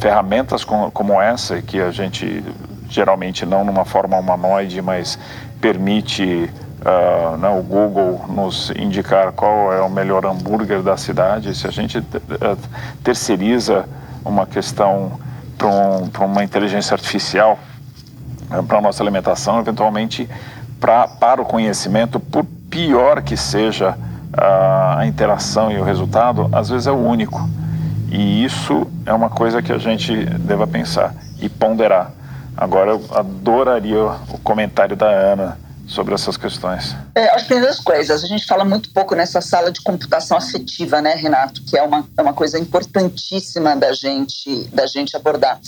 ferramentas 0.00 0.64
com, 0.64 0.90
como 0.90 1.20
essa, 1.20 1.60
que 1.60 1.80
a 1.80 1.90
gente 1.90 2.42
geralmente 2.88 3.46
não 3.46 3.64
numa 3.64 3.84
forma 3.84 4.18
humanoide, 4.18 4.82
mas 4.82 5.18
permite 5.60 6.50
uh, 6.80 7.36
né, 7.36 7.48
o 7.50 7.62
Google 7.62 8.24
nos 8.28 8.70
indicar 8.70 9.30
qual 9.32 9.72
é 9.72 9.80
o 9.82 9.90
melhor 9.90 10.24
hambúrguer 10.24 10.82
da 10.82 10.96
cidade, 10.96 11.54
se 11.54 11.66
a 11.66 11.70
gente 11.70 11.98
uh, 11.98 12.04
terceiriza 13.04 13.84
uma 14.24 14.46
questão 14.46 15.20
para 15.56 15.68
um, 15.68 16.10
uma 16.24 16.42
inteligência 16.42 16.94
artificial 16.94 17.58
para 18.66 18.78
a 18.78 18.80
nossa 18.80 19.02
alimentação, 19.02 19.60
eventualmente 19.60 20.28
pra, 20.80 21.06
para 21.06 21.42
o 21.42 21.44
conhecimento, 21.44 22.18
por 22.18 22.44
pior 22.70 23.22
que 23.22 23.36
seja 23.36 23.96
a, 24.32 25.00
a 25.00 25.06
interação 25.06 25.70
e 25.70 25.78
o 25.78 25.84
resultado, 25.84 26.48
às 26.52 26.70
vezes 26.70 26.86
é 26.86 26.90
o 26.90 26.96
único. 26.96 27.48
E 28.10 28.44
isso 28.44 28.86
é 29.06 29.12
uma 29.12 29.30
coisa 29.30 29.62
que 29.62 29.72
a 29.72 29.78
gente 29.78 30.12
deva 30.40 30.66
pensar 30.66 31.14
e 31.40 31.48
ponderar. 31.48 32.10
Agora 32.56 32.90
eu 32.90 33.04
adoraria 33.14 34.02
o 34.02 34.38
comentário 34.42 34.96
da 34.96 35.06
Ana 35.06 35.58
sobre 35.90 36.14
essas 36.14 36.36
questões? 36.36 36.94
É, 37.14 37.28
duas 37.70 37.80
coisas. 37.80 38.22
A 38.22 38.26
gente 38.26 38.46
fala 38.46 38.64
muito 38.64 38.90
pouco 38.92 39.14
nessa 39.14 39.40
sala 39.40 39.70
de 39.70 39.80
computação 39.80 40.36
afetiva, 40.36 41.00
né, 41.00 41.14
Renato? 41.14 41.62
Que 41.62 41.76
é 41.76 41.82
uma, 41.82 42.06
é 42.16 42.22
uma 42.22 42.32
coisa 42.32 42.58
importantíssima 42.58 43.76
da 43.76 43.92
gente, 43.92 44.68
da 44.72 44.86
gente 44.86 45.16
abordar. 45.16 45.60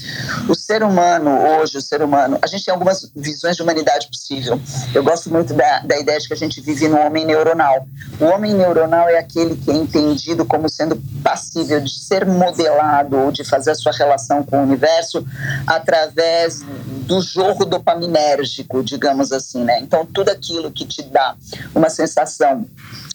O 0.49 0.55
ser 0.55 0.83
humano, 0.83 1.31
hoje, 1.31 1.79
o 1.79 1.83
ser 1.83 2.03
humano, 2.03 2.39
a 2.41 2.47
gente 2.47 2.65
tem 2.65 2.73
algumas 2.73 3.11
visões 3.15 3.57
de 3.57 3.63
humanidade 3.63 4.09
possível. 4.09 4.61
Eu 4.95 5.03
gosto 5.03 5.31
muito 5.31 5.53
da, 5.55 5.81
da 5.81 5.99
ideia 5.99 6.19
de 6.19 6.29
que 6.29 6.35
a 6.35 6.37
gente 6.37 6.61
vive 6.61 6.89
num 6.89 7.05
homem 7.05 7.25
neuronal. 7.25 7.87
O 8.21 8.25
homem 8.27 8.55
neuronal 8.55 9.09
é 9.09 9.19
aquele 9.19 9.57
que 9.57 9.71
é 9.71 9.75
entendido 9.75 10.45
como 10.45 10.69
sendo 10.69 11.01
passível 11.23 11.81
de 11.81 11.93
ser 11.93 12.25
modelado 12.25 13.17
ou 13.19 13.33
de 13.33 13.45
fazer 13.45 13.73
a 13.73 13.75
sua 13.75 13.93
relação 13.93 14.43
com 14.43 14.61
o 14.61 14.63
universo 14.63 15.27
através 15.67 16.63
do 17.03 17.21
jorro 17.21 17.65
dopaminérgico, 17.65 18.83
digamos 18.83 19.33
assim, 19.33 19.65
né? 19.65 19.81
Então, 19.81 20.07
tudo 20.13 20.31
aquilo 20.31 20.71
que 20.71 20.87
te 20.87 21.03
dá 21.03 21.37
uma 21.75 21.91
sensação 21.91 22.67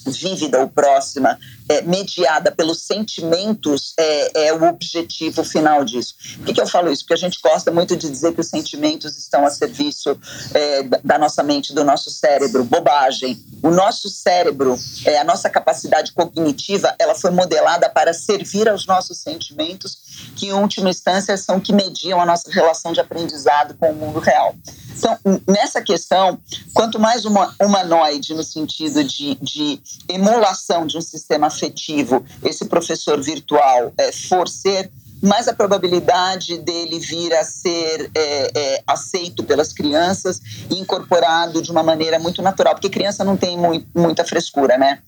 vívida 0.06 0.60
ou 0.60 0.68
próxima, 0.68 1.38
é, 1.70 1.82
mediada 1.82 2.52
pelos 2.52 2.82
sentimentos, 2.82 3.94
é, 3.98 4.48
é, 4.48 4.54
o 4.54 4.64
objetivo 4.64 5.44
final 5.44 5.84
disso. 5.84 6.16
Por 6.38 6.46
que, 6.46 6.54
que, 6.54 6.62
eu 6.62 6.68
falo 6.68 6.92
isso? 6.92 7.04
Porque 7.04 7.14
a 7.14 7.18
gente 7.18 7.40
gosta 7.42 7.72
muito 7.72 7.96
de 7.96 8.10
dizer 8.10 8.34
que 8.34 8.42
os 8.42 8.48
sentimentos 8.48 9.18
estão 9.18 9.46
a 9.46 9.50
serviço 9.50 10.18
é, 10.54 10.84
da 11.04 11.18
nossa 11.18 11.44
mente, 11.44 11.74
do 11.74 11.84
nosso 11.84 12.10
cérebro. 12.10 12.64
Bobagem. 12.64 13.44
O 13.62 13.70
nosso 13.70 14.10
cérebro, 14.10 14.78
é, 15.06 15.20
a 15.20 15.24
nossa 15.24 15.50
capacidade 15.50 16.12
cognitiva, 16.12 16.96
ela 17.00 17.16
foi 17.16 17.32
modelada 17.32 17.90
para 17.90 18.14
servir 18.14 18.70
aos 18.70 18.86
nossos 18.86 19.18
sentimentos, 19.18 19.98
que 20.36 20.48
em 20.48 20.54
última 20.54 20.90
instância 20.90 21.36
são 21.38 21.60
que 21.60 21.74
mediam 21.74 22.22
a 22.22 22.26
nossa 22.26 22.50
relação 22.52 22.94
de 22.94 23.00
aprendizado 23.00 23.76
com 23.76 23.92
o 23.92 23.96
mundo 23.96 24.20
real. 24.20 24.56
Então, 24.98 25.18
nessa 25.48 25.80
questão, 25.80 26.40
quanto 26.74 27.00
mais 27.00 27.24
uma 27.24 27.54
humanoide 27.62 28.34
no 28.34 28.44
sentido 28.44 29.04
de, 29.04 29.36
de 29.36 29.80
emulação 30.10 30.88
de 30.88 30.98
um 30.98 31.02
sistema 31.02 31.52
afetivo 31.58 32.24
esse 32.44 32.66
professor 32.66 33.22
virtual 33.22 33.92
é, 33.98 34.12
for 34.12 34.48
ser, 34.48 34.92
mais 35.22 35.48
a 35.48 35.54
probabilidade 35.54 36.58
dele 36.60 37.00
vir 37.00 37.34
a 37.34 37.44
ser 37.44 38.10
é, 38.14 38.52
é, 38.56 38.84
aceito 38.86 39.44
pelas 39.44 39.74
crianças 39.74 40.40
e 40.70 40.80
incorporado 40.80 41.62
de 41.62 41.72
uma 41.72 41.84
maneira 41.84 42.20
muito 42.20 42.42
natural, 42.42 42.74
porque 42.74 42.90
criança 42.90 43.24
não 43.24 43.36
tem 43.36 43.58
muito, 43.58 43.88
muita 43.96 44.24
frescura, 44.24 44.78
né? 44.78 45.00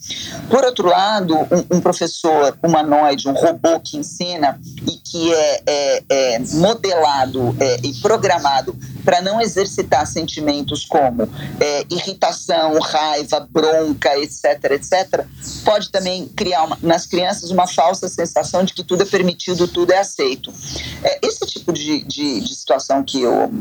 Por 0.49 0.63
outro 0.63 0.87
lado, 0.87 1.35
um, 1.35 1.77
um, 1.77 1.81
professor 1.81 2.57
humanoide, 2.63 3.27
um 3.27 3.33
robô 3.33 3.79
que 3.79 3.97
ensina 3.97 4.59
e 4.87 4.91
que 4.97 5.33
é, 5.33 5.61
é, 5.65 6.03
é 6.09 6.39
modelado 6.53 7.55
é, 7.59 7.77
e 7.83 7.93
programado 7.95 8.75
para 9.03 9.21
não 9.21 9.41
exercitar 9.41 10.05
sentimentos 10.05 10.85
como 10.85 11.29
é, 11.59 11.85
irritação, 11.89 12.79
raiva, 12.79 13.47
bronca, 13.49 14.17
etc, 14.17 14.71
etc, 14.71 15.25
pode 15.63 15.89
também 15.89 16.27
criar 16.27 16.63
uma, 16.63 16.77
nas 16.81 17.05
crianças 17.05 17.51
uma 17.51 17.67
falsa 17.67 18.07
sensação 18.07 18.63
de 18.63 18.73
que 18.73 18.83
tudo 18.83 19.03
é 19.03 19.05
permitido, 19.05 19.67
tudo 19.67 19.91
é 19.91 19.98
aceito. 19.99 20.53
É, 21.03 21.19
esse 21.25 21.45
tipo 21.45 21.71
de, 21.71 22.03
de, 22.03 22.41
de 22.41 22.55
situação 22.55 23.03
que, 23.03 23.21
eu, 23.21 23.51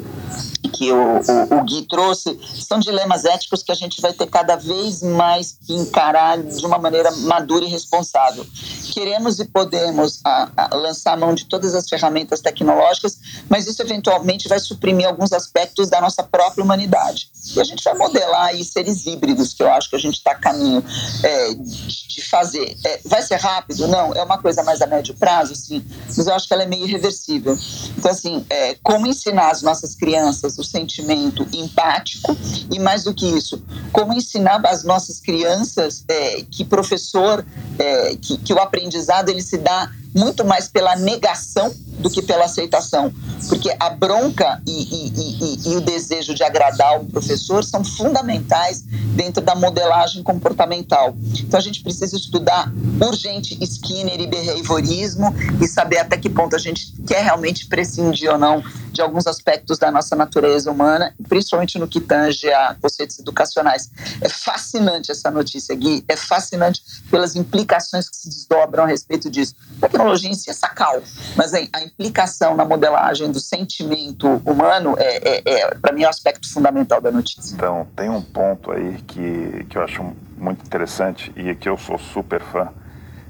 que 0.72 0.90
o, 0.92 0.96
o, 0.96 1.58
o 1.58 1.64
Gui 1.64 1.82
trouxe 1.82 2.38
são 2.66 2.78
dilemas 2.78 3.24
éticos 3.24 3.62
que 3.62 3.72
a 3.72 3.74
gente 3.74 4.00
vai 4.00 4.12
ter 4.12 4.26
cada 4.26 4.56
vez 4.56 5.02
mais 5.02 5.56
que 5.66 5.74
encarar 5.74 6.42
de 6.42 6.64
uma 6.64 6.78
maneira 6.78 7.10
madura 7.10 7.64
e 7.64 7.68
responsável. 7.68 8.46
Queremos 8.92 9.38
e 9.38 9.44
podemos 9.44 10.20
a, 10.24 10.50
a 10.56 10.76
lançar 10.76 11.16
mão 11.16 11.34
de 11.34 11.44
todas 11.44 11.74
as 11.74 11.88
ferramentas 11.88 12.40
tecnológicas, 12.40 13.18
mas 13.48 13.66
isso 13.66 13.82
eventualmente 13.82 14.48
vai 14.48 14.58
suprimir 14.58 15.06
alguns 15.06 15.32
aspectos 15.32 15.88
da 15.88 16.00
nossa 16.00 16.22
própria 16.22 16.62
humanidade. 16.62 17.30
E 17.54 17.60
a 17.60 17.64
gente 17.64 17.82
vai 17.82 17.94
modelar 17.94 18.46
aí 18.46 18.64
seres 18.64 19.06
híbridos, 19.06 19.54
que 19.54 19.62
eu 19.62 19.70
acho 19.70 19.88
que 19.88 19.96
a 19.96 19.98
gente 19.98 20.16
está 20.16 20.32
a 20.32 20.34
caminho 20.34 20.84
é, 21.22 21.54
de 21.54 22.22
fazer. 22.22 22.76
É, 22.84 23.00
vai 23.04 23.22
ser 23.22 23.36
rápido? 23.36 23.86
Não. 23.88 24.14
É 24.14 24.22
uma 24.22 24.38
coisa 24.38 24.62
mais 24.62 24.80
a 24.82 24.86
médio 24.86 25.14
prazo? 25.14 25.54
Sim. 25.54 25.84
Mas 26.16 26.27
eu 26.28 26.34
acho 26.34 26.46
que 26.46 26.54
ela 26.54 26.62
é 26.62 26.66
meio 26.66 26.86
irreversível. 26.86 27.58
Então, 27.96 28.10
assim, 28.10 28.44
é, 28.48 28.76
como 28.82 29.06
ensinar 29.06 29.50
as 29.50 29.62
nossas 29.62 29.94
crianças 29.94 30.58
o 30.58 30.64
sentimento 30.64 31.46
empático 31.52 32.36
e, 32.70 32.78
mais 32.78 33.04
do 33.04 33.14
que 33.14 33.26
isso, 33.26 33.62
como 33.92 34.12
ensinar 34.12 34.64
as 34.66 34.84
nossas 34.84 35.20
crianças 35.20 36.04
é, 36.08 36.42
que 36.50 36.64
professor, 36.64 37.44
é, 37.78 38.16
que, 38.16 38.38
que 38.38 38.52
o 38.52 38.58
aprendizado 38.58 39.28
ele 39.28 39.42
se 39.42 39.58
dá 39.58 39.90
muito 40.14 40.44
mais 40.44 40.68
pela 40.68 40.96
negação 40.96 41.74
do 41.98 42.10
que 42.10 42.22
pela 42.22 42.44
aceitação, 42.44 43.12
porque 43.48 43.74
a 43.78 43.90
bronca 43.90 44.60
e, 44.66 44.72
e, 44.72 45.12
e, 45.16 45.72
e, 45.72 45.76
o 45.76 45.80
desejo 45.80 46.34
de 46.34 46.42
agradar 46.42 47.00
o 47.00 47.06
professor 47.06 47.64
são 47.64 47.84
fundamentais 47.84 48.82
dentro 49.14 49.42
da 49.42 49.54
modelagem 49.54 50.22
comportamental. 50.22 51.16
Então 51.40 51.58
a 51.58 51.62
gente 51.62 51.82
precisa 51.82 52.16
estudar 52.16 52.72
urgente 53.00 53.58
Skinner 53.62 54.20
e 54.20 54.26
behaviorismo 54.26 55.34
e 55.60 55.66
saber 55.66 55.98
até 55.98 56.16
que 56.16 56.28
ponto 56.28 56.54
a 56.54 56.58
gente 56.58 56.92
quer 57.06 57.22
realmente 57.22 57.66
prescindir 57.66 58.30
ou 58.30 58.38
não 58.38 58.62
de 58.92 59.02
alguns 59.02 59.26
aspectos 59.26 59.78
da 59.78 59.90
nossa 59.90 60.16
natureza 60.16 60.70
humana, 60.70 61.14
principalmente 61.28 61.78
no 61.78 61.86
que 61.86 62.00
tange 62.00 62.50
a 62.52 62.76
conceitos 62.80 63.18
educacionais. 63.18 63.90
É 64.20 64.28
fascinante 64.28 65.12
essa 65.12 65.30
notícia, 65.30 65.74
Gui, 65.74 66.04
é 66.08 66.16
fascinante 66.16 66.82
pelas 67.10 67.36
implicações 67.36 68.08
que 68.08 68.16
se 68.16 68.28
desdobram 68.28 68.84
a 68.84 68.86
respeito 68.86 69.30
disso. 69.30 69.54
Tecnologia 69.80 70.30
em 70.30 70.34
si 70.34 70.50
é 70.50 70.52
sacal, 70.52 71.00
mas 71.36 71.54
a 71.54 71.60
implicação 71.88 72.56
na 72.56 72.64
modelagem 72.64 73.30
do 73.30 73.40
sentimento 73.40 74.40
humano 74.44 74.94
é, 74.98 75.40
é, 75.40 75.42
é 75.44 75.74
para 75.74 75.92
mim, 75.92 76.02
é 76.02 76.06
um 76.06 76.10
aspecto 76.10 76.50
fundamental 76.52 77.00
da 77.00 77.10
notícia. 77.10 77.54
Então, 77.54 77.86
tem 77.96 78.08
um 78.08 78.22
ponto 78.22 78.70
aí 78.70 78.98
que, 79.06 79.66
que 79.68 79.76
eu 79.76 79.82
acho 79.82 80.02
muito 80.36 80.64
interessante 80.64 81.32
e 81.36 81.54
que 81.54 81.68
eu 81.68 81.76
sou 81.76 81.98
super 81.98 82.40
fã, 82.40 82.68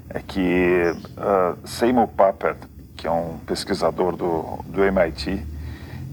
é 0.09 0.19
que 0.19 0.93
uh, 1.17 1.67
Seymour 1.67 2.07
Papert, 2.07 2.57
que 2.95 3.07
é 3.07 3.11
um 3.11 3.37
pesquisador 3.45 4.15
do, 4.15 4.59
do 4.65 4.83
MIT, 4.83 5.45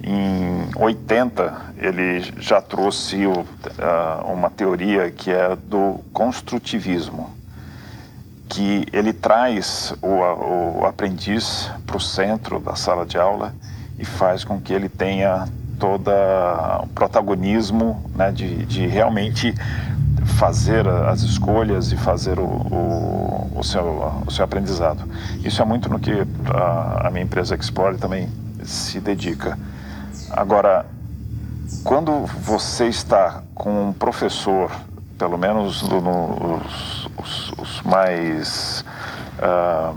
em 0.03 0.69
80 0.77 1.75
ele 1.79 2.21
já 2.39 2.61
trouxe 2.61 3.27
uh, 3.27 3.45
uma 4.27 4.51
teoria 4.51 5.11
que 5.11 5.31
é 5.31 5.57
do 5.57 6.01
construtivismo, 6.13 7.36
que 8.49 8.87
ele 8.93 9.13
traz 9.13 9.95
o, 10.01 10.81
o 10.81 10.87
aprendiz 10.87 11.71
para 11.87 11.97
o 11.97 12.01
centro 12.01 12.61
da 12.61 12.77
sala 12.77 13.05
de 13.05 13.19
aula 13.19 13.55
e 13.99 14.05
faz 14.05 14.45
com 14.45 14.61
que 14.61 14.73
ele 14.73 14.89
tenha 14.89 15.49
todo 15.79 16.11
o 16.83 16.87
protagonismo 16.89 18.03
né, 18.15 18.31
de, 18.31 18.65
de 18.67 18.87
realmente 18.87 19.55
fazer 20.39 20.87
as 20.89 21.23
escolhas 21.23 21.93
e 21.93 21.97
fazer 21.97 22.39
o, 22.39 22.45
o, 22.45 23.53
o, 23.57 23.65
seu, 23.65 24.23
o 24.27 24.31
seu 24.31 24.45
aprendizado. 24.45 25.05
Isso 25.45 25.63
é 25.63 25.65
muito 25.65 25.89
no 25.89 25.99
que 25.99 26.13
a, 26.53 27.09
a 27.09 27.11
minha 27.11 27.25
empresa 27.25 27.55
Explore 27.55 27.97
também 27.97 28.29
se 28.65 29.01
dedica. 29.01 29.59
Agora, 30.31 30.87
quando 31.85 32.27
você 32.27 32.87
está 32.87 33.43
com 33.55 33.89
um 33.89 33.93
professor, 33.93 34.71
pelo 35.19 35.39
menos 35.39 35.83
no, 35.83 36.01
no, 36.01 36.61
os, 37.19 37.53
os, 37.53 37.83
mais 37.83 38.85
uh, 39.39 39.97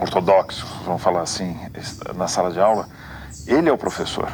ortodoxos, 0.00 0.68
vamos 0.84 1.02
falar 1.02 1.22
assim, 1.22 1.58
na 2.14 2.28
sala 2.28 2.50
de 2.50 2.60
aula, 2.60 2.88
ele 3.46 3.68
é 3.68 3.72
o 3.72 3.78
professor. 3.78 4.32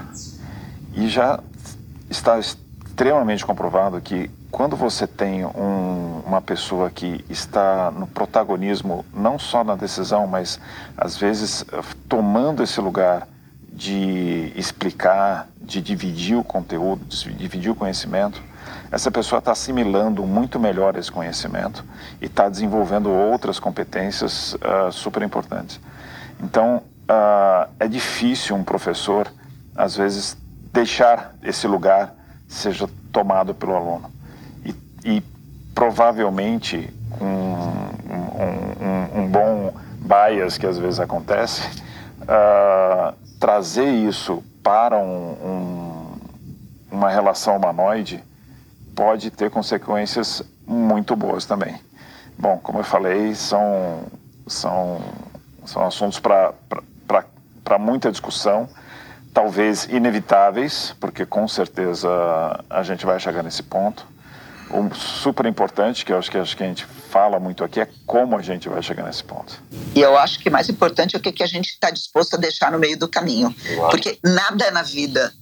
E 0.94 1.08
já 1.08 1.40
está 2.10 2.38
extremamente 2.38 3.44
comprovado 3.44 4.00
que 4.00 4.30
quando 4.50 4.76
você 4.76 5.06
tem 5.06 5.46
um, 5.46 6.22
uma 6.26 6.42
pessoa 6.42 6.90
que 6.90 7.24
está 7.30 7.90
no 7.90 8.06
protagonismo, 8.06 9.04
não 9.14 9.38
só 9.38 9.64
na 9.64 9.74
decisão, 9.74 10.26
mas 10.26 10.60
às 10.96 11.16
vezes 11.16 11.64
tomando 12.08 12.62
esse 12.62 12.78
lugar 12.80 13.26
de 13.72 14.52
explicar, 14.54 15.48
de 15.58 15.80
dividir 15.80 16.36
o 16.36 16.44
conteúdo, 16.44 17.04
de 17.06 17.32
dividir 17.32 17.70
o 17.70 17.74
conhecimento, 17.74 18.42
essa 18.92 19.10
pessoa 19.10 19.38
está 19.38 19.52
assimilando 19.52 20.22
muito 20.26 20.60
melhor 20.60 20.96
esse 20.98 21.10
conhecimento 21.10 21.82
e 22.20 22.26
está 22.26 22.46
desenvolvendo 22.46 23.10
outras 23.10 23.58
competências 23.58 24.52
uh, 24.52 24.92
super 24.92 25.22
importantes. 25.22 25.80
Então, 26.38 26.82
uh, 27.08 27.72
é 27.80 27.88
difícil 27.88 28.54
um 28.54 28.62
professor, 28.62 29.32
às 29.74 29.96
vezes, 29.96 30.36
deixar 30.70 31.34
esse 31.42 31.66
lugar 31.66 32.14
seja 32.46 32.86
tomado 33.10 33.54
pelo 33.54 33.74
aluno. 33.74 34.12
E, 34.62 34.74
e 35.06 35.22
provavelmente, 35.74 36.92
com 37.18 37.24
um, 37.24 39.18
um, 39.18 39.22
um, 39.22 39.26
bom 39.26 39.72
bias 40.00 40.58
que 40.58 40.66
às 40.66 40.76
vezes 40.76 41.00
acontece, 41.00 41.66
uh, 42.24 43.14
trazer 43.40 43.88
isso 43.88 44.44
para 44.62 44.98
um, 44.98 46.18
uma 46.90 47.08
relação 47.08 47.56
humanoide 47.56 48.22
pode 48.94 49.30
ter 49.30 49.50
consequências 49.50 50.42
muito 50.66 51.16
boas 51.16 51.44
também. 51.44 51.80
Bom, 52.38 52.58
como 52.58 52.80
eu 52.80 52.84
falei, 52.84 53.34
são, 53.34 54.04
são, 54.46 55.00
são 55.64 55.84
assuntos 55.84 56.18
para 56.18 57.78
muita 57.78 58.10
discussão 58.10 58.68
talvez 59.32 59.84
inevitáveis, 59.84 60.94
porque 61.00 61.24
com 61.24 61.48
certeza 61.48 62.08
a 62.68 62.82
gente 62.82 63.06
vai 63.06 63.18
chegar 63.18 63.42
nesse 63.42 63.62
ponto. 63.62 64.06
O 64.70 64.94
super 64.94 65.44
importante, 65.44 66.04
que 66.04 66.12
eu 66.12 66.18
acho 66.18 66.30
que, 66.30 66.38
acho 66.38 66.56
que 66.56 66.62
a 66.62 66.66
gente 66.66 66.86
fala 67.10 67.38
muito 67.38 67.62
aqui, 67.62 67.80
é 67.80 67.88
como 68.06 68.36
a 68.36 68.42
gente 68.42 68.68
vai 68.68 68.82
chegar 68.82 69.04
nesse 69.04 69.22
ponto. 69.22 69.62
E 69.94 70.00
eu 70.00 70.16
acho 70.16 70.38
que 70.38 70.48
mais 70.48 70.68
importante 70.68 71.14
é 71.14 71.18
o 71.18 71.22
que 71.22 71.42
a 71.42 71.46
gente 71.46 71.68
está 71.68 71.90
disposto 71.90 72.34
a 72.34 72.38
deixar 72.38 72.72
no 72.72 72.78
meio 72.78 72.98
do 72.98 73.06
caminho. 73.06 73.54
Porque 73.90 74.18
nada 74.24 74.70
na 74.70 74.82
vida 74.82 75.32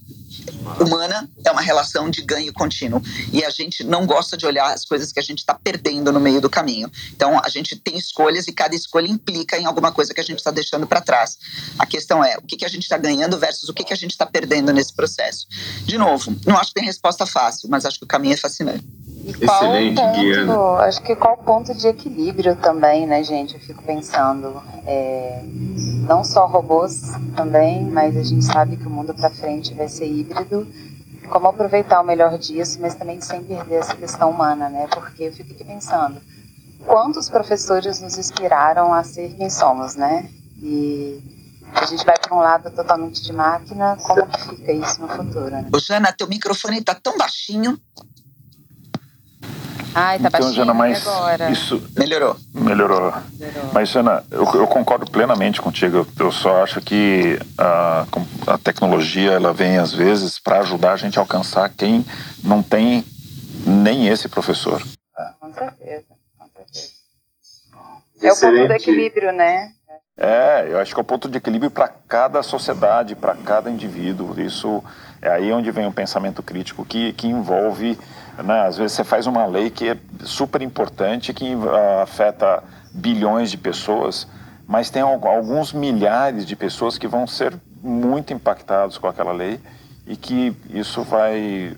humana 0.79 1.29
é 1.43 1.51
uma 1.51 1.61
relação 1.61 2.09
de 2.09 2.21
ganho 2.21 2.53
contínuo. 2.53 3.01
E 3.31 3.43
a 3.43 3.49
gente 3.49 3.83
não 3.83 4.05
gosta 4.05 4.37
de 4.37 4.45
olhar 4.45 4.73
as 4.73 4.85
coisas 4.85 5.11
que 5.11 5.19
a 5.19 5.23
gente 5.23 5.39
está 5.39 5.53
perdendo 5.53 6.11
no 6.11 6.19
meio 6.19 6.41
do 6.41 6.49
caminho. 6.49 6.91
Então, 7.13 7.39
a 7.43 7.49
gente 7.49 7.75
tem 7.75 7.97
escolhas 7.97 8.47
e 8.47 8.51
cada 8.51 8.75
escolha 8.75 9.07
implica 9.07 9.57
em 9.57 9.65
alguma 9.65 9.91
coisa 9.91 10.13
que 10.13 10.19
a 10.19 10.23
gente 10.23 10.39
está 10.39 10.51
deixando 10.51 10.87
para 10.87 11.01
trás. 11.01 11.37
A 11.77 11.85
questão 11.85 12.23
é 12.23 12.37
o 12.37 12.41
que, 12.41 12.57
que 12.57 12.65
a 12.65 12.69
gente 12.69 12.83
está 12.83 12.97
ganhando 12.97 13.37
versus 13.37 13.69
o 13.69 13.73
que, 13.73 13.83
que 13.83 13.93
a 13.93 13.97
gente 13.97 14.11
está 14.11 14.25
perdendo 14.25 14.71
nesse 14.71 14.93
processo. 14.93 15.47
De 15.85 15.97
novo, 15.97 16.35
não 16.45 16.57
acho 16.57 16.69
que 16.69 16.75
tem 16.75 16.85
resposta 16.85 17.25
fácil, 17.25 17.69
mas 17.69 17.85
acho 17.85 17.97
que 17.99 18.05
o 18.05 18.07
caminho 18.07 18.33
é 18.33 18.37
fascinante. 18.37 18.85
E 19.23 19.33
qual 19.45 19.63
Excelente, 19.63 20.01
ponto, 20.01 20.19
Guiana. 20.19 20.57
Acho 20.79 21.01
que 21.03 21.15
qual 21.15 21.37
ponto 21.37 21.73
de 21.73 21.87
equilíbrio 21.87 22.55
também, 22.55 23.05
né, 23.05 23.23
gente? 23.23 23.53
Eu 23.53 23.59
fico 23.59 23.83
pensando. 23.83 24.61
É, 24.85 25.43
não 26.07 26.23
só 26.23 26.47
robôs 26.47 27.13
também, 27.35 27.85
mas 27.85 28.17
a 28.17 28.23
gente 28.23 28.43
sabe 28.43 28.77
que 28.77 28.87
o 28.87 28.89
mundo 28.89 29.13
para 29.13 29.29
frente 29.29 29.73
vai 29.73 29.87
ser 29.87 30.07
híbrido. 30.07 30.67
Como 31.29 31.47
aproveitar 31.47 32.01
o 32.01 32.03
melhor 32.03 32.37
disso, 32.37 32.79
mas 32.81 32.95
também 32.95 33.21
sem 33.21 33.43
perder 33.43 33.75
essa 33.75 33.95
questão 33.95 34.31
humana, 34.31 34.69
né? 34.69 34.87
Porque 34.91 35.23
eu 35.23 35.31
fico 35.31 35.53
aqui 35.53 35.63
pensando. 35.63 36.19
Quantos 36.85 37.29
professores 37.29 38.01
nos 38.01 38.17
inspiraram 38.17 38.91
a 38.91 39.03
ser 39.03 39.35
quem 39.35 39.49
somos, 39.49 39.95
né? 39.95 40.27
E 40.61 41.21
a 41.73 41.85
gente 41.85 42.03
vai 42.05 42.17
para 42.17 42.35
um 42.35 42.39
lado 42.39 42.69
totalmente 42.71 43.21
de 43.21 43.31
máquina, 43.31 43.97
como 44.01 44.25
que 44.25 44.41
fica 44.49 44.71
isso 44.71 44.99
no 44.99 45.07
futuro? 45.07 45.49
Né? 45.49 45.67
Ô, 45.73 45.79
Jana, 45.79 46.11
teu 46.11 46.27
microfone 46.27 46.79
está 46.79 46.95
tão 46.95 47.17
baixinho 47.17 47.79
Ai, 49.93 50.19
tá 50.19 50.29
então, 50.29 50.53
Jana, 50.53 50.73
mas 50.73 51.05
agora. 51.05 51.49
Isso 51.49 51.83
melhorou. 51.97 52.37
Melhorou. 52.53 53.13
melhorou. 53.37 53.69
Mas, 53.73 53.89
Jana, 53.89 54.23
eu, 54.31 54.43
eu, 54.53 54.67
concordo 54.67 55.09
plenamente 55.09 55.61
contigo. 55.61 56.07
Eu 56.17 56.31
só 56.31 56.63
acho 56.63 56.81
que 56.81 57.37
a, 57.57 58.05
a 58.47 58.57
tecnologia 58.57 59.31
ela 59.31 59.53
vem 59.53 59.77
às 59.77 59.93
vezes 59.93 60.39
para 60.39 60.59
ajudar 60.59 60.93
a 60.93 60.97
gente 60.97 61.17
a 61.19 61.21
alcançar 61.21 61.69
quem 61.69 62.05
não 62.43 62.63
tem 62.63 63.03
nem 63.65 64.07
esse 64.07 64.29
professor. 64.29 64.81
Com 65.39 65.53
certeza, 65.53 66.05
com 66.37 66.47
certeza. 66.55 66.91
É 68.21 68.31
o 68.31 68.35
ponto 68.35 68.67
do 68.67 68.73
equilíbrio, 68.73 69.31
né? 69.33 69.73
É, 70.23 70.67
eu 70.69 70.77
acho 70.77 70.93
que 70.93 70.99
é 70.99 71.01
o 71.01 71.03
ponto 71.03 71.27
de 71.27 71.39
equilíbrio 71.39 71.71
para 71.71 71.87
cada 71.87 72.43
sociedade, 72.43 73.15
para 73.15 73.33
cada 73.33 73.71
indivíduo. 73.71 74.39
Isso 74.39 74.83
é 75.19 75.31
aí 75.31 75.51
onde 75.51 75.71
vem 75.71 75.87
o 75.87 75.91
pensamento 75.91 76.43
crítico 76.43 76.85
que, 76.85 77.11
que 77.13 77.27
envolve, 77.27 77.97
né, 78.37 78.67
às 78.67 78.77
vezes 78.77 78.91
você 78.91 79.03
faz 79.03 79.25
uma 79.25 79.47
lei 79.47 79.71
que 79.71 79.89
é 79.89 79.97
super 80.23 80.61
importante, 80.61 81.33
que 81.33 81.55
uh, 81.55 82.01
afeta 82.03 82.63
bilhões 82.93 83.49
de 83.49 83.57
pessoas, 83.57 84.27
mas 84.67 84.91
tem 84.91 85.01
alguns 85.01 85.73
milhares 85.73 86.45
de 86.45 86.55
pessoas 86.55 86.99
que 86.99 87.07
vão 87.07 87.25
ser 87.25 87.55
muito 87.81 88.31
impactados 88.31 88.99
com 88.99 89.07
aquela 89.07 89.31
lei 89.31 89.59
e 90.05 90.15
que 90.15 90.55
isso 90.69 91.01
vai 91.01 91.75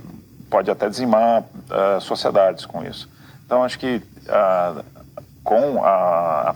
pode 0.49 0.69
até 0.69 0.89
dizimar 0.89 1.43
uh, 1.43 2.01
sociedades 2.01 2.65
com 2.65 2.83
isso. 2.83 3.09
Então 3.45 3.63
acho 3.63 3.79
que 3.79 4.01
uh, 4.27 4.83
com 5.43 5.83
a, 5.83 6.49
a, 6.49 6.55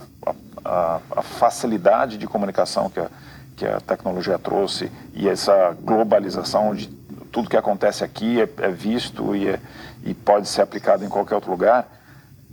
a, 0.68 1.00
a, 1.16 1.22
facilidade 1.22 2.18
de 2.18 2.26
comunicação 2.26 2.90
que 2.90 3.00
a, 3.00 3.08
que 3.56 3.66
a 3.66 3.80
tecnologia 3.80 4.38
trouxe 4.38 4.92
e 5.14 5.28
essa 5.28 5.74
globalização 5.82 6.74
de 6.74 6.88
tudo 7.32 7.48
que 7.48 7.56
acontece 7.56 8.04
aqui 8.04 8.40
é, 8.40 8.48
é 8.58 8.68
visto 8.68 9.34
e, 9.34 9.48
é, 9.48 9.60
e 10.04 10.12
pode 10.12 10.46
ser 10.46 10.62
aplicado 10.62 11.04
em 11.04 11.08
qualquer 11.08 11.36
outro 11.36 11.50
lugar, 11.50 11.88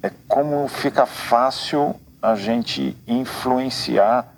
é 0.02 0.10
como 0.28 0.68
fica 0.68 1.06
fácil 1.06 1.96
a 2.22 2.36
gente 2.36 2.96
influenciar 3.06 4.34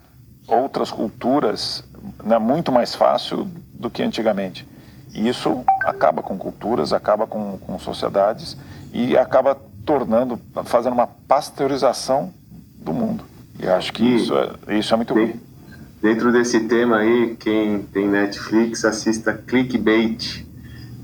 outras 0.48 0.92
culturas, 0.92 1.84
né, 2.24 2.38
muito 2.38 2.72
mais 2.72 2.96
fácil 2.96 3.48
do 3.74 3.90
que 3.90 4.02
antigamente. 4.02 4.68
E 5.14 5.28
isso 5.28 5.64
acaba 5.84 6.22
com 6.22 6.38
culturas, 6.38 6.94
acaba 6.94 7.28
com, 7.28 7.58
com 7.60 7.80
sociedades 7.80 8.58
e 8.92 9.18
acaba 9.18 9.56
tornando, 9.86 10.40
fazendo 10.66 10.94
uma 10.94 11.08
pasteurização 11.08 12.34
do 12.76 12.94
mundo. 12.94 13.37
E 13.60 13.68
acho 13.68 13.92
que 13.94 14.04
isso 14.04 14.34
é, 14.36 14.78
isso 14.78 14.94
é 14.94 14.98
muito 14.98 15.14
ruim. 15.14 15.34
Dentro 16.02 16.32
desse 16.32 16.60
tema 16.62 16.98
aí, 16.98 17.36
quem 17.40 17.80
tem 17.82 18.08
Netflix, 18.08 18.86
assista 18.86 19.34
Clickbait, 19.34 20.46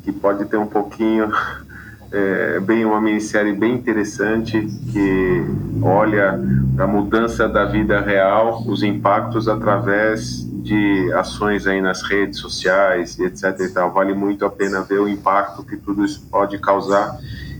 que 0.03 0.11
pode 0.11 0.45
ter 0.45 0.57
um 0.57 0.67
pouquinho, 0.67 1.31
é, 2.11 2.59
bem 2.59 2.85
uma 2.85 3.01
minissérie 3.01 3.53
bem 3.53 3.73
interessante, 3.73 4.67
que 4.91 5.45
olha 5.81 6.39
a 6.77 6.85
mudança 6.85 7.49
da 7.49 7.65
vida 7.65 7.99
real, 7.99 8.63
os 8.67 8.83
impactos 8.83 9.47
através 9.47 10.47
de 10.63 11.11
ações 11.13 11.65
aí 11.65 11.81
nas 11.81 12.03
redes 12.03 12.39
sociais 12.39 13.17
e 13.17 13.23
etc 13.23 13.59
e 13.59 13.69
tal. 13.69 13.91
Vale 13.91 14.13
muito 14.13 14.45
a 14.45 14.49
pena 14.49 14.81
ver 14.81 14.99
o 14.99 15.09
impacto 15.09 15.63
que 15.63 15.75
tudo 15.75 16.05
isso 16.05 16.25
pode 16.29 16.59
causar. 16.59 17.17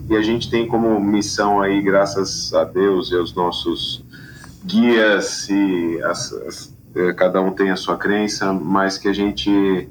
E 0.08 0.16
a 0.16 0.22
gente 0.22 0.52
tem 0.52 0.68
como 0.68 1.00
missão 1.00 1.62
aí, 1.62 1.82
graças 1.82 2.54
a 2.54 2.64
Deus 2.64 3.12
e 3.12 3.16
aos 3.16 3.34
nossos 3.34 4.04
guias 4.66 5.50
e 5.50 6.02
as, 6.04 6.34
as 6.34 6.74
é, 6.96 7.12
cada 7.14 7.42
um 7.42 7.52
tem 7.52 7.72
a 7.72 7.76
sua 7.76 7.98
crença, 7.98 8.54
mas 8.54 8.98
que 8.98 9.08
a 9.08 9.14
gente 9.14 9.90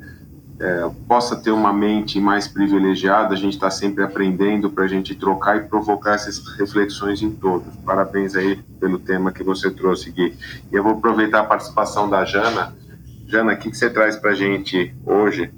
é, 0.60 0.90
possa 1.08 1.34
ter 1.34 1.50
uma 1.50 1.72
mente 1.72 2.20
mais 2.20 2.46
privilegiada, 2.46 3.34
a 3.34 3.36
gente 3.36 3.54
está 3.54 3.70
sempre 3.70 4.04
aprendendo 4.04 4.70
para 4.70 4.84
a 4.84 4.86
gente 4.86 5.14
trocar 5.14 5.56
e 5.56 5.62
provocar 5.62 6.14
essas 6.14 6.38
reflexões 6.56 7.20
em 7.20 7.30
todos. 7.32 7.74
Parabéns 7.84 8.36
aí 8.36 8.56
pelo 8.78 8.98
tema 8.98 9.32
que 9.32 9.42
você 9.42 9.70
trouxe, 9.70 10.10
Gui. 10.10 10.36
E 10.70 10.76
eu 10.76 10.84
vou 10.84 10.92
aproveitar 10.92 11.40
a 11.40 11.44
participação 11.44 12.08
da 12.08 12.24
Jana. 12.24 12.72
Jana, 13.26 13.54
o 13.54 13.56
que, 13.56 13.70
que 13.70 13.76
você 13.76 13.90
traz 13.90 14.16
para 14.16 14.30
a 14.30 14.34
gente 14.34 14.94
hoje? 15.04 15.52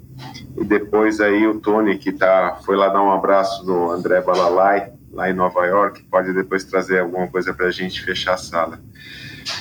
E 0.57 0.63
depois 0.63 1.19
aí 1.19 1.45
o 1.45 1.59
Tony, 1.59 1.97
que 1.97 2.11
tá, 2.11 2.57
foi 2.65 2.75
lá 2.75 2.87
dar 2.87 3.03
um 3.03 3.11
abraço 3.11 3.65
no 3.65 3.91
André 3.91 4.21
Balalai, 4.21 4.91
lá 5.15 5.29
em 5.29 5.33
Nova 5.33 5.65
York, 5.65 6.03
pode 6.03 6.33
depois 6.33 6.65
trazer 6.65 6.99
alguma 6.99 7.27
coisa 7.27 7.53
para 7.53 7.67
a 7.67 7.71
gente 7.71 8.03
fechar 8.03 8.33
a 8.33 8.37
sala. 8.37 8.79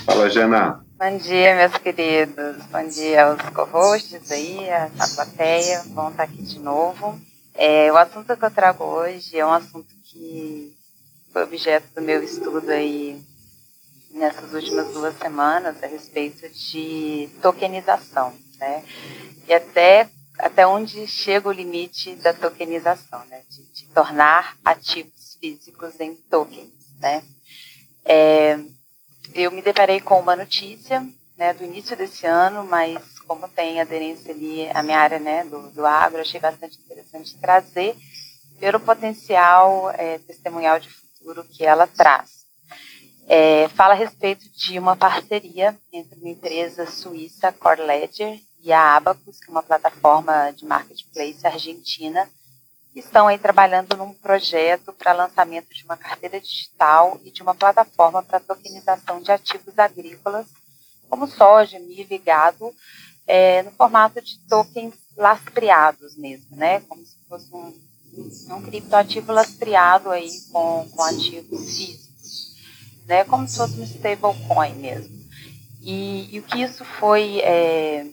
Fala, 0.04 0.28
Jana. 0.28 0.84
Bom 0.98 1.16
dia, 1.16 1.54
meus 1.54 1.76
queridos. 1.78 2.56
Bom 2.72 2.88
dia 2.88 3.26
aos 3.26 3.40
co-hosts 3.50 4.32
aí, 4.32 4.68
a, 4.70 4.90
plateia. 5.14 5.82
Vão 5.94 6.10
estar 6.10 6.24
aqui 6.24 6.42
de 6.42 6.58
novo. 6.58 7.20
É, 7.54 7.92
o 7.92 7.96
assunto 7.96 8.36
que 8.36 8.44
eu 8.44 8.50
trago 8.50 8.82
hoje 8.82 9.38
é 9.38 9.46
um 9.46 9.52
assunto 9.52 9.94
que 10.02 10.74
foi 11.32 11.44
objeto 11.44 11.86
do 11.94 12.02
meu 12.02 12.22
estudo 12.22 12.68
aí 12.70 13.22
nessas 14.10 14.52
últimas 14.52 14.92
duas 14.92 15.16
semanas 15.18 15.76
a 15.82 15.86
respeito 15.86 16.48
de 16.48 17.28
tokenização, 17.40 18.32
né? 18.58 18.82
E 19.46 19.54
até 19.54 20.08
até 20.36 20.66
onde 20.66 21.06
chega 21.06 21.48
o 21.48 21.52
limite 21.52 22.16
da 22.16 22.32
tokenização, 22.32 23.24
né? 23.26 23.40
De, 23.48 23.62
de 23.72 23.86
tornar 23.94 24.56
ativos 24.64 25.13
físicos 25.44 26.00
em 26.00 26.14
tokens, 26.30 26.70
né? 26.98 27.22
É, 28.02 28.58
eu 29.34 29.50
me 29.50 29.60
deparei 29.60 30.00
com 30.00 30.18
uma 30.18 30.34
notícia 30.34 31.06
né, 31.36 31.52
do 31.52 31.64
início 31.64 31.94
desse 31.94 32.24
ano, 32.24 32.64
mas 32.64 33.18
como 33.26 33.46
tem 33.48 33.78
aderência 33.78 34.32
ali 34.32 34.70
à 34.70 34.82
minha 34.82 34.98
área 34.98 35.18
né, 35.18 35.44
do, 35.44 35.70
do 35.70 35.84
agro, 35.84 36.20
achei 36.20 36.40
bastante 36.40 36.78
interessante 36.78 37.36
trazer 37.38 37.94
pelo 38.58 38.80
potencial 38.80 39.90
é, 39.90 40.18
testemunhal 40.18 40.80
de 40.80 40.88
futuro 40.88 41.44
que 41.44 41.64
ela 41.64 41.86
traz. 41.86 42.44
É, 43.26 43.68
fala 43.68 43.92
a 43.92 43.96
respeito 43.96 44.48
de 44.50 44.78
uma 44.78 44.96
parceria 44.96 45.76
entre 45.92 46.18
uma 46.20 46.30
empresa 46.30 46.86
suíça, 46.86 47.52
Core 47.52 47.82
Ledger, 47.82 48.40
e 48.62 48.72
a 48.72 48.96
Abacus, 48.96 49.40
que 49.40 49.48
é 49.48 49.50
uma 49.50 49.62
plataforma 49.62 50.50
de 50.52 50.64
marketplace 50.64 51.46
argentina, 51.46 52.30
estão 53.00 53.26
aí 53.26 53.38
trabalhando 53.38 53.96
num 53.96 54.12
projeto 54.14 54.92
para 54.92 55.12
lançamento 55.12 55.74
de 55.74 55.84
uma 55.84 55.96
carteira 55.96 56.40
digital 56.40 57.20
e 57.24 57.30
de 57.30 57.42
uma 57.42 57.54
plataforma 57.54 58.22
para 58.22 58.40
tokenização 58.40 59.20
de 59.20 59.32
ativos 59.32 59.78
agrícolas, 59.78 60.46
como 61.08 61.26
soja, 61.26 61.78
milho 61.78 62.06
e 62.10 62.18
gado, 62.18 62.72
é, 63.26 63.62
no 63.62 63.70
formato 63.72 64.20
de 64.20 64.38
tokens 64.48 64.94
lastreados 65.16 66.16
mesmo, 66.16 66.56
né? 66.56 66.80
Como 66.80 67.04
se 67.04 67.16
fosse 67.28 67.52
um, 67.54 67.74
um 68.50 68.62
criptoativo 68.62 69.32
lastreado 69.32 70.10
aí 70.10 70.30
com, 70.52 70.88
com 70.90 71.02
ativos 71.02 71.76
físicos, 71.76 72.54
né? 73.06 73.24
Como 73.24 73.48
se 73.48 73.56
fosse 73.56 73.80
um 73.80 73.84
stablecoin 73.84 74.74
mesmo. 74.74 75.24
E, 75.82 76.34
e 76.34 76.38
o 76.38 76.42
que 76.42 76.62
isso 76.62 76.84
foi 76.84 77.40
é, 77.40 78.06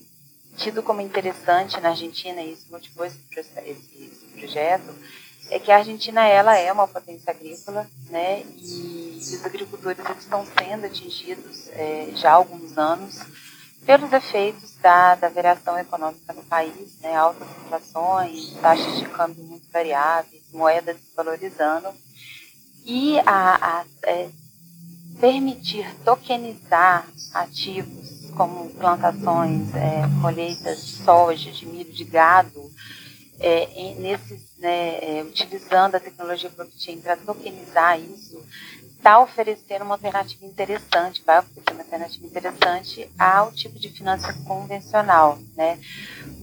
tido 0.57 0.83
como 0.83 1.01
interessante 1.01 1.79
na 1.79 1.89
Argentina, 1.89 2.41
e 2.41 2.53
isso 2.53 2.67
motivou 2.69 3.05
esse, 3.05 3.19
esse 3.35 4.31
projeto 4.37 4.93
é 5.51 5.59
que 5.59 5.71
a 5.71 5.77
Argentina 5.77 6.25
ela 6.25 6.57
é 6.57 6.71
uma 6.71 6.87
potência 6.87 7.31
agrícola, 7.31 7.85
né? 8.09 8.41
E 8.57 9.17
os 9.19 9.45
agricultores 9.45 9.99
eles 10.03 10.23
estão 10.23 10.45
sendo 10.45 10.85
atingidos 10.85 11.67
é, 11.73 12.09
já 12.15 12.31
há 12.31 12.35
alguns 12.35 12.77
anos 12.77 13.19
pelos 13.85 14.13
efeitos 14.13 14.75
da, 14.77 15.15
da 15.15 15.27
variação 15.27 15.77
econômica 15.77 16.31
no 16.33 16.43
país, 16.43 16.97
né? 17.01 17.15
Altas 17.15 17.47
inflações, 17.65 18.53
taxas 18.61 18.97
de 18.97 19.05
câmbio 19.09 19.43
muito 19.43 19.69
variáveis, 19.71 20.41
moeda 20.53 20.93
desvalorizando 20.93 21.89
e 22.85 23.19
a, 23.19 23.79
a 23.79 23.85
é, 24.03 24.29
permitir 25.19 25.93
tokenizar 26.05 27.05
ativos 27.33 28.20
como 28.31 28.69
plantações, 28.71 29.73
é, 29.75 30.03
colheitas 30.21 30.85
de 30.85 31.03
soja, 31.03 31.51
de 31.51 31.65
milho, 31.65 31.91
de 31.91 32.03
gado, 32.03 32.71
é, 33.39 33.95
nesses, 33.99 34.41
né, 34.59 34.97
é, 35.01 35.23
utilizando 35.23 35.95
a 35.95 35.99
tecnologia 35.99 36.49
blockchain 36.49 37.01
para 37.01 37.17
tokenizar 37.17 37.99
isso, 37.99 38.39
está 39.01 39.19
oferecendo 39.19 39.83
uma 39.83 39.95
alternativa 39.95 40.45
interessante, 40.45 41.23
vai 41.25 41.39
oferecer 41.39 41.71
uma 41.71 41.81
alternativa 41.81 42.25
interessante 42.25 43.09
ao 43.17 43.51
tipo 43.51 43.79
de 43.79 43.89
finança 43.89 44.31
convencional, 44.45 45.39
né? 45.57 45.79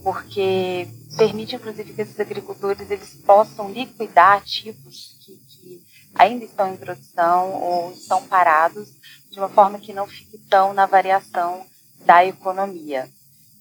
Porque 0.02 0.88
permite, 1.16 1.54
inclusive, 1.54 1.94
que 1.94 2.02
esses 2.02 2.18
agricultores 2.18 2.90
eles 2.90 3.14
possam 3.24 3.70
liquidar 3.70 4.38
ativos 4.38 5.16
que, 5.20 5.36
que 5.36 5.82
ainda 6.16 6.44
estão 6.44 6.74
em 6.74 6.76
produção 6.76 7.52
ou 7.52 7.92
estão 7.92 8.26
parados 8.26 8.88
de 9.30 9.38
uma 9.38 9.48
forma 9.48 9.78
que 9.78 9.92
não 9.92 10.08
fique 10.08 10.36
tão 10.50 10.72
na 10.74 10.84
variação 10.84 11.64
da 12.08 12.24
economia, 12.24 13.06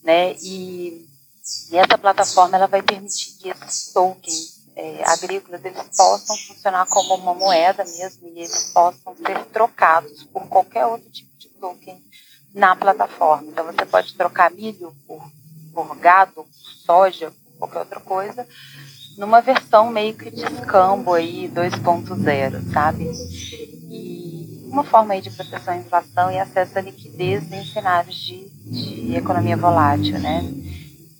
né? 0.01 0.33
E 0.41 1.05
essa 1.73 1.97
plataforma 1.97 2.55
ela 2.55 2.65
vai 2.65 2.81
permitir 2.81 3.33
que 3.33 3.49
esses 3.49 3.91
tokens 3.91 4.61
é, 4.73 5.03
agrícolas 5.05 5.65
eles 5.65 5.83
possam 5.97 6.37
funcionar 6.37 6.85
como 6.87 7.15
uma 7.15 7.33
moeda 7.33 7.83
mesmo 7.83 8.25
e 8.29 8.39
eles 8.39 8.71
possam 8.73 9.13
ser 9.17 9.43
trocados 9.47 10.23
por 10.31 10.47
qualquer 10.47 10.85
outro 10.85 11.09
tipo 11.09 11.29
de 11.37 11.49
token 11.49 12.01
na 12.53 12.73
plataforma. 12.73 13.49
Então 13.49 13.65
você 13.65 13.85
pode 13.85 14.13
trocar 14.13 14.49
milho 14.49 14.95
por, 15.05 15.29
por 15.73 15.97
gado, 15.97 16.31
por 16.35 16.47
soja, 16.85 17.31
por 17.31 17.67
qualquer 17.67 17.79
outra 17.79 17.99
coisa, 17.99 18.47
numa 19.17 19.41
versão 19.41 19.91
meio 19.91 20.15
que 20.15 20.31
de 20.31 20.45
escambo 20.45 21.13
aí 21.13 21.51
2.0, 21.53 22.71
sabe? 22.71 23.11
Uma 24.67 24.83
forma 24.83 25.13
aí 25.13 25.21
de 25.21 25.31
proteção 25.31 25.73
à 25.73 25.77
inflação 25.77 26.31
e 26.31 26.37
acesso 26.37 26.77
à 26.77 26.81
liquidez 26.81 27.51
em 27.51 27.65
cenários 27.65 28.15
de, 28.15 28.49
de 28.49 29.15
economia 29.15 29.57
volátil, 29.57 30.19
né? 30.19 30.41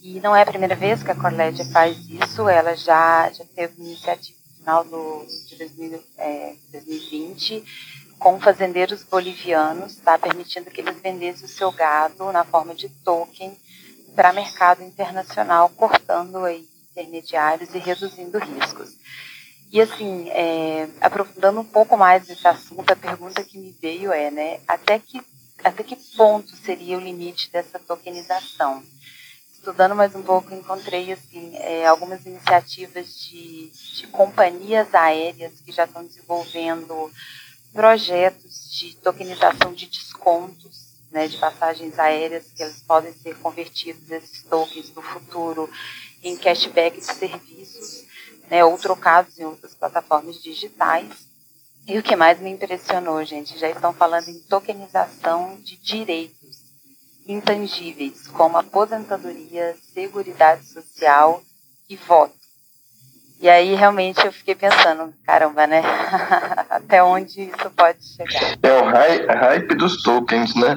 E 0.02 0.20
não 0.20 0.36
é 0.36 0.42
a 0.42 0.46
primeira 0.46 0.76
vez 0.76 1.02
que 1.02 1.12
a 1.12 1.16
Corlédia 1.16 1.66
faz 1.66 1.98
isso, 2.10 2.48
ela 2.48 2.76
já, 2.76 3.30
já 3.32 3.44
teve 3.56 3.74
uma 3.78 3.88
iniciativa 3.88 4.38
no 4.48 4.58
final 4.58 4.84
do, 4.84 5.26
de 5.48 5.58
2000, 5.58 6.04
é, 6.18 6.54
2020 6.72 7.64
com 8.20 8.40
fazendeiros 8.40 9.04
bolivianos, 9.04 9.96
tá, 9.98 10.18
permitindo 10.18 10.72
que 10.72 10.82
eles 10.82 11.00
vendessem 11.02 11.46
o 11.46 11.50
seu 11.50 11.72
gado 11.72 12.32
na 12.32 12.44
forma 12.44 12.74
de 12.74 12.90
token 12.90 13.56
para 14.16 14.34
mercado 14.34 14.84
internacional, 14.84 15.70
cortando 15.70 16.44
aí 16.44 16.68
intermediários 16.92 17.74
e 17.76 17.78
reduzindo 17.78 18.40
riscos. 18.40 18.90
E 19.78 19.82
assim, 19.82 20.28
é, 20.32 20.90
aprofundando 21.00 21.60
um 21.60 21.64
pouco 21.64 21.96
mais 21.96 22.28
nesse 22.28 22.48
assunto, 22.48 22.92
a 22.92 22.96
pergunta 22.96 23.44
que 23.44 23.60
me 23.60 23.70
veio 23.80 24.12
é, 24.12 24.32
né, 24.32 24.60
até 24.68 24.98
que, 24.98 25.22
até 25.64 25.84
que 25.84 25.96
ponto 26.18 26.50
seria 26.56 26.98
o 26.98 27.00
limite 27.00 27.52
dessa 27.52 27.78
tokenização? 27.78 28.82
Estudando 29.54 29.94
mais 29.94 30.16
um 30.16 30.24
pouco, 30.24 30.52
encontrei 30.52 31.12
assim, 31.12 31.56
é, 31.58 31.86
algumas 31.86 32.26
iniciativas 32.26 33.20
de, 33.20 33.70
de 33.98 34.08
companhias 34.08 34.96
aéreas 34.96 35.62
que 35.64 35.72
já 35.72 35.84
estão 35.84 36.04
desenvolvendo 36.04 37.14
projetos 37.72 38.72
de 38.72 38.96
tokenização 38.96 39.76
de 39.76 39.86
descontos 39.86 40.88
né, 41.12 41.28
de 41.28 41.38
passagens 41.38 42.00
aéreas, 42.00 42.46
que 42.56 42.64
eles 42.64 42.82
podem 42.82 43.14
ser 43.14 43.38
convertidos, 43.38 44.10
esses 44.10 44.42
tokens 44.42 44.92
no 44.96 45.04
futuro, 45.04 45.70
em 46.24 46.36
cashback 46.36 46.98
de 46.98 47.06
serviços, 47.06 48.07
né, 48.50 48.64
ou 48.64 48.78
trocados 48.78 49.38
em 49.40 49.46
outras 49.46 49.74
plataformas 49.74 50.42
digitais. 50.42 51.28
E 51.88 51.98
o 51.98 52.04
que 52.04 52.16
mais 52.16 52.40
me 52.40 52.50
impressionou, 52.50 53.24
gente, 53.24 53.58
já 53.58 53.70
estão 53.70 53.94
falando 53.94 54.28
em 54.28 54.40
tokenização 54.40 55.58
de 55.62 55.78
direitos 55.78 56.58
intangíveis, 57.28 58.28
como 58.28 58.58
aposentadoria, 58.58 59.76
seguridade 59.94 60.66
social 60.66 61.42
e 61.90 61.96
voto. 61.96 62.36
E 63.40 63.48
aí 63.48 63.76
realmente 63.76 64.26
eu 64.26 64.32
fiquei 64.32 64.56
pensando, 64.56 65.14
caramba, 65.24 65.68
né? 65.68 65.84
Até 66.70 67.04
onde 67.04 67.44
isso 67.44 67.70
pode 67.76 68.04
chegar? 68.04 68.58
É 68.64 68.74
o 68.74 68.86
hype 69.40 69.76
dos 69.76 70.02
tokens, 70.02 70.56
né? 70.56 70.76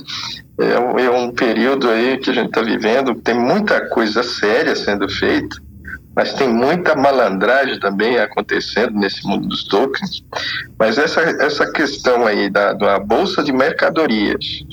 É 0.58 0.78
um, 0.78 0.98
é 0.98 1.10
um 1.10 1.32
período 1.32 1.88
aí 1.88 2.18
que 2.18 2.30
a 2.30 2.34
gente 2.34 2.48
está 2.48 2.60
vivendo, 2.60 3.14
tem 3.14 3.34
muita 3.34 3.88
coisa 3.88 4.22
séria 4.22 4.76
sendo 4.76 5.08
feita, 5.08 5.56
mas 6.14 6.34
tem 6.34 6.48
muita 6.48 6.94
malandragem 6.94 7.78
também 7.78 8.18
acontecendo 8.18 8.92
nesse 8.98 9.26
mundo 9.26 9.48
dos 9.48 9.64
tokens. 9.64 10.24
Mas 10.78 10.98
essa, 10.98 11.20
essa 11.20 11.70
questão 11.72 12.26
aí 12.26 12.50
da, 12.50 12.72
da 12.72 12.98
bolsa 12.98 13.42
de 13.42 13.52
mercadorias 13.52 14.64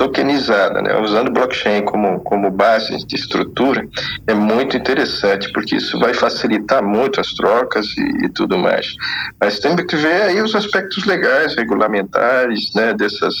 tokenizada, 0.00 0.80
né, 0.80 0.98
usando 0.98 1.30
blockchain 1.30 1.84
como, 1.84 2.20
como 2.20 2.50
base 2.50 3.06
de 3.06 3.16
estrutura, 3.16 3.86
é 4.26 4.32
muito 4.32 4.74
interessante, 4.74 5.52
porque 5.52 5.76
isso 5.76 5.98
vai 5.98 6.14
facilitar 6.14 6.82
muito 6.82 7.20
as 7.20 7.34
trocas 7.34 7.86
e, 7.98 8.24
e 8.24 8.28
tudo 8.30 8.56
mais. 8.56 8.94
Mas 9.38 9.58
tem 9.58 9.76
que 9.76 9.96
ver 9.96 10.22
aí 10.22 10.40
os 10.40 10.54
aspectos 10.54 11.04
legais, 11.04 11.54
regulamentares, 11.54 12.72
né, 12.74 12.94
dessas, 12.94 13.34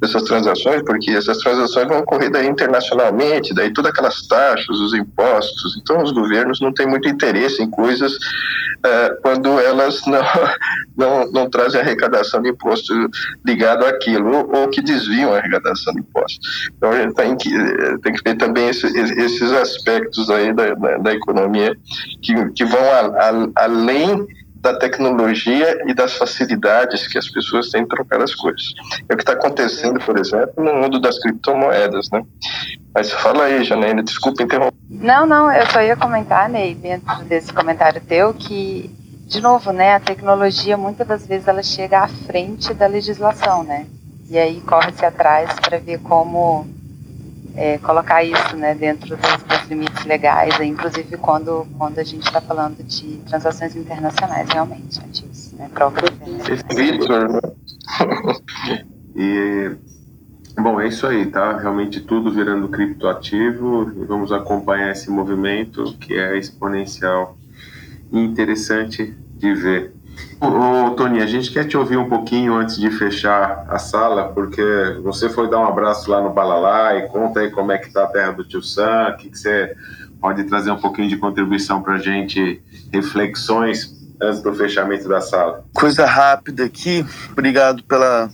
dessas 0.00 0.24
transações, 0.24 0.82
porque 0.82 1.12
essas 1.12 1.38
transações 1.38 1.86
vão 1.86 2.00
ocorrer 2.00 2.28
daí 2.28 2.48
internacionalmente, 2.48 3.54
daí 3.54 3.72
todas 3.72 3.92
aquelas 3.92 4.26
taxas, 4.26 4.80
os 4.80 4.92
impostos, 4.92 5.80
então 5.80 6.02
os 6.02 6.10
governos 6.10 6.60
não 6.60 6.74
têm 6.74 6.88
muito 6.88 7.08
interesse 7.08 7.62
em 7.62 7.70
coisas 7.70 8.14
uh, 8.14 9.20
quando 9.22 9.60
elas 9.60 10.04
não, 10.10 10.22
não, 10.96 11.32
não 11.32 11.50
trazem 11.50 11.80
arrecadação 11.80 12.42
de 12.42 12.50
imposto 12.50 12.92
ligado 13.46 13.84
àquilo, 13.86 14.34
ou, 14.34 14.56
ou 14.56 14.68
que 14.68 14.82
desviam 14.82 15.32
a 15.32 15.38
arrecadação 15.38 15.99
impostos. 16.00 16.70
Então 16.76 16.90
a 16.90 17.02
gente 17.02 17.14
tem 17.14 17.36
que, 17.36 17.50
tem 18.02 18.12
que 18.12 18.22
ver 18.22 18.36
também 18.36 18.68
esse, 18.68 18.86
esses 18.86 19.52
aspectos 19.52 20.28
aí 20.30 20.52
da, 20.52 20.74
da, 20.74 20.96
da 20.98 21.14
economia 21.14 21.76
que, 22.22 22.50
que 22.50 22.64
vão 22.64 22.82
a, 22.82 23.54
a, 23.54 23.64
além 23.64 24.26
da 24.60 24.74
tecnologia 24.74 25.82
e 25.86 25.94
das 25.94 26.12
facilidades 26.16 27.06
que 27.06 27.16
as 27.16 27.28
pessoas 27.28 27.70
têm 27.70 27.82
em 27.82 27.86
trocar 27.86 28.22
as 28.22 28.34
coisas. 28.34 28.62
É 29.08 29.14
o 29.14 29.16
que 29.16 29.22
está 29.22 29.32
acontecendo, 29.32 29.98
por 30.00 30.18
exemplo, 30.18 30.62
no 30.62 30.74
mundo 30.74 31.00
das 31.00 31.18
criptomoedas, 31.18 32.10
né? 32.10 32.22
Mas 32.94 33.10
fala 33.10 33.44
aí, 33.44 33.64
Janaína, 33.64 34.02
desculpa 34.02 34.42
interromper. 34.42 34.76
Não, 34.88 35.26
não, 35.26 35.50
eu 35.50 35.66
só 35.70 35.80
ia 35.80 35.96
comentar, 35.96 36.48
Ney, 36.48 36.74
dentro 36.74 37.24
desse 37.24 37.52
comentário 37.52 38.02
teu, 38.02 38.34
que, 38.34 38.90
de 39.26 39.40
novo, 39.40 39.72
né, 39.72 39.94
a 39.94 40.00
tecnologia 40.00 40.76
muitas 40.76 41.06
das 41.06 41.26
vezes 41.26 41.48
ela 41.48 41.62
chega 41.62 42.00
à 42.00 42.08
frente 42.08 42.74
da 42.74 42.86
legislação, 42.86 43.62
né? 43.62 43.86
E 44.30 44.38
aí 44.38 44.60
corre-se 44.60 45.04
atrás 45.04 45.52
para 45.60 45.78
ver 45.78 45.98
como 45.98 46.66
é, 47.56 47.78
colocar 47.78 48.22
isso 48.22 48.56
né, 48.56 48.74
dentro 48.74 49.16
dos, 49.16 49.42
dos, 49.42 49.68
limites 49.68 50.04
legais, 50.04 50.58
inclusive 50.60 51.16
quando, 51.16 51.66
quando 51.76 51.98
a 51.98 52.04
gente 52.04 52.24
está 52.24 52.40
falando 52.40 52.82
de 52.82 53.16
transações 53.28 53.74
internacionais, 53.74 54.48
realmente, 54.48 55.00
antes, 55.04 55.52
né, 55.54 55.68
próprio. 55.74 56.08
Né? 56.12 56.38
e 59.16 59.76
Bom, 60.58 60.80
é 60.80 60.88
isso 60.88 61.06
aí, 61.06 61.26
tá? 61.26 61.56
Realmente 61.56 62.00
tudo 62.00 62.30
virando 62.30 62.68
criptoativo 62.68 63.92
e 63.96 64.04
vamos 64.04 64.30
acompanhar 64.30 64.90
esse 64.90 65.10
movimento 65.10 65.96
que 65.98 66.14
é 66.14 66.36
exponencial 66.36 67.38
e 68.12 68.18
interessante 68.18 69.14
de 69.36 69.54
ver. 69.54 69.94
Ô, 70.40 70.90
Tony, 70.92 71.20
a 71.20 71.26
gente 71.26 71.50
quer 71.50 71.66
te 71.66 71.76
ouvir 71.76 71.98
um 71.98 72.08
pouquinho 72.08 72.54
antes 72.54 72.78
de 72.78 72.90
fechar 72.90 73.66
a 73.68 73.78
sala, 73.78 74.28
porque 74.28 74.62
você 75.02 75.28
foi 75.28 75.50
dar 75.50 75.58
um 75.60 75.66
abraço 75.66 76.10
lá 76.10 76.22
no 76.22 76.30
Balalá 76.30 76.96
e 76.96 77.08
conta 77.08 77.40
aí 77.40 77.50
como 77.50 77.72
é 77.72 77.78
que 77.78 77.92
tá 77.92 78.04
a 78.04 78.06
terra 78.06 78.32
do 78.32 78.44
Tio 78.44 78.62
Sam, 78.62 79.10
o 79.10 79.16
que, 79.18 79.28
que 79.28 79.38
você 79.38 79.76
pode 80.20 80.44
trazer 80.44 80.70
um 80.70 80.78
pouquinho 80.78 81.08
de 81.08 81.16
contribuição 81.16 81.82
para 81.82 81.94
a 81.94 81.98
gente, 81.98 82.62
reflexões 82.92 83.94
antes 84.20 84.42
do 84.42 84.54
fechamento 84.54 85.08
da 85.08 85.20
sala. 85.20 85.64
Coisa 85.72 86.06
rápida 86.06 86.64
aqui, 86.64 87.04
obrigado 87.32 87.82
pela, 87.84 88.30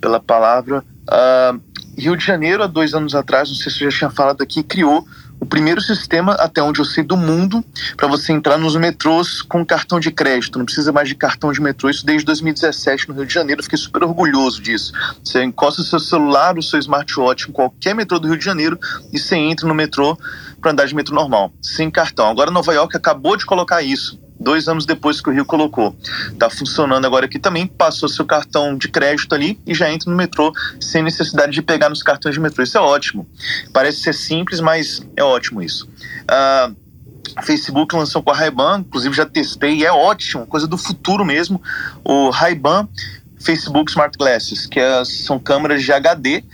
pela 0.00 0.20
palavra. 0.20 0.84
Uh, 1.08 1.60
Rio 1.96 2.16
de 2.16 2.24
Janeiro, 2.24 2.62
há 2.62 2.66
dois 2.66 2.94
anos 2.94 3.14
atrás, 3.14 3.48
não 3.48 3.56
sei 3.56 3.72
se 3.72 3.84
eu 3.84 3.90
já 3.90 3.98
tinha 3.98 4.10
falado 4.10 4.42
aqui, 4.42 4.62
criou 4.62 5.06
o 5.40 5.46
primeiro 5.46 5.80
sistema, 5.80 6.34
até 6.34 6.62
onde 6.62 6.80
eu 6.80 6.84
sei, 6.84 7.02
do 7.02 7.16
mundo, 7.16 7.64
para 7.96 8.06
você 8.06 8.32
entrar 8.32 8.58
nos 8.58 8.76
metrôs 8.76 9.40
com 9.40 9.64
cartão 9.64 9.98
de 9.98 10.10
crédito. 10.10 10.58
Não 10.58 10.66
precisa 10.66 10.92
mais 10.92 11.08
de 11.08 11.14
cartão 11.14 11.50
de 11.50 11.60
metrô. 11.60 11.88
Isso 11.88 12.04
desde 12.04 12.26
2017 12.26 13.08
no 13.08 13.14
Rio 13.14 13.26
de 13.26 13.32
Janeiro. 13.32 13.60
Eu 13.60 13.64
fiquei 13.64 13.78
super 13.78 14.04
orgulhoso 14.04 14.60
disso. 14.60 14.92
Você 15.24 15.42
encosta 15.42 15.82
seu 15.82 15.98
celular, 15.98 16.58
o 16.58 16.62
seu 16.62 16.78
smartwatch 16.78 17.48
em 17.48 17.52
qualquer 17.52 17.94
metrô 17.94 18.18
do 18.18 18.28
Rio 18.28 18.36
de 18.36 18.44
Janeiro 18.44 18.78
e 19.12 19.18
você 19.18 19.36
entra 19.36 19.66
no 19.66 19.74
metrô 19.74 20.16
para 20.60 20.72
andar 20.72 20.86
de 20.86 20.94
metrô 20.94 21.14
normal, 21.14 21.50
sem 21.62 21.90
cartão. 21.90 22.28
Agora 22.28 22.50
Nova 22.50 22.74
York 22.74 22.94
acabou 22.94 23.36
de 23.36 23.46
colocar 23.46 23.82
isso 23.82 24.20
dois 24.40 24.66
anos 24.66 24.86
depois 24.86 25.20
que 25.20 25.28
o 25.28 25.32
Rio 25.32 25.44
colocou. 25.44 25.94
Está 26.32 26.48
funcionando 26.48 27.04
agora 27.04 27.26
aqui 27.26 27.38
também, 27.38 27.66
passou 27.66 28.08
seu 28.08 28.24
cartão 28.24 28.76
de 28.76 28.88
crédito 28.88 29.34
ali 29.34 29.60
e 29.66 29.74
já 29.74 29.92
entra 29.92 30.10
no 30.10 30.16
metrô 30.16 30.52
sem 30.80 31.02
necessidade 31.02 31.52
de 31.52 31.60
pegar 31.60 31.90
nos 31.90 32.02
cartões 32.02 32.34
de 32.34 32.40
metrô. 32.40 32.64
Isso 32.64 32.78
é 32.78 32.80
ótimo. 32.80 33.28
Parece 33.72 34.00
ser 34.00 34.14
simples, 34.14 34.60
mas 34.60 35.06
é 35.14 35.22
ótimo 35.22 35.62
isso. 35.62 35.86
Uh, 36.22 36.74
Facebook 37.42 37.94
lançou 37.94 38.22
com 38.22 38.30
a 38.30 38.34
Ray-Ban, 38.34 38.80
inclusive 38.80 39.14
já 39.14 39.26
testei, 39.26 39.84
é 39.84 39.92
ótimo, 39.92 40.46
coisa 40.46 40.66
do 40.66 40.78
futuro 40.78 41.24
mesmo. 41.24 41.62
O 42.02 42.30
Ray-Ban 42.30 42.88
Facebook 43.38 43.90
Smart 43.90 44.16
Glasses, 44.18 44.66
que 44.66 44.80
é, 44.80 45.04
são 45.04 45.38
câmeras 45.38 45.82
de 45.82 45.92
HD 45.92 46.44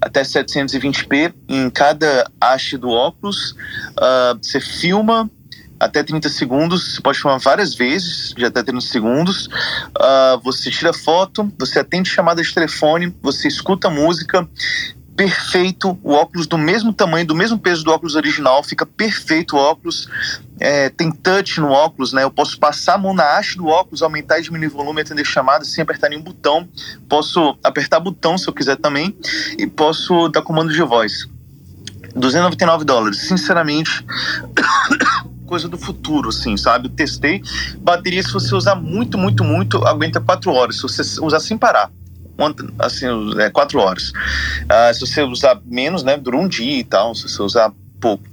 até 0.00 0.22
720p 0.22 1.34
em 1.48 1.70
cada 1.70 2.30
haste 2.40 2.76
do 2.76 2.88
óculos. 2.90 3.52
Uh, 3.92 4.38
você 4.40 4.60
filma, 4.60 5.30
até 5.78 6.02
30 6.02 6.28
segundos, 6.28 6.94
você 6.94 7.00
pode 7.00 7.18
filmar 7.20 7.38
várias 7.38 7.74
vezes, 7.74 8.32
de 8.36 8.44
até 8.44 8.62
30 8.62 8.80
segundos. 8.80 9.46
Uh, 9.46 10.40
você 10.42 10.70
tira 10.70 10.92
foto, 10.92 11.52
você 11.58 11.78
atende 11.78 12.08
chamada 12.08 12.42
de 12.42 12.52
telefone, 12.52 13.14
você 13.22 13.48
escuta 13.48 13.90
música. 13.90 14.48
Perfeito, 15.16 15.98
o 16.02 16.12
óculos 16.12 16.46
do 16.46 16.58
mesmo 16.58 16.92
tamanho, 16.92 17.26
do 17.26 17.34
mesmo 17.34 17.58
peso 17.58 17.82
do 17.82 17.90
óculos 17.90 18.16
original, 18.16 18.62
fica 18.62 18.84
perfeito 18.84 19.56
o 19.56 19.58
óculos. 19.58 20.06
É, 20.60 20.90
tem 20.90 21.10
touch 21.10 21.58
no 21.58 21.70
óculos, 21.70 22.12
né? 22.12 22.22
Eu 22.22 22.30
posso 22.30 22.58
passar 22.58 22.94
a 22.94 22.98
mão 22.98 23.14
na 23.14 23.38
haste 23.38 23.56
do 23.56 23.66
óculos, 23.66 24.02
aumentar 24.02 24.38
e 24.38 24.42
diminuir 24.42 24.66
o 24.68 24.72
volume, 24.72 25.00
atender 25.00 25.24
chamada 25.24 25.64
sem 25.64 25.80
apertar 25.80 26.10
nenhum 26.10 26.22
botão. 26.22 26.68
Posso 27.08 27.56
apertar 27.64 27.98
botão 27.98 28.36
se 28.36 28.46
eu 28.46 28.52
quiser 28.52 28.76
também, 28.76 29.16
e 29.58 29.66
posso 29.66 30.28
dar 30.28 30.42
comando 30.42 30.70
de 30.70 30.82
voz. 30.82 31.26
299 32.16 32.84
dólares. 32.84 33.18
Sinceramente, 33.18 34.04
coisa 35.46 35.68
do 35.68 35.78
futuro, 35.78 36.28
assim, 36.28 36.56
sabe? 36.56 36.88
Testei. 36.88 37.42
Bateria, 37.78 38.22
se 38.22 38.32
você 38.32 38.54
usar 38.54 38.74
muito, 38.74 39.16
muito, 39.16 39.44
muito, 39.44 39.86
aguenta 39.86 40.20
quatro 40.20 40.52
horas. 40.52 40.76
Se 40.76 40.82
você 40.82 41.20
usar 41.20 41.40
sem 41.40 41.56
parar, 41.56 41.90
assim, 42.78 43.06
é, 43.40 43.50
quatro 43.50 43.78
horas. 43.78 44.10
Uh, 44.10 44.94
se 44.94 45.00
você 45.00 45.22
usar 45.22 45.60
menos, 45.64 46.02
né, 46.02 46.16
dura 46.16 46.36
um 46.36 46.48
dia 46.48 46.80
e 46.80 46.84
tal, 46.84 47.14
se 47.14 47.28
você 47.28 47.42
usar 47.42 47.72
pouco. 48.00 48.24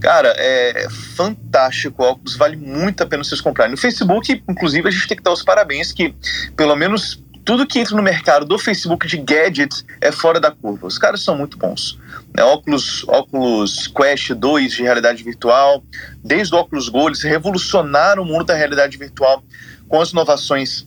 Cara, 0.00 0.34
é 0.36 0.88
fantástico 0.90 2.02
o 2.02 2.06
óculos, 2.06 2.36
vale 2.36 2.56
muito 2.56 3.02
a 3.02 3.06
pena 3.06 3.22
vocês 3.22 3.40
comprarem. 3.40 3.70
No 3.70 3.78
Facebook, 3.78 4.42
inclusive, 4.48 4.88
a 4.88 4.90
gente 4.90 5.06
tem 5.06 5.16
que 5.16 5.22
dar 5.22 5.32
os 5.32 5.42
parabéns 5.42 5.92
que, 5.92 6.14
pelo 6.56 6.74
menos, 6.74 7.22
tudo 7.44 7.66
que 7.66 7.78
entra 7.78 7.96
no 7.96 8.02
mercado 8.02 8.46
do 8.46 8.58
Facebook 8.58 9.06
de 9.06 9.16
gadgets 9.16 9.84
é 10.00 10.12
fora 10.12 10.38
da 10.38 10.50
curva. 10.50 10.86
Os 10.86 10.98
caras 10.98 11.22
são 11.22 11.36
muito 11.36 11.58
bons. 11.58 11.98
É, 12.36 12.42
óculos, 12.42 13.04
óculos 13.08 13.88
Quest 13.88 14.32
2 14.32 14.72
de 14.72 14.82
realidade 14.82 15.22
virtual, 15.22 15.82
desde 16.22 16.54
o 16.54 16.58
óculos 16.58 16.88
Go, 16.88 17.08
eles 17.08 17.22
revolucionaram 17.22 18.22
o 18.22 18.26
mundo 18.26 18.44
da 18.44 18.54
realidade 18.54 18.96
virtual 18.96 19.42
com 19.88 20.00
as 20.00 20.10
inovações 20.10 20.86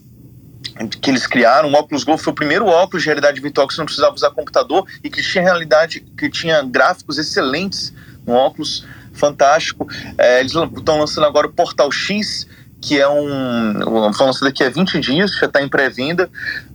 que 1.01 1.09
eles 1.09 1.27
criaram. 1.27 1.69
O 1.69 1.73
óculos 1.73 2.03
Go 2.03 2.17
foi 2.17 2.31
o 2.31 2.35
primeiro 2.35 2.65
óculos 2.65 3.03
de 3.03 3.07
realidade 3.07 3.39
virtual 3.41 3.67
que 3.67 3.73
você 3.73 3.81
não 3.81 3.85
precisava 3.85 4.15
usar 4.15 4.31
computador 4.31 4.85
e 5.03 5.09
que 5.09 5.21
tinha 5.21 5.43
realidade, 5.43 6.01
que 6.17 6.29
tinha 6.29 6.61
gráficos 6.63 7.17
excelentes. 7.17 7.93
Um 8.25 8.33
óculos 8.33 8.85
fantástico. 9.13 9.87
É, 10.17 10.39
eles 10.39 10.53
estão 10.53 10.99
lançando 10.99 11.25
agora 11.25 11.47
o 11.47 11.53
Portal 11.53 11.91
X, 11.91 12.47
que 12.85 12.99
é 12.99 13.09
um. 13.09 14.13
Foi 14.13 14.25
lançado 14.27 14.45
daqui 14.45 14.63
a 14.63 14.69
20 14.69 14.99
dias, 14.99 15.31
já 15.35 15.47
está 15.47 15.61
em 15.61 15.67
pré-venda. 15.67 16.29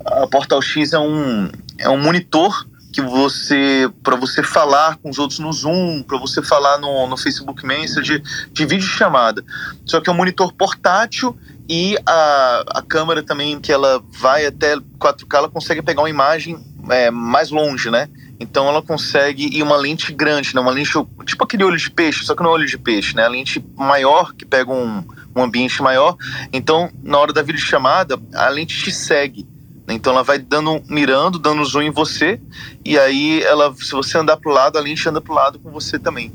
A 0.04 0.26
Portal 0.26 0.61
X 0.61 0.92
é 0.92 0.98
um, 0.98 1.48
é 1.78 1.88
um 1.88 1.98
monitor 1.98 2.66
que 2.92 3.00
você 3.00 3.88
para 4.02 4.16
você 4.16 4.42
falar 4.42 4.96
com 4.96 5.08
os 5.08 5.20
outros 5.20 5.38
no 5.38 5.52
Zoom, 5.52 6.02
para 6.02 6.18
você 6.18 6.42
falar 6.42 6.78
no, 6.78 7.06
no 7.06 7.16
Facebook 7.16 7.64
Messenger, 7.64 8.20
de 8.50 8.66
vídeo 8.66 8.86
chamada. 8.86 9.44
Só 9.86 10.00
que 10.00 10.11
é 10.11 10.12
um 10.12 10.16
monitor 10.16 10.52
portátil 10.52 11.38
e 11.68 11.96
a, 12.04 12.64
a 12.66 12.82
câmera 12.82 13.22
também 13.22 13.61
que 13.61 13.70
ela 13.70 14.02
vai 14.11 14.44
até 14.46 14.76
4K, 14.98 15.38
ela 15.38 15.48
consegue 15.48 15.80
pegar 15.80 16.02
uma 16.02 16.11
imagem 16.11 16.58
é, 16.90 17.08
mais 17.12 17.50
longe, 17.50 17.88
né? 17.88 18.08
Então 18.40 18.66
ela 18.66 18.82
consegue 18.82 19.56
ir 19.56 19.62
uma 19.62 19.76
lente 19.76 20.12
grande, 20.12 20.56
né? 20.56 20.61
Uma 20.61 20.72
lente 20.72 20.90
tipo 21.24 21.44
aquele 21.44 21.62
olho 21.62 21.76
de 21.76 21.90
peixe, 21.90 22.24
só 22.24 22.34
que 22.34 22.42
não 22.42 22.50
é 22.50 22.54
olho 22.54 22.66
de 22.66 22.78
peixe, 22.78 23.14
né? 23.14 23.24
A 23.24 23.28
lente 23.28 23.64
maior 23.76 24.32
que 24.34 24.44
pega 24.44 24.72
um, 24.72 25.04
um 25.34 25.42
ambiente 25.42 25.82
maior. 25.82 26.16
Então 26.52 26.90
na 27.02 27.18
hora 27.18 27.32
da 27.32 27.42
videochamada 27.42 28.20
a 28.34 28.48
lente 28.48 28.82
te 28.82 28.92
segue. 28.92 29.46
Então 29.88 30.12
ela 30.12 30.22
vai 30.22 30.38
dando, 30.38 30.82
mirando, 30.88 31.38
dando 31.38 31.64
zoom 31.64 31.82
em 31.82 31.90
você, 31.90 32.40
e 32.84 32.98
aí 32.98 33.42
ela, 33.42 33.74
se 33.74 33.90
você 33.90 34.18
andar 34.18 34.36
para 34.36 34.50
o 34.50 34.54
lado, 34.54 34.78
a 34.78 34.80
lente 34.80 35.08
anda 35.08 35.20
para 35.20 35.32
o 35.32 35.34
lado 35.34 35.58
com 35.58 35.70
você 35.70 35.98
também. 35.98 36.32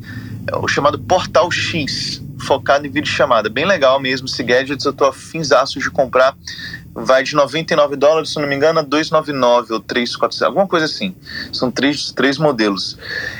É 0.47 0.55
o 0.57 0.67
chamado 0.67 0.99
Portal 0.99 1.49
X, 1.49 2.21
focado 2.39 2.85
em 2.85 2.89
vídeo 2.89 3.09
chamada. 3.09 3.49
Bem 3.49 3.65
legal 3.65 3.99
mesmo 3.99 4.27
esse 4.27 4.43
gadget, 4.43 4.85
eu 4.85 4.93
tô 4.93 5.05
afinzaço 5.05 5.79
de 5.79 5.89
comprar. 5.89 6.35
Vai 6.93 7.23
de 7.23 7.35
99 7.35 7.95
dólares, 7.95 8.29
se 8.29 8.39
não 8.39 8.47
me 8.47 8.55
engano, 8.55 8.79
a 8.79 8.83
299 8.83 9.73
ou 9.73 9.79
346, 9.79 10.47
alguma 10.47 10.67
coisa 10.67 10.85
assim. 10.85 11.15
São 11.51 11.71
três, 11.71 12.11
três 12.11 12.37
modelos. 12.37 12.97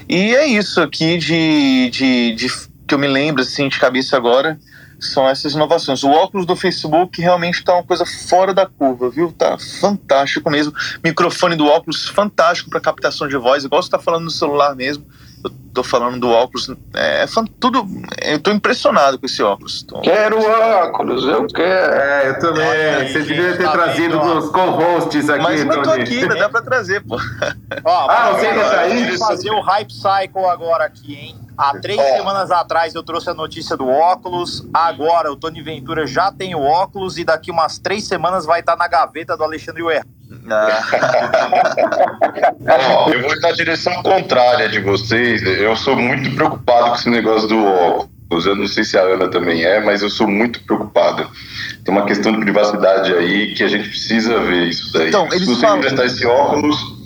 E 0.09 0.35
é 0.35 0.45
isso 0.45 0.81
aqui 0.81 1.17
de, 1.17 1.89
de, 1.91 2.35
de 2.35 2.47
que 2.87 2.93
eu 2.93 2.99
me 2.99 3.07
lembro 3.07 3.41
assim 3.41 3.69
de 3.69 3.79
cabeça 3.79 4.17
agora 4.17 4.59
são 5.05 5.27
essas 5.27 5.53
inovações. 5.53 6.03
O 6.03 6.09
óculos 6.09 6.45
do 6.45 6.55
Facebook 6.55 7.21
realmente 7.21 7.59
está 7.59 7.73
uma 7.73 7.83
coisa 7.83 8.05
fora 8.05 8.53
da 8.53 8.65
curva, 8.65 9.09
viu? 9.09 9.31
Tá 9.31 9.57
fantástico 9.79 10.49
mesmo. 10.49 10.73
Microfone 11.03 11.55
do 11.55 11.65
óculos 11.65 12.07
fantástico 12.07 12.69
para 12.69 12.79
captação 12.79 13.27
de 13.27 13.37
voz, 13.37 13.63
igual 13.63 13.81
você 13.81 13.87
está 13.87 13.99
falando 13.99 14.25
no 14.25 14.31
celular 14.31 14.75
mesmo. 14.75 15.05
Eu 15.43 15.51
tô 15.75 15.83
falando 15.83 16.19
do 16.19 16.29
óculos, 16.29 16.71
é, 16.95 17.23
é 17.23 17.25
tudo. 17.59 17.85
Eu 18.23 18.39
tô 18.39 18.51
impressionado 18.51 19.19
com 19.19 19.27
esse 19.27 19.43
óculos. 19.43 19.83
Tô... 19.83 20.01
Quero 20.01 20.39
óculos, 20.39 21.23
eu 21.23 21.45
quero. 21.45 21.93
É, 21.93 22.29
eu 22.29 22.39
também. 22.39 22.67
Aí, 22.67 23.11
você 23.11 23.21
devia 23.21 23.55
ter 23.55 23.63
tá 23.63 23.71
trazido 23.71 24.19
os 24.19 24.49
co-hosts 24.49 25.29
aqui. 25.29 25.43
Mas 25.43 25.61
eu 25.61 25.81
tô 25.83 25.91
aqui, 25.91 26.27
dá 26.27 26.49
pra 26.49 26.61
trazer, 26.63 27.01
pô. 27.01 27.17
Ó, 27.83 28.09
ah, 28.09 28.31
você 28.31 28.47
ainda 28.47 28.69
tá 28.69 28.79
aí? 28.79 29.17
fazer 29.19 29.51
o 29.51 29.61
Hype 29.61 29.93
Cycle 29.93 30.45
agora 30.45 30.85
aqui, 30.85 31.13
hein? 31.13 31.44
Há 31.57 31.79
três 31.79 31.99
é. 31.99 32.17
semanas 32.17 32.51
atrás 32.51 32.93
eu 32.93 33.03
trouxe 33.03 33.29
a 33.29 33.33
notícia 33.33 33.77
do 33.77 33.87
óculos. 33.87 34.65
Agora 34.73 35.31
o 35.31 35.35
Tony 35.35 35.61
Ventura 35.61 36.05
já 36.05 36.31
tem 36.31 36.53
o 36.55 36.61
óculos 36.61 37.17
e 37.17 37.23
daqui 37.23 37.51
umas 37.51 37.79
três 37.79 38.07
semanas 38.07 38.45
vai 38.45 38.59
estar 38.59 38.75
na 38.75 38.87
gaveta 38.87 39.37
do 39.37 39.43
Alexandre 39.43 39.83
Uer. 39.83 40.03
Ah. 40.49 40.83
eu 43.13 43.21
vou 43.21 43.39
na 43.39 43.51
direção 43.51 43.93
contrária 44.03 44.67
de 44.69 44.79
vocês. 44.81 45.41
Eu 45.43 45.75
sou 45.75 45.95
muito 45.95 46.35
preocupado 46.35 46.89
com 46.89 46.95
esse 46.95 47.09
negócio 47.09 47.47
do 47.47 47.63
óculos. 47.63 48.45
Eu 48.45 48.55
não 48.55 48.67
sei 48.67 48.83
se 48.83 48.97
a 48.97 49.01
Ana 49.01 49.29
também 49.29 49.63
é, 49.63 49.79
mas 49.79 50.01
eu 50.01 50.09
sou 50.09 50.27
muito 50.27 50.61
preocupado. 50.63 51.29
Tem 51.83 51.93
uma 51.93 52.05
questão 52.05 52.31
de 52.31 52.39
privacidade 52.39 53.13
aí 53.13 53.53
que 53.53 53.63
a 53.63 53.67
gente 53.67 53.87
precisa 53.87 54.39
ver 54.39 54.67
isso 54.67 54.91
daí. 54.91 55.09
Então, 55.09 55.27
eles 55.27 55.41
se 55.41 55.45
você 55.45 55.61
falam... 55.61 55.77
emprestar 55.77 56.05
esse 56.05 56.25
óculos, 56.25 57.04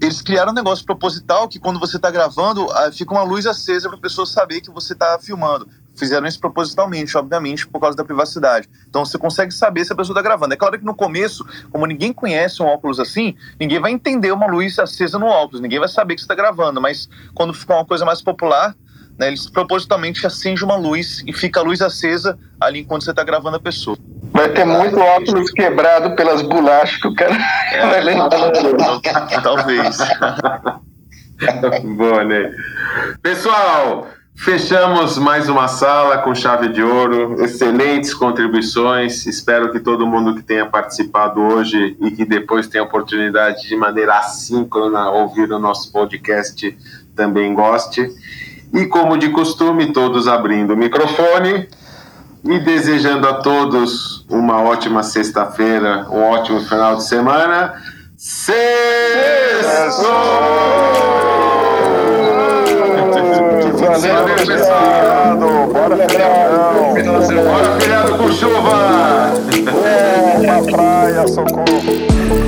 Eles 0.00 0.20
criaram 0.22 0.52
um 0.52 0.54
negócio 0.54 0.84
proposital 0.84 1.48
que 1.48 1.58
quando 1.58 1.78
você 1.78 1.96
está 1.96 2.10
gravando, 2.10 2.70
ah, 2.72 2.90
fica 2.92 3.12
uma 3.12 3.22
luz 3.22 3.46
acesa 3.46 3.88
para 3.88 3.98
a 3.98 4.00
pessoa 4.00 4.26
saber 4.26 4.60
que 4.60 4.70
você 4.70 4.92
está 4.92 5.18
filmando. 5.18 5.68
Fizeram 5.96 6.26
isso 6.26 6.40
propositalmente, 6.40 7.16
obviamente, 7.16 7.66
por 7.68 7.80
causa 7.80 7.96
da 7.96 8.04
privacidade. 8.04 8.68
Então 8.88 9.04
você 9.04 9.16
consegue 9.16 9.52
saber 9.54 9.84
se 9.84 9.92
a 9.92 9.96
pessoa 9.96 10.14
está 10.14 10.22
gravando. 10.22 10.52
É 10.52 10.56
claro 10.56 10.76
que 10.78 10.84
no 10.84 10.94
começo, 10.94 11.46
como 11.70 11.86
ninguém 11.86 12.12
conhece 12.12 12.62
um 12.62 12.66
óculos 12.66 12.98
assim, 12.98 13.36
ninguém 13.60 13.80
vai 13.80 13.92
entender 13.92 14.32
uma 14.32 14.46
luz 14.46 14.78
acesa 14.78 15.18
no 15.18 15.26
óculos, 15.26 15.60
ninguém 15.60 15.78
vai 15.78 15.88
saber 15.88 16.14
que 16.16 16.20
você 16.20 16.24
está 16.24 16.34
gravando. 16.34 16.80
Mas 16.80 17.08
quando 17.32 17.54
ficar 17.54 17.76
uma 17.76 17.84
coisa 17.84 18.04
mais 18.04 18.20
popular, 18.20 18.74
né, 19.18 19.28
eles 19.28 19.48
propositalmente 19.48 20.26
acendem 20.26 20.64
uma 20.64 20.76
luz 20.76 21.22
e 21.26 21.32
fica 21.32 21.60
a 21.60 21.62
luz 21.62 21.80
acesa 21.80 22.38
ali 22.60 22.80
enquanto 22.80 23.04
você 23.04 23.10
está 23.10 23.22
gravando 23.22 23.56
a 23.56 23.60
pessoa. 23.60 23.96
Vai 24.32 24.48
ter 24.48 24.64
muito 24.64 24.98
óculos 24.98 25.50
quebrado 25.52 26.16
pelas 26.16 26.42
bolachas 26.42 27.00
que 27.00 27.06
o 27.06 27.14
cara 27.14 27.36
é, 27.70 27.86
vai 27.86 28.02
lembrar. 28.02 28.50
Talvez. 29.42 29.98
Boa, 31.96 32.24
né? 32.24 32.52
Pessoal, 33.22 34.08
fechamos 34.34 35.18
mais 35.18 35.48
uma 35.48 35.68
sala 35.68 36.18
com 36.18 36.34
chave 36.34 36.68
de 36.68 36.82
ouro. 36.82 37.44
Excelentes 37.44 38.12
contribuições. 38.12 39.24
Espero 39.26 39.70
que 39.70 39.78
todo 39.78 40.04
mundo 40.04 40.34
que 40.34 40.42
tenha 40.42 40.66
participado 40.66 41.40
hoje 41.40 41.96
e 42.00 42.10
que 42.10 42.24
depois 42.24 42.66
tenha 42.66 42.82
oportunidade 42.82 43.68
de 43.68 43.76
maneira 43.76 44.18
assíncrona 44.18 45.10
ouvir 45.10 45.52
o 45.52 45.58
nosso 45.60 45.92
podcast 45.92 46.76
também 47.14 47.54
goste. 47.54 48.10
E 48.74 48.86
como 48.86 49.16
de 49.16 49.28
costume, 49.30 49.92
todos 49.92 50.26
abrindo 50.26 50.74
o 50.74 50.76
microfone 50.76 51.68
e 52.44 52.58
desejando 52.58 53.28
a 53.28 53.34
todos 53.34 54.26
uma 54.28 54.60
ótima 54.60 55.04
sexta-feira, 55.04 56.08
um 56.10 56.20
ótimo 56.20 56.60
final 56.60 56.96
de 56.96 57.04
semana. 57.04 57.74
Sexto! 58.16 58.52
Valeu, 64.02 64.36
pessoal! 64.44 65.36
Bora 65.72 65.96
feriado! 66.08 67.44
Bora 67.44 67.80
feriado 67.80 68.18
com 68.18 68.32
chuva! 68.32 69.32
É, 69.84 70.72
praia, 70.72 71.28
socorro! 71.28 72.43